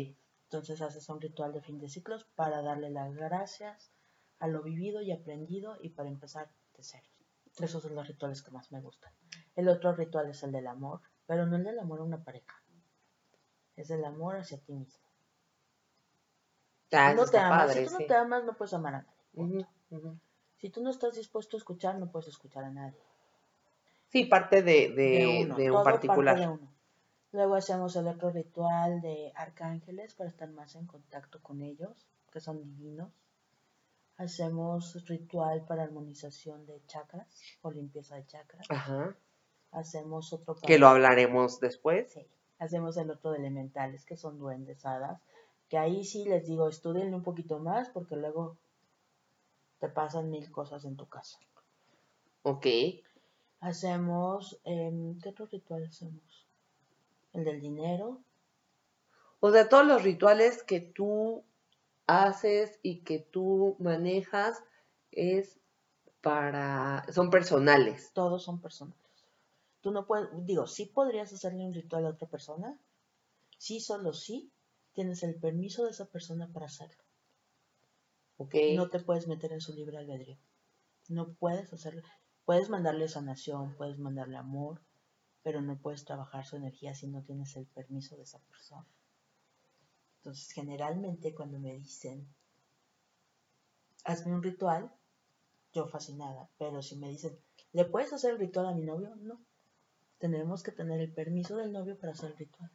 Entonces 0.45 0.81
haces 0.81 1.09
un 1.09 1.19
ritual 1.19 1.51
de 1.51 1.61
fin 1.61 1.79
de 1.79 1.89
ciclos 1.89 2.25
para 2.35 2.61
darle 2.61 2.91
las 2.91 3.15
gracias 3.15 3.91
a 4.39 4.47
lo 4.47 4.61
vivido 4.61 5.01
y 5.01 5.11
aprendido 5.11 5.77
y 5.81 5.89
para 5.89 6.09
empezar 6.09 6.47
de 6.77 6.83
cero. 6.83 7.07
Esos 7.59 7.81
son 7.81 7.95
los 7.95 8.07
rituales 8.07 8.43
que 8.43 8.51
más 8.51 8.71
me 8.71 8.79
gustan. 8.81 9.11
El 9.55 9.67
otro 9.67 9.93
ritual 9.95 10.29
es 10.29 10.43
el 10.43 10.51
del 10.51 10.67
amor, 10.67 11.01
pero 11.25 11.45
no 11.47 11.55
el 11.55 11.63
del 11.63 11.79
amor 11.79 11.99
a 12.01 12.03
una 12.03 12.23
pareja. 12.23 12.61
Es 13.75 13.89
el 13.89 14.05
amor 14.05 14.35
hacia 14.37 14.59
ti 14.59 14.73
mismo. 14.73 15.03
Ah, 16.91 17.09
Si 17.11 17.15
no 17.15 17.25
te 17.25 17.37
amas, 17.39 17.65
padre, 17.67 17.79
si 17.81 17.85
tú 17.87 17.91
no 17.93 17.97
sí. 17.97 18.07
te 18.07 18.15
amas, 18.15 18.43
no 18.43 18.53
puedes 18.55 18.73
amar 18.73 18.95
a 18.95 19.01
nadie. 19.01 19.65
Si 20.57 20.69
tú 20.69 20.81
no 20.83 20.91
estás 20.91 21.15
dispuesto 21.15 21.57
a 21.57 21.59
escuchar, 21.59 21.97
no 21.97 22.11
puedes 22.11 22.27
escuchar 22.27 22.63
a 22.65 22.69
nadie. 22.69 22.99
Sí, 24.09 24.25
parte 24.25 24.61
de, 24.61 24.89
de, 24.89 24.93
de 24.93 25.27
uno, 25.45 25.55
de 25.55 25.67
todo 25.67 25.77
un 25.79 25.83
particular. 25.83 26.35
parte 26.35 26.41
de 26.41 26.47
uno. 26.53 26.72
Luego 27.33 27.55
hacemos 27.55 27.95
el 27.95 28.07
otro 28.07 28.29
ritual 28.29 29.01
de 29.01 29.33
arcángeles 29.35 30.13
para 30.13 30.29
estar 30.29 30.49
más 30.51 30.75
en 30.75 30.85
contacto 30.85 31.41
con 31.41 31.63
ellos, 31.63 32.05
que 32.31 32.39
son 32.39 32.61
divinos. 32.61 33.11
Hacemos 34.17 35.03
ritual 35.07 35.65
para 35.65 35.81
armonización 35.81 36.67
de 36.67 36.79
chakras 36.85 37.27
o 37.63 37.71
limpieza 37.71 38.17
de 38.17 38.27
chakras. 38.27 38.67
Ajá. 38.69 39.15
Hacemos 39.71 40.31
otro 40.31 40.53
para... 40.53 40.67
Que 40.67 40.77
lo 40.77 40.87
hablaremos 40.87 41.59
después. 41.59 42.13
Sí. 42.13 42.27
Hacemos 42.59 42.97
el 42.97 43.09
otro 43.09 43.31
de 43.31 43.39
elementales, 43.39 44.05
que 44.05 44.15
son 44.15 44.37
duendes, 44.37 44.85
hadas. 44.85 45.19
Que 45.69 45.79
ahí 45.79 46.05
sí 46.05 46.25
les 46.25 46.45
digo, 46.45 46.69
estudienle 46.69 47.15
un 47.15 47.23
poquito 47.23 47.57
más 47.57 47.89
porque 47.89 48.15
luego 48.15 48.57
te 49.79 49.89
pasan 49.89 50.29
mil 50.29 50.51
cosas 50.51 50.85
en 50.85 50.95
tu 50.97 51.07
casa. 51.07 51.39
Ok. 52.43 52.67
Hacemos, 53.59 54.59
em, 54.65 55.19
¿qué 55.19 55.29
otro 55.29 55.47
ritual 55.47 55.85
hacemos? 55.85 56.43
El 57.33 57.43
del 57.43 57.59
dinero, 57.61 58.23
O 59.39 59.51
sea, 59.51 59.67
todos 59.67 59.85
los 59.85 60.03
rituales 60.03 60.63
que 60.63 60.79
tú 60.79 61.43
haces 62.07 62.79
y 62.83 63.01
que 63.01 63.19
tú 63.19 63.75
manejas 63.79 64.63
es 65.11 65.59
para... 66.21 67.05
son 67.11 67.29
personales. 67.29 68.11
todos 68.13 68.43
son 68.43 68.61
personales. 68.61 68.99
Tú 69.81 69.91
no 69.91 70.05
puedes, 70.05 70.29
digo, 70.45 70.65
sí 70.67 70.85
podrías 70.85 71.33
hacerle 71.33 71.65
un 71.65 71.73
ritual 71.73 72.05
a 72.05 72.11
otra 72.11 72.27
persona, 72.27 72.79
sí, 73.57 73.81
solo 73.81 74.13
sí, 74.13 74.49
tienes 74.93 75.23
el 75.23 75.35
permiso 75.35 75.83
de 75.83 75.91
esa 75.91 76.05
persona 76.05 76.47
para 76.53 76.67
hacerlo. 76.67 77.03
Ok. 78.37 78.55
No 78.75 78.89
te 78.89 78.99
puedes 78.99 79.27
meter 79.27 79.51
en 79.51 79.59
su 79.59 79.73
libre 79.73 79.97
albedrío. 79.97 80.37
No 81.09 81.33
puedes 81.33 81.73
hacerlo. 81.73 82.01
Puedes 82.45 82.69
mandarle 82.69 83.07
sanación, 83.07 83.75
puedes 83.75 83.99
mandarle 83.99 84.37
amor, 84.37 84.81
pero 85.43 85.61
no 85.61 85.77
puedes 85.77 86.05
trabajar 86.05 86.45
su 86.45 86.55
energía 86.55 86.95
si 86.95 87.07
no 87.07 87.21
tienes 87.21 87.55
el 87.57 87.65
permiso 87.67 88.15
de 88.15 88.23
esa 88.23 88.39
persona. 88.39 88.87
Entonces, 90.17 90.51
generalmente 90.53 91.35
cuando 91.35 91.59
me 91.59 91.73
dicen, 91.73 92.25
hazme 94.05 94.33
un 94.33 94.41
ritual, 94.41 94.89
yo 95.73 95.87
fascinada, 95.87 96.49
pero 96.57 96.81
si 96.81 96.95
me 96.95 97.09
dicen, 97.09 97.37
¿le 97.73 97.83
puedes 97.83 98.13
hacer 98.13 98.31
el 98.31 98.39
ritual 98.39 98.67
a 98.67 98.73
mi 98.73 98.83
novio? 98.83 99.15
No. 99.17 99.39
Tenemos 100.19 100.63
que 100.63 100.71
tener 100.71 101.01
el 101.01 101.11
permiso 101.11 101.57
del 101.57 101.73
novio 101.73 101.97
para 101.97 102.13
hacer 102.13 102.31
el 102.31 102.37
ritual. 102.37 102.71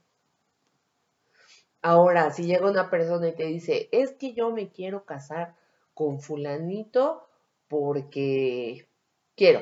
Ahora, 1.81 2.31
si 2.33 2.45
llega 2.45 2.69
una 2.69 2.91
persona 2.91 3.29
y 3.29 3.35
te 3.35 3.45
dice, 3.45 3.89
es 3.93 4.13
que 4.13 4.35
yo 4.35 4.51
me 4.51 4.71
quiero 4.71 5.05
casar 5.05 5.57
con 5.95 6.21
fulanito 6.21 7.29
porque 7.69 8.89
quiero, 9.37 9.61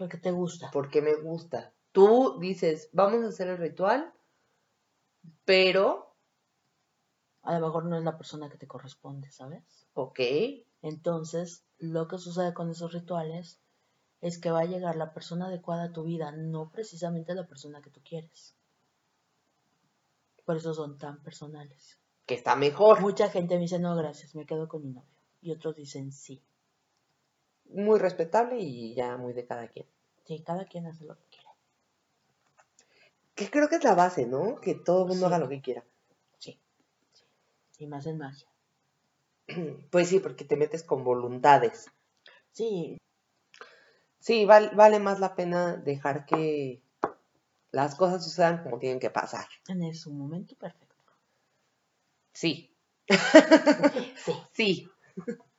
Porque 0.00 0.16
te 0.16 0.30
gusta. 0.30 0.70
porque 0.72 1.02
me 1.02 1.14
gusta. 1.14 1.74
Tú 1.92 2.38
dices, 2.40 2.88
vamos 2.92 3.22
a 3.22 3.28
hacer 3.28 3.48
el 3.48 3.58
ritual, 3.58 4.12
pero, 5.44 6.16
A 7.42 7.58
lo 7.58 7.66
mejor 7.66 7.84
no 7.84 7.98
es 7.98 8.04
la 8.04 8.16
persona 8.16 8.48
que 8.48 8.56
te 8.56 8.66
corresponde, 8.66 9.30
¿sabes? 9.30 9.86
ok, 9.92 10.20
Entonces, 10.80 11.66
lo 11.78 12.08
que 12.08 12.16
sucede 12.16 12.54
con 12.54 12.70
esos 12.70 12.92
rituales 12.94 13.60
es 14.22 14.38
que 14.38 14.50
va 14.50 14.60
a 14.60 14.64
llegar 14.64 14.96
la 14.96 15.12
persona 15.12 15.46
adecuada 15.48 15.84
a 15.84 15.92
tu 15.92 16.04
vida, 16.04 16.32
no 16.32 16.70
precisamente 16.70 17.34
la 17.34 17.46
persona 17.46 17.82
que 17.82 17.90
tú 17.90 18.00
quieres. 18.02 18.56
Por 20.46 20.56
eso 20.56 20.72
son 20.74 20.96
tan 20.98 21.22
personales. 21.22 21.98
que 22.26 22.34
está 22.34 22.56
mejor. 22.56 23.00
Mucha 23.00 23.28
gente 23.28 23.56
me 23.56 23.62
dice, 23.62 23.78
no, 23.78 23.94
gracias, 23.96 24.34
me 24.34 24.46
quedo 24.46 24.66
con 24.68 24.82
mi 24.82 24.90
novio. 24.90 25.18
Y 25.42 25.50
otros 25.52 25.74
dicen, 25.76 26.12
sí. 26.12 26.42
Muy 27.72 27.98
respetable 27.98 28.58
y 28.58 28.94
ya 28.94 29.16
muy 29.16 29.32
de 29.32 29.46
cada 29.46 29.68
quien. 29.68 29.86
Sí, 30.26 30.42
cada 30.44 30.64
quien 30.64 30.86
hace 30.86 31.04
lo 31.04 31.16
que 31.16 31.24
quiere. 31.30 31.48
Que 33.34 33.50
creo 33.50 33.68
que 33.68 33.76
es 33.76 33.84
la 33.84 33.94
base, 33.94 34.26
¿no? 34.26 34.60
Que 34.60 34.74
todo 34.74 35.02
el 35.02 35.08
mundo 35.08 35.26
Sí. 35.26 35.32
haga 35.32 35.38
lo 35.38 35.48
que 35.48 35.60
quiera. 35.60 35.84
Sí. 36.38 36.58
sí. 37.12 37.24
Y 37.78 37.86
más 37.86 38.06
en 38.06 38.18
magia. 38.18 38.48
Pues 39.90 40.08
sí, 40.08 40.20
porque 40.20 40.44
te 40.44 40.56
metes 40.56 40.82
con 40.84 41.04
voluntades. 41.04 41.90
Sí, 42.52 42.96
Sí, 44.22 44.44
val- 44.44 44.72
vale 44.76 44.98
más 44.98 45.18
la 45.18 45.34
pena 45.34 45.76
dejar 45.76 46.26
que 46.26 46.82
las 47.72 47.94
cosas 47.94 48.22
sucedan 48.22 48.62
como 48.62 48.78
tienen 48.78 49.00
que 49.00 49.08
pasar. 49.10 49.46
en 49.68 49.94
su 49.94 50.12
momento 50.12 50.54
perfecto. 50.56 50.94
Sí, 52.34 52.76
Sí. 54.24 54.32
sí. 54.52 54.90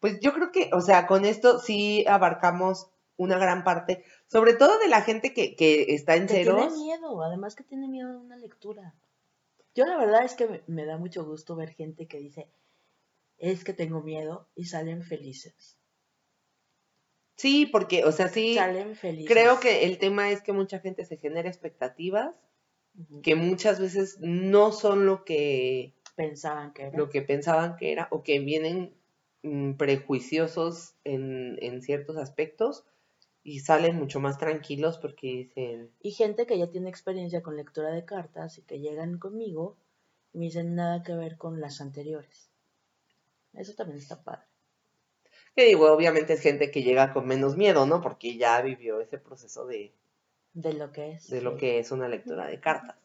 Pues 0.00 0.20
yo 0.20 0.32
creo 0.32 0.52
que, 0.52 0.70
o 0.72 0.80
sea, 0.80 1.06
con 1.06 1.24
esto 1.24 1.58
sí 1.58 2.04
abarcamos 2.06 2.90
una 3.16 3.36
gran 3.36 3.64
parte, 3.64 4.04
sobre 4.28 4.54
todo 4.54 4.78
de 4.78 4.88
la 4.88 5.02
gente 5.02 5.34
que, 5.34 5.56
que 5.56 5.94
está 5.94 6.14
en 6.14 6.26
Que 6.26 6.44
tiene 6.44 6.70
miedo, 6.70 7.22
además 7.22 7.56
que 7.56 7.64
tiene 7.64 7.88
miedo 7.88 8.10
a 8.12 8.18
una 8.18 8.36
lectura. 8.36 8.94
Yo 9.74 9.86
la 9.86 9.96
verdad 9.96 10.24
es 10.24 10.34
que 10.34 10.46
me, 10.46 10.62
me 10.66 10.84
da 10.86 10.98
mucho 10.98 11.24
gusto 11.24 11.56
ver 11.56 11.70
gente 11.70 12.06
que 12.06 12.18
dice, 12.18 12.48
es 13.38 13.64
que 13.64 13.72
tengo 13.72 14.02
miedo 14.02 14.48
y 14.54 14.66
salen 14.66 15.02
felices. 15.02 15.78
Sí, 17.36 17.66
porque, 17.66 18.04
o 18.04 18.10
sea, 18.10 18.28
sí, 18.28 18.56
Salen 18.56 18.96
felices. 18.96 19.30
creo 19.30 19.60
que 19.60 19.84
el 19.84 19.98
tema 19.98 20.30
es 20.30 20.42
que 20.42 20.52
mucha 20.52 20.80
gente 20.80 21.04
se 21.04 21.16
genera 21.16 21.48
expectativas 21.48 22.34
que 23.22 23.36
muchas 23.36 23.78
veces 23.78 24.18
no 24.20 24.72
son 24.72 25.06
lo 25.06 25.24
que, 25.24 25.94
pensaban 26.16 26.72
que 26.72 26.82
era. 26.86 26.98
lo 26.98 27.08
que 27.08 27.22
pensaban 27.22 27.76
que 27.76 27.92
era 27.92 28.08
o 28.10 28.24
que 28.24 28.40
vienen 28.40 28.92
mm, 29.42 29.74
prejuiciosos 29.74 30.94
en, 31.04 31.56
en 31.62 31.82
ciertos 31.82 32.16
aspectos 32.16 32.84
y 33.42 33.60
salen 33.60 33.96
mucho 33.96 34.20
más 34.20 34.38
tranquilos 34.38 34.98
porque 34.98 35.28
dicen, 35.28 35.90
Y 36.00 36.10
gente 36.12 36.46
que 36.46 36.58
ya 36.58 36.70
tiene 36.70 36.88
experiencia 36.90 37.42
con 37.42 37.56
lectura 37.56 37.90
de 37.90 38.04
cartas 38.04 38.58
y 38.58 38.62
que 38.62 38.80
llegan 38.80 39.18
conmigo 39.18 39.76
y 40.32 40.38
me 40.38 40.46
dicen 40.46 40.74
nada 40.74 41.02
que 41.02 41.14
ver 41.14 41.36
con 41.38 41.60
las 41.60 41.80
anteriores. 41.80 42.50
Eso 43.54 43.74
también 43.74 43.98
está 43.98 44.22
padre. 44.22 44.42
que 45.54 45.64
digo, 45.66 45.92
obviamente 45.92 46.32
es 46.34 46.40
gente 46.40 46.70
que 46.70 46.82
llega 46.82 47.12
con 47.12 47.26
menos 47.26 47.56
miedo, 47.56 47.86
¿no? 47.86 48.00
Porque 48.00 48.36
ya 48.36 48.60
vivió 48.62 49.00
ese 49.00 49.18
proceso 49.18 49.66
de, 49.66 49.92
De 50.52 50.74
lo 50.74 50.92
que 50.92 51.12
es. 51.12 51.28
de 51.28 51.40
lo 51.40 51.56
que 51.56 51.78
es 51.78 51.90
una 51.90 52.08
lectura 52.08 52.46
de 52.46 52.60
cartas. 52.60 52.96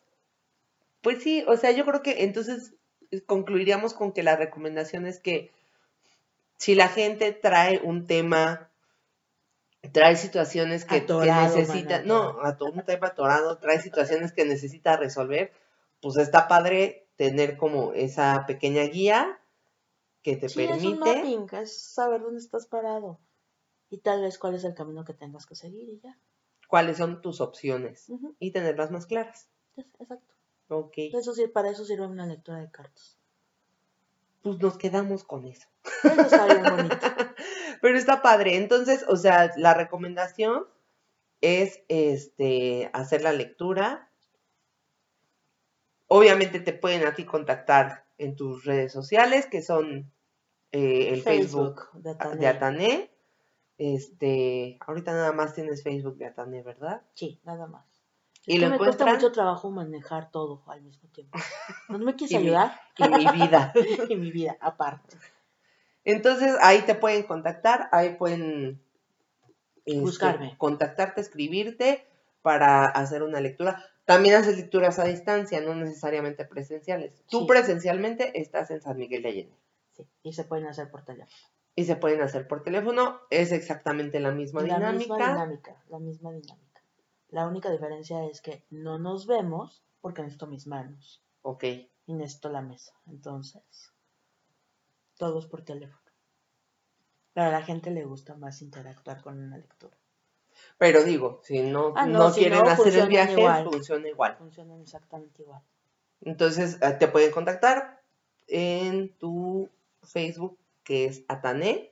Pues 1.01 1.21
sí, 1.21 1.43
o 1.47 1.57
sea, 1.57 1.71
yo 1.71 1.85
creo 1.85 2.01
que 2.01 2.23
entonces 2.23 2.73
eh, 3.11 3.21
concluiríamos 3.21 3.93
con 3.93 4.11
que 4.13 4.23
la 4.23 4.35
recomendación 4.35 5.05
es 5.05 5.19
que 5.19 5.51
si 6.63 6.75
la 6.75 6.87
gente 6.87 7.33
trae 7.33 7.81
un 7.83 8.07
tema, 8.07 8.71
trae 9.91 10.15
situaciones 10.15 10.85
que, 10.85 11.01
necesita, 11.01 12.03
no, 12.03 12.41
a 12.41 12.55
todo 12.55 12.71
un 12.71 12.85
tema 12.85 13.07
atorado, 13.07 13.57
trae 13.57 13.81
situaciones 13.81 14.31
que 14.31 14.45
necesita 14.45 14.95
resolver, 14.95 15.51
pues 16.01 16.15
está 16.15 16.47
padre 16.47 17.09
tener 17.17 17.57
como 17.57 17.91
esa 17.91 18.45
pequeña 18.47 18.83
guía 18.83 19.41
que 20.21 20.37
te 20.37 20.47
Sí, 20.47 20.63
es 20.63 20.85
un 20.85 21.01
permite 21.01 21.15
mapping, 21.17 21.59
es 21.59 21.77
saber 21.81 22.21
dónde 22.21 22.39
estás 22.39 22.65
parado. 22.65 23.19
Y 23.89 23.97
tal 23.97 24.21
vez 24.21 24.37
cuál 24.37 24.55
es 24.55 24.63
el 24.63 24.73
camino 24.73 25.03
que 25.03 25.13
tengas 25.13 25.45
que 25.45 25.55
seguir 25.55 25.89
y 25.89 25.99
ya. 25.99 26.17
cuáles 26.69 26.95
son 26.95 27.21
tus 27.21 27.41
opciones 27.41 28.07
y 28.39 28.51
tenerlas 28.51 28.89
más 28.89 29.05
claras. 29.05 29.49
Exacto. 29.75 30.33
Ok, 30.69 30.93
Eso 31.11 31.33
sí, 31.33 31.45
para 31.47 31.71
eso 31.71 31.83
sirve 31.83 32.07
una 32.07 32.25
lectura 32.25 32.59
de 32.59 32.71
cartas. 32.71 33.17
Pues 34.43 34.59
nos 34.59 34.77
quedamos 34.77 35.23
con 35.23 35.45
eso. 35.47 35.67
Bonito. 36.03 36.97
Pero 37.81 37.97
está 37.97 38.21
padre. 38.21 38.57
Entonces, 38.57 39.05
o 39.07 39.15
sea, 39.15 39.51
la 39.57 39.73
recomendación 39.73 40.65
es 41.41 41.81
este 41.87 42.89
hacer 42.93 43.21
la 43.23 43.31
lectura. 43.31 44.09
Obviamente 46.07 46.59
te 46.59 46.73
pueden 46.73 47.07
a 47.07 47.15
ti 47.15 47.25
contactar 47.25 48.05
en 48.17 48.35
tus 48.35 48.65
redes 48.65 48.91
sociales, 48.91 49.47
que 49.47 49.61
son 49.61 50.11
eh, 50.71 51.09
el 51.09 51.21
Facebook, 51.21 51.89
de 51.93 52.13
de 52.13 52.19
Ateneo. 52.19 52.49
Atané. 52.49 53.11
Este, 53.77 54.77
ahorita 54.81 55.13
nada 55.13 55.31
más 55.31 55.53
tienes 55.53 55.83
Facebook 55.83 56.17
de 56.17 56.27
Atané, 56.27 56.61
¿verdad? 56.61 57.01
Sí, 57.13 57.39
nada 57.43 57.65
más. 57.67 57.92
Y 58.45 58.57
lo 58.57 58.69
me 58.69 58.77
cuesta 58.77 59.05
mucho 59.05 59.31
trabajo 59.31 59.71
manejar 59.71 60.29
todo 60.31 60.63
al 60.67 60.81
mismo 60.81 61.07
tiempo. 61.09 61.37
¿No 61.89 61.97
me 61.99 62.15
quieres 62.15 62.31
Y 62.35 62.37
mi- 62.39 62.43
ayudar? 62.47 62.79
en 62.97 63.11
mi 63.11 63.27
vida. 63.27 63.73
y 64.09 64.15
mi 64.15 64.31
vida, 64.31 64.57
aparte. 64.59 65.17
Entonces 66.05 66.55
ahí 66.61 66.81
te 66.81 66.95
pueden 66.95 67.23
contactar, 67.23 67.87
ahí 67.93 68.15
pueden 68.15 68.81
este, 69.85 69.99
Buscarme. 70.01 70.55
contactarte, 70.57 71.21
escribirte 71.21 72.05
para 72.41 72.85
hacer 72.85 73.23
una 73.23 73.39
lectura. 73.39 73.83
También 74.05 74.35
haces 74.35 74.57
lecturas 74.57 74.99
a 74.99 75.05
distancia, 75.05 75.61
no 75.61 75.75
necesariamente 75.75 76.43
presenciales. 76.43 77.23
Tú 77.29 77.47
presencialmente 77.47 78.41
estás 78.41 78.69
en 78.71 78.81
San 78.81 78.97
Miguel 78.97 79.23
de 79.23 79.29
Allende 79.29 79.55
Sí, 79.93 80.05
y 80.23 80.33
se 80.33 80.43
pueden 80.43 80.67
hacer 80.67 80.89
por 80.91 81.03
teléfono. 81.05 81.31
y 81.75 81.85
se 81.85 81.95
pueden 81.95 82.21
hacer 82.21 82.47
por 82.47 82.63
teléfono. 82.63 83.19
Es 83.29 83.51
exactamente 83.53 84.19
la 84.19 84.31
misma 84.31 84.61
la 84.63 84.75
dinámica. 84.75 84.97
misma 84.97 85.17
dinámica, 85.17 85.75
la 85.87 85.99
misma 85.99 86.31
dinámica. 86.33 86.72
La 87.33 87.47
única 87.47 87.71
diferencia 87.71 88.23
es 88.25 88.41
que 88.41 88.63
no 88.69 88.99
nos 88.99 89.25
vemos 89.25 89.83
porque 90.01 90.21
necesito 90.21 90.45
mis 90.45 90.67
manos 90.67 91.23
Ok. 91.41 91.63
y 91.63 92.13
necesito 92.13 92.49
la 92.49 92.61
mesa. 92.61 92.93
Entonces, 93.07 93.91
todo 95.17 95.39
es 95.39 95.47
por 95.47 95.63
teléfono. 95.63 95.99
Pero 97.33 97.47
a 97.47 97.51
la 97.51 97.63
gente 97.63 97.89
le 97.89 98.05
gusta 98.05 98.35
más 98.35 98.61
interactuar 98.61 99.23
con 99.23 99.39
una 99.39 99.57
lectura. 99.57 99.97
Pero 100.77 101.03
digo, 101.03 101.39
si 101.43 101.63
no, 101.63 101.93
Ah, 101.95 102.05
no, 102.05 102.19
no 102.19 102.31
si 102.31 102.41
quieren 102.41 102.59
no, 102.59 102.69
hacer 102.69 102.95
el 102.95 103.07
viaje, 103.07 103.33
igual. 103.33 103.63
funciona 103.65 104.07
igual. 104.07 104.35
Funcionan 104.37 104.81
exactamente 104.81 105.41
igual. 105.41 105.63
Entonces 106.21 106.77
eh, 106.83 106.95
te 106.99 107.07
pueden 107.07 107.31
contactar 107.31 107.99
en 108.47 109.09
tu 109.17 109.67
Facebook, 110.03 110.59
que 110.83 111.05
es 111.05 111.23
Atané. 111.27 111.91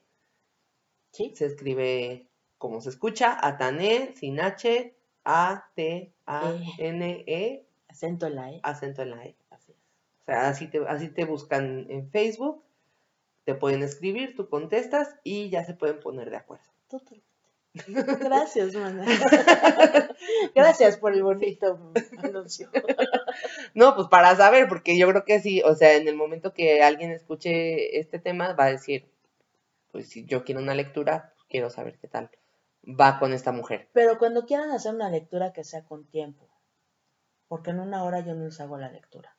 ¿Sí? 1.12 1.34
Se 1.36 1.48
escribe 1.48 2.28
como 2.60 2.80
se 2.80 2.90
escucha, 2.90 3.36
Atané, 3.42 4.14
sin 4.16 4.40
H, 4.40 4.96
A, 5.24 5.70
T, 5.76 6.12
A, 6.26 6.54
N, 6.78 7.24
E, 7.28 7.66
Acento 7.88 8.28
en 8.28 8.36
la 8.36 8.52
E. 8.52 8.60
acento 8.64 9.02
en 9.02 9.12
la 9.12 9.26
E. 9.26 9.36
Así 9.50 9.72
es. 9.72 9.78
O 10.22 10.26
sea, 10.26 10.48
así 10.48 10.68
te, 10.68 10.80
así 10.88 11.10
te 11.10 11.26
buscan 11.26 11.88
en 11.90 12.10
Facebook, 12.10 12.64
te 13.44 13.54
pueden 13.54 13.84
escribir, 13.84 14.36
tú 14.36 14.48
contestas 14.50 15.16
y 15.24 15.50
ya 15.50 15.66
se 15.66 15.74
pueden 15.74 16.00
poner 16.00 16.30
de 16.30 16.38
acuerdo. 16.38 16.66
Totalmente. 16.90 17.32
Gracias, 18.20 18.76
mana. 18.76 19.06
Gracias 20.56 20.98
por 20.98 21.14
el 21.14 21.24
bonito 21.24 21.92
anuncio. 22.18 22.70
No, 23.74 23.96
pues 23.96 24.10
para 24.10 24.36
saber, 24.36 24.68
porque 24.68 24.98
yo 24.98 25.08
creo 25.08 25.24
que 25.24 25.40
sí, 25.40 25.62
o 25.64 25.74
sea, 25.74 25.96
en 25.96 26.08
el 26.10 26.16
momento 26.16 26.54
que 26.54 26.84
alguien 26.84 27.12
escuche 27.12 27.98
este 27.98 28.20
tema, 28.20 28.52
va 28.54 28.66
a 28.66 28.72
decir, 28.72 29.06
pues 29.92 30.10
si 30.10 30.26
yo 30.26 30.44
quiero 30.44 30.62
una 30.62 30.76
lectura, 30.76 31.32
pues, 31.36 31.46
quiero 31.50 31.70
saber 31.70 31.98
qué 31.98 32.10
tal 32.10 32.30
va 32.84 33.20
con 33.20 33.34
esta 33.34 33.52
mujer. 33.52 33.90
Pero 33.94 34.18
cuando 34.18 34.46
quieran 34.46 34.72
hacer 34.72 34.94
una 34.94 35.10
lectura 35.10 35.54
que 35.54 35.64
sea 35.64 35.84
con 35.84 36.06
tiempo. 36.06 36.48
Porque 37.48 37.72
en 37.72 37.80
una 37.80 38.04
hora 38.04 38.22
yo 38.22 38.34
no 38.34 38.46
les 38.46 38.60
hago 38.62 38.78
la 38.78 38.90
lectura. 38.90 39.36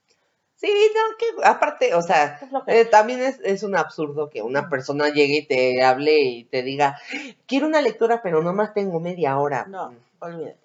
Sí, 0.54 0.70
no, 0.94 1.16
que 1.18 1.44
aparte, 1.44 1.94
o 1.94 2.02
sea, 2.02 2.38
eh, 2.68 2.84
también 2.84 3.20
es, 3.20 3.40
es 3.42 3.64
un 3.64 3.74
absurdo 3.74 4.30
que 4.30 4.42
una 4.42 4.68
persona 4.68 5.08
llegue 5.08 5.38
y 5.38 5.46
te 5.46 5.82
hable 5.82 6.20
y 6.20 6.44
te 6.44 6.62
diga, 6.62 6.98
quiero 7.46 7.66
una 7.66 7.82
lectura, 7.82 8.22
pero 8.22 8.42
nomás 8.42 8.72
tengo 8.72 9.00
media 9.00 9.38
hora. 9.38 9.66
No, 9.66 9.92
olvídate. 10.20 10.60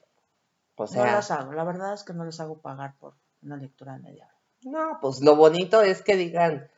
O 0.76 0.86
no 0.86 1.06
las 1.06 1.32
hago. 1.32 1.54
La 1.54 1.64
verdad 1.64 1.94
es 1.94 2.04
que 2.04 2.14
no 2.14 2.26
les 2.26 2.40
hago 2.40 2.60
pagar 2.60 2.96
por 3.00 3.16
una 3.42 3.58
lectura 3.58 3.94
de 3.94 4.00
media 4.00 4.26
hora. 4.26 4.36
no, 4.62 5.00
pues 5.02 5.22
lo 5.22 5.36
bonito 5.36 5.82
es 5.82 6.04
que 6.04 6.16
digan, 6.16 6.70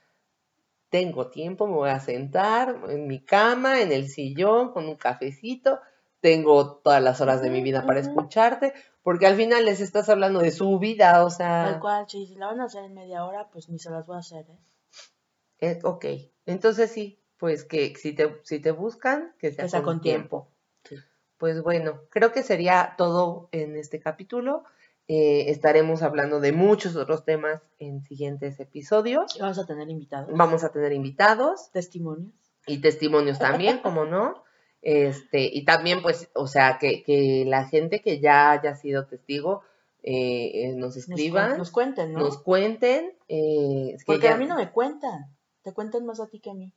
tengo 0.90 1.28
tiempo, 1.28 1.68
me 1.68 1.74
voy 1.74 1.90
a 1.90 2.00
sentar 2.00 2.76
en 2.90 3.08
mi 3.08 3.20
cama, 3.20 3.82
en 3.82 3.92
el 3.92 4.08
sillón, 4.08 4.72
con 4.72 4.88
un 4.88 4.96
cafecito, 4.96 5.82
tengo 6.22 6.78
todas 6.78 7.02
las 7.02 7.22
horas 7.22 7.42
de 7.42 7.50
mi 7.50 7.62
vida 7.62 7.86
para 7.86 8.00
escucharte, 8.00 8.74
porque 9.04 9.28
al 9.28 9.36
final 9.36 9.66
les 9.66 9.80
estás 9.80 10.10
hablando 10.10 10.40
de 10.40 10.52
su 10.52 10.78
vida, 10.80 11.24
o 11.24 11.30
sea, 11.30 11.66
Tal 11.72 11.80
cual, 11.80 12.06
si 12.10 12.36
la 12.36 12.48
van 12.48 12.60
a 12.62 12.66
hacer 12.66 12.84
en 12.84 12.94
media 12.94 13.26
hora, 13.26 13.50
pues 13.52 13.70
ni 13.70 13.80
se 13.80 13.90
las 13.90 14.06
voy 14.08 14.18
a 14.18 14.20
hacer, 14.20 14.46
¿eh? 14.50 14.60
eh, 15.60 15.80
ok, 15.84 16.06
entonces 16.46 16.92
sí, 16.92 17.20
pues 17.38 17.64
que 17.64 17.96
si 17.96 18.14
te, 18.14 18.40
si 18.44 18.60
te 18.60 18.72
buscan, 18.72 19.34
que 19.40 19.52
sea, 19.52 19.64
Que 19.66 19.70
sea 19.70 19.80
con, 19.82 19.96
con 19.96 20.02
tiempo. 20.02 20.50
tiempo. 20.84 21.04
Sí. 21.04 21.10
Pues 21.38 21.62
bueno, 21.64 22.02
creo 22.10 22.32
que 22.32 22.44
sería 22.44 22.96
todo 22.98 23.48
en 23.52 23.78
este 23.78 24.00
capítulo. 24.00 24.64
Eh, 25.08 25.50
estaremos 25.50 26.04
hablando 26.04 26.40
de 26.40 26.52
muchos 26.52 26.96
otros 26.96 27.24
temas 27.26 27.62
en 27.80 28.04
siguientes 28.04 28.60
episodios. 28.60 29.36
Y 29.38 29.40
vamos 29.40 29.58
a 29.58 29.66
tener 29.66 29.90
invitados. 29.90 30.30
Vamos 30.34 30.64
a 30.64 30.70
tener 30.72 30.92
invitados 30.92 31.72
Testimonios. 31.72 32.34
y 32.68 32.80
testimonios 32.82 33.40
también, 33.40 33.78
como 33.84 34.04
no. 34.06 34.44
Este, 34.82 35.42
y 35.42 35.66
también, 35.66 36.02
pues, 36.02 36.30
o 36.34 36.48
sea, 36.48 36.78
que, 36.80 37.04
que 37.04 37.44
la 37.48 37.66
gente 37.68 38.02
que 38.02 38.20
ya 38.20 38.52
haya 38.52 38.76
sido 38.76 39.06
testigo 39.08 39.62
eh, 40.04 40.52
eh, 40.70 40.74
nos 40.76 40.96
escriban, 40.96 41.58
nos 41.58 41.72
cuenten, 41.72 42.14
¿no? 42.14 42.20
nos 42.22 42.38
cuenten. 42.42 43.14
eh, 43.28 43.96
que 43.98 44.04
Porque 44.06 44.28
ya- 44.28 44.36
a 44.36 44.38
mí 44.38 44.46
no 44.46 44.56
me 44.56 44.72
cuentan. 44.72 45.36
Te 45.64 45.74
cuentan 45.74 46.06
más 46.06 46.20
a 46.22 46.28
ti 46.28 46.40
que 46.40 46.52
a 46.52 46.54
mí. 46.54 46.72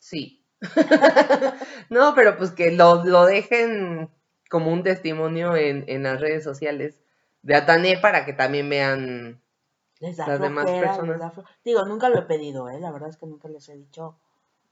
Sí. 0.00 0.44
no, 1.90 2.14
pero 2.14 2.36
pues 2.36 2.50
que 2.50 2.72
lo, 2.72 3.04
lo 3.04 3.26
dejen 3.26 4.10
como 4.50 4.72
un 4.72 4.82
testimonio 4.82 5.56
en, 5.56 5.84
en 5.88 6.02
las 6.02 6.20
redes 6.20 6.44
sociales 6.44 7.00
de 7.42 7.54
Atané 7.54 7.98
para 7.98 8.24
que 8.24 8.32
también 8.32 8.68
vean 8.68 9.40
Les 10.00 10.16
da 10.16 10.26
Las 10.26 10.40
demás 10.40 10.70
les 10.70 10.80
personas. 10.80 11.18
da 11.20 11.32
Digo, 11.64 11.84
nunca 11.86 12.08
lo 12.08 12.18
he 12.18 12.22
pedido, 12.22 12.68
¿eh? 12.70 12.80
La 12.80 12.90
verdad 12.90 13.10
es 13.10 13.16
que 13.16 13.26
nunca 13.26 13.48
les 13.48 13.68
he 13.68 13.76
dicho. 13.76 14.16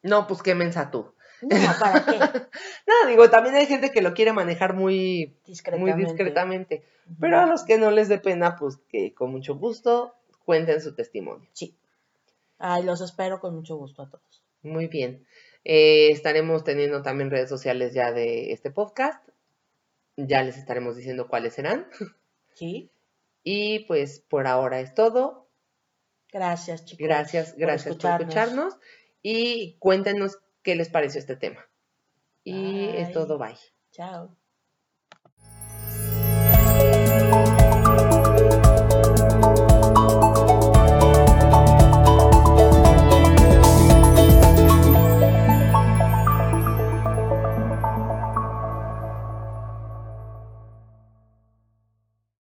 No, 0.02 0.26
pues 0.26 0.42
qué 0.42 0.54
mensa 0.54 0.90
tú. 0.90 1.14
No, 1.42 1.48
¿para 1.80 2.04
qué? 2.04 2.18
No, 2.18 3.08
digo, 3.08 3.28
también 3.30 3.54
hay 3.56 3.66
gente 3.66 3.90
que 3.90 4.02
lo 4.02 4.14
quiere 4.14 4.32
manejar 4.32 4.74
muy, 4.74 5.36
Discretamente. 5.44 5.94
muy 5.94 6.04
discretamente. 6.04 6.84
Pero 7.20 7.40
a 7.40 7.46
los 7.46 7.64
que 7.64 7.78
no 7.78 7.90
les 7.90 8.08
dé 8.08 8.18
pena, 8.18 8.56
pues 8.56 8.78
que 8.88 9.12
con 9.12 9.30
mucho 9.30 9.56
gusto 9.56 10.14
cuenten 10.44 10.80
su 10.80 10.94
testimonio. 10.94 11.48
Sí. 11.52 11.76
Ay, 12.58 12.84
los 12.84 13.00
espero 13.00 13.40
con 13.40 13.54
mucho 13.54 13.76
gusto 13.76 14.02
a 14.02 14.08
todos. 14.08 14.44
Muy 14.62 14.86
bien. 14.86 15.26
Eh, 15.64 16.10
estaremos 16.10 16.64
teniendo 16.64 17.02
también 17.02 17.30
redes 17.30 17.48
sociales 17.48 17.92
ya 17.92 18.12
de 18.12 18.52
este 18.52 18.70
podcast. 18.70 19.28
Ya 20.16 20.42
les 20.42 20.56
estaremos 20.56 20.96
diciendo 20.96 21.28
cuáles 21.28 21.54
serán. 21.54 21.88
¿Sí? 22.54 22.90
Y 23.42 23.80
pues 23.80 24.20
por 24.20 24.46
ahora 24.46 24.80
es 24.80 24.94
todo. 24.94 25.48
Gracias, 26.32 26.84
chicos. 26.84 27.04
Gracias, 27.04 27.50
por 27.50 27.60
gracias 27.60 27.96
por 27.96 28.10
escucharnos. 28.10 28.76
Y 29.22 29.76
cuéntenos 29.78 30.38
qué 30.62 30.74
les 30.74 30.88
pareció 30.88 31.20
este 31.20 31.36
tema. 31.36 31.68
Y 32.44 32.88
es 32.88 33.12
todo, 33.12 33.38
bye. 33.38 33.56
Chao. 33.90 34.41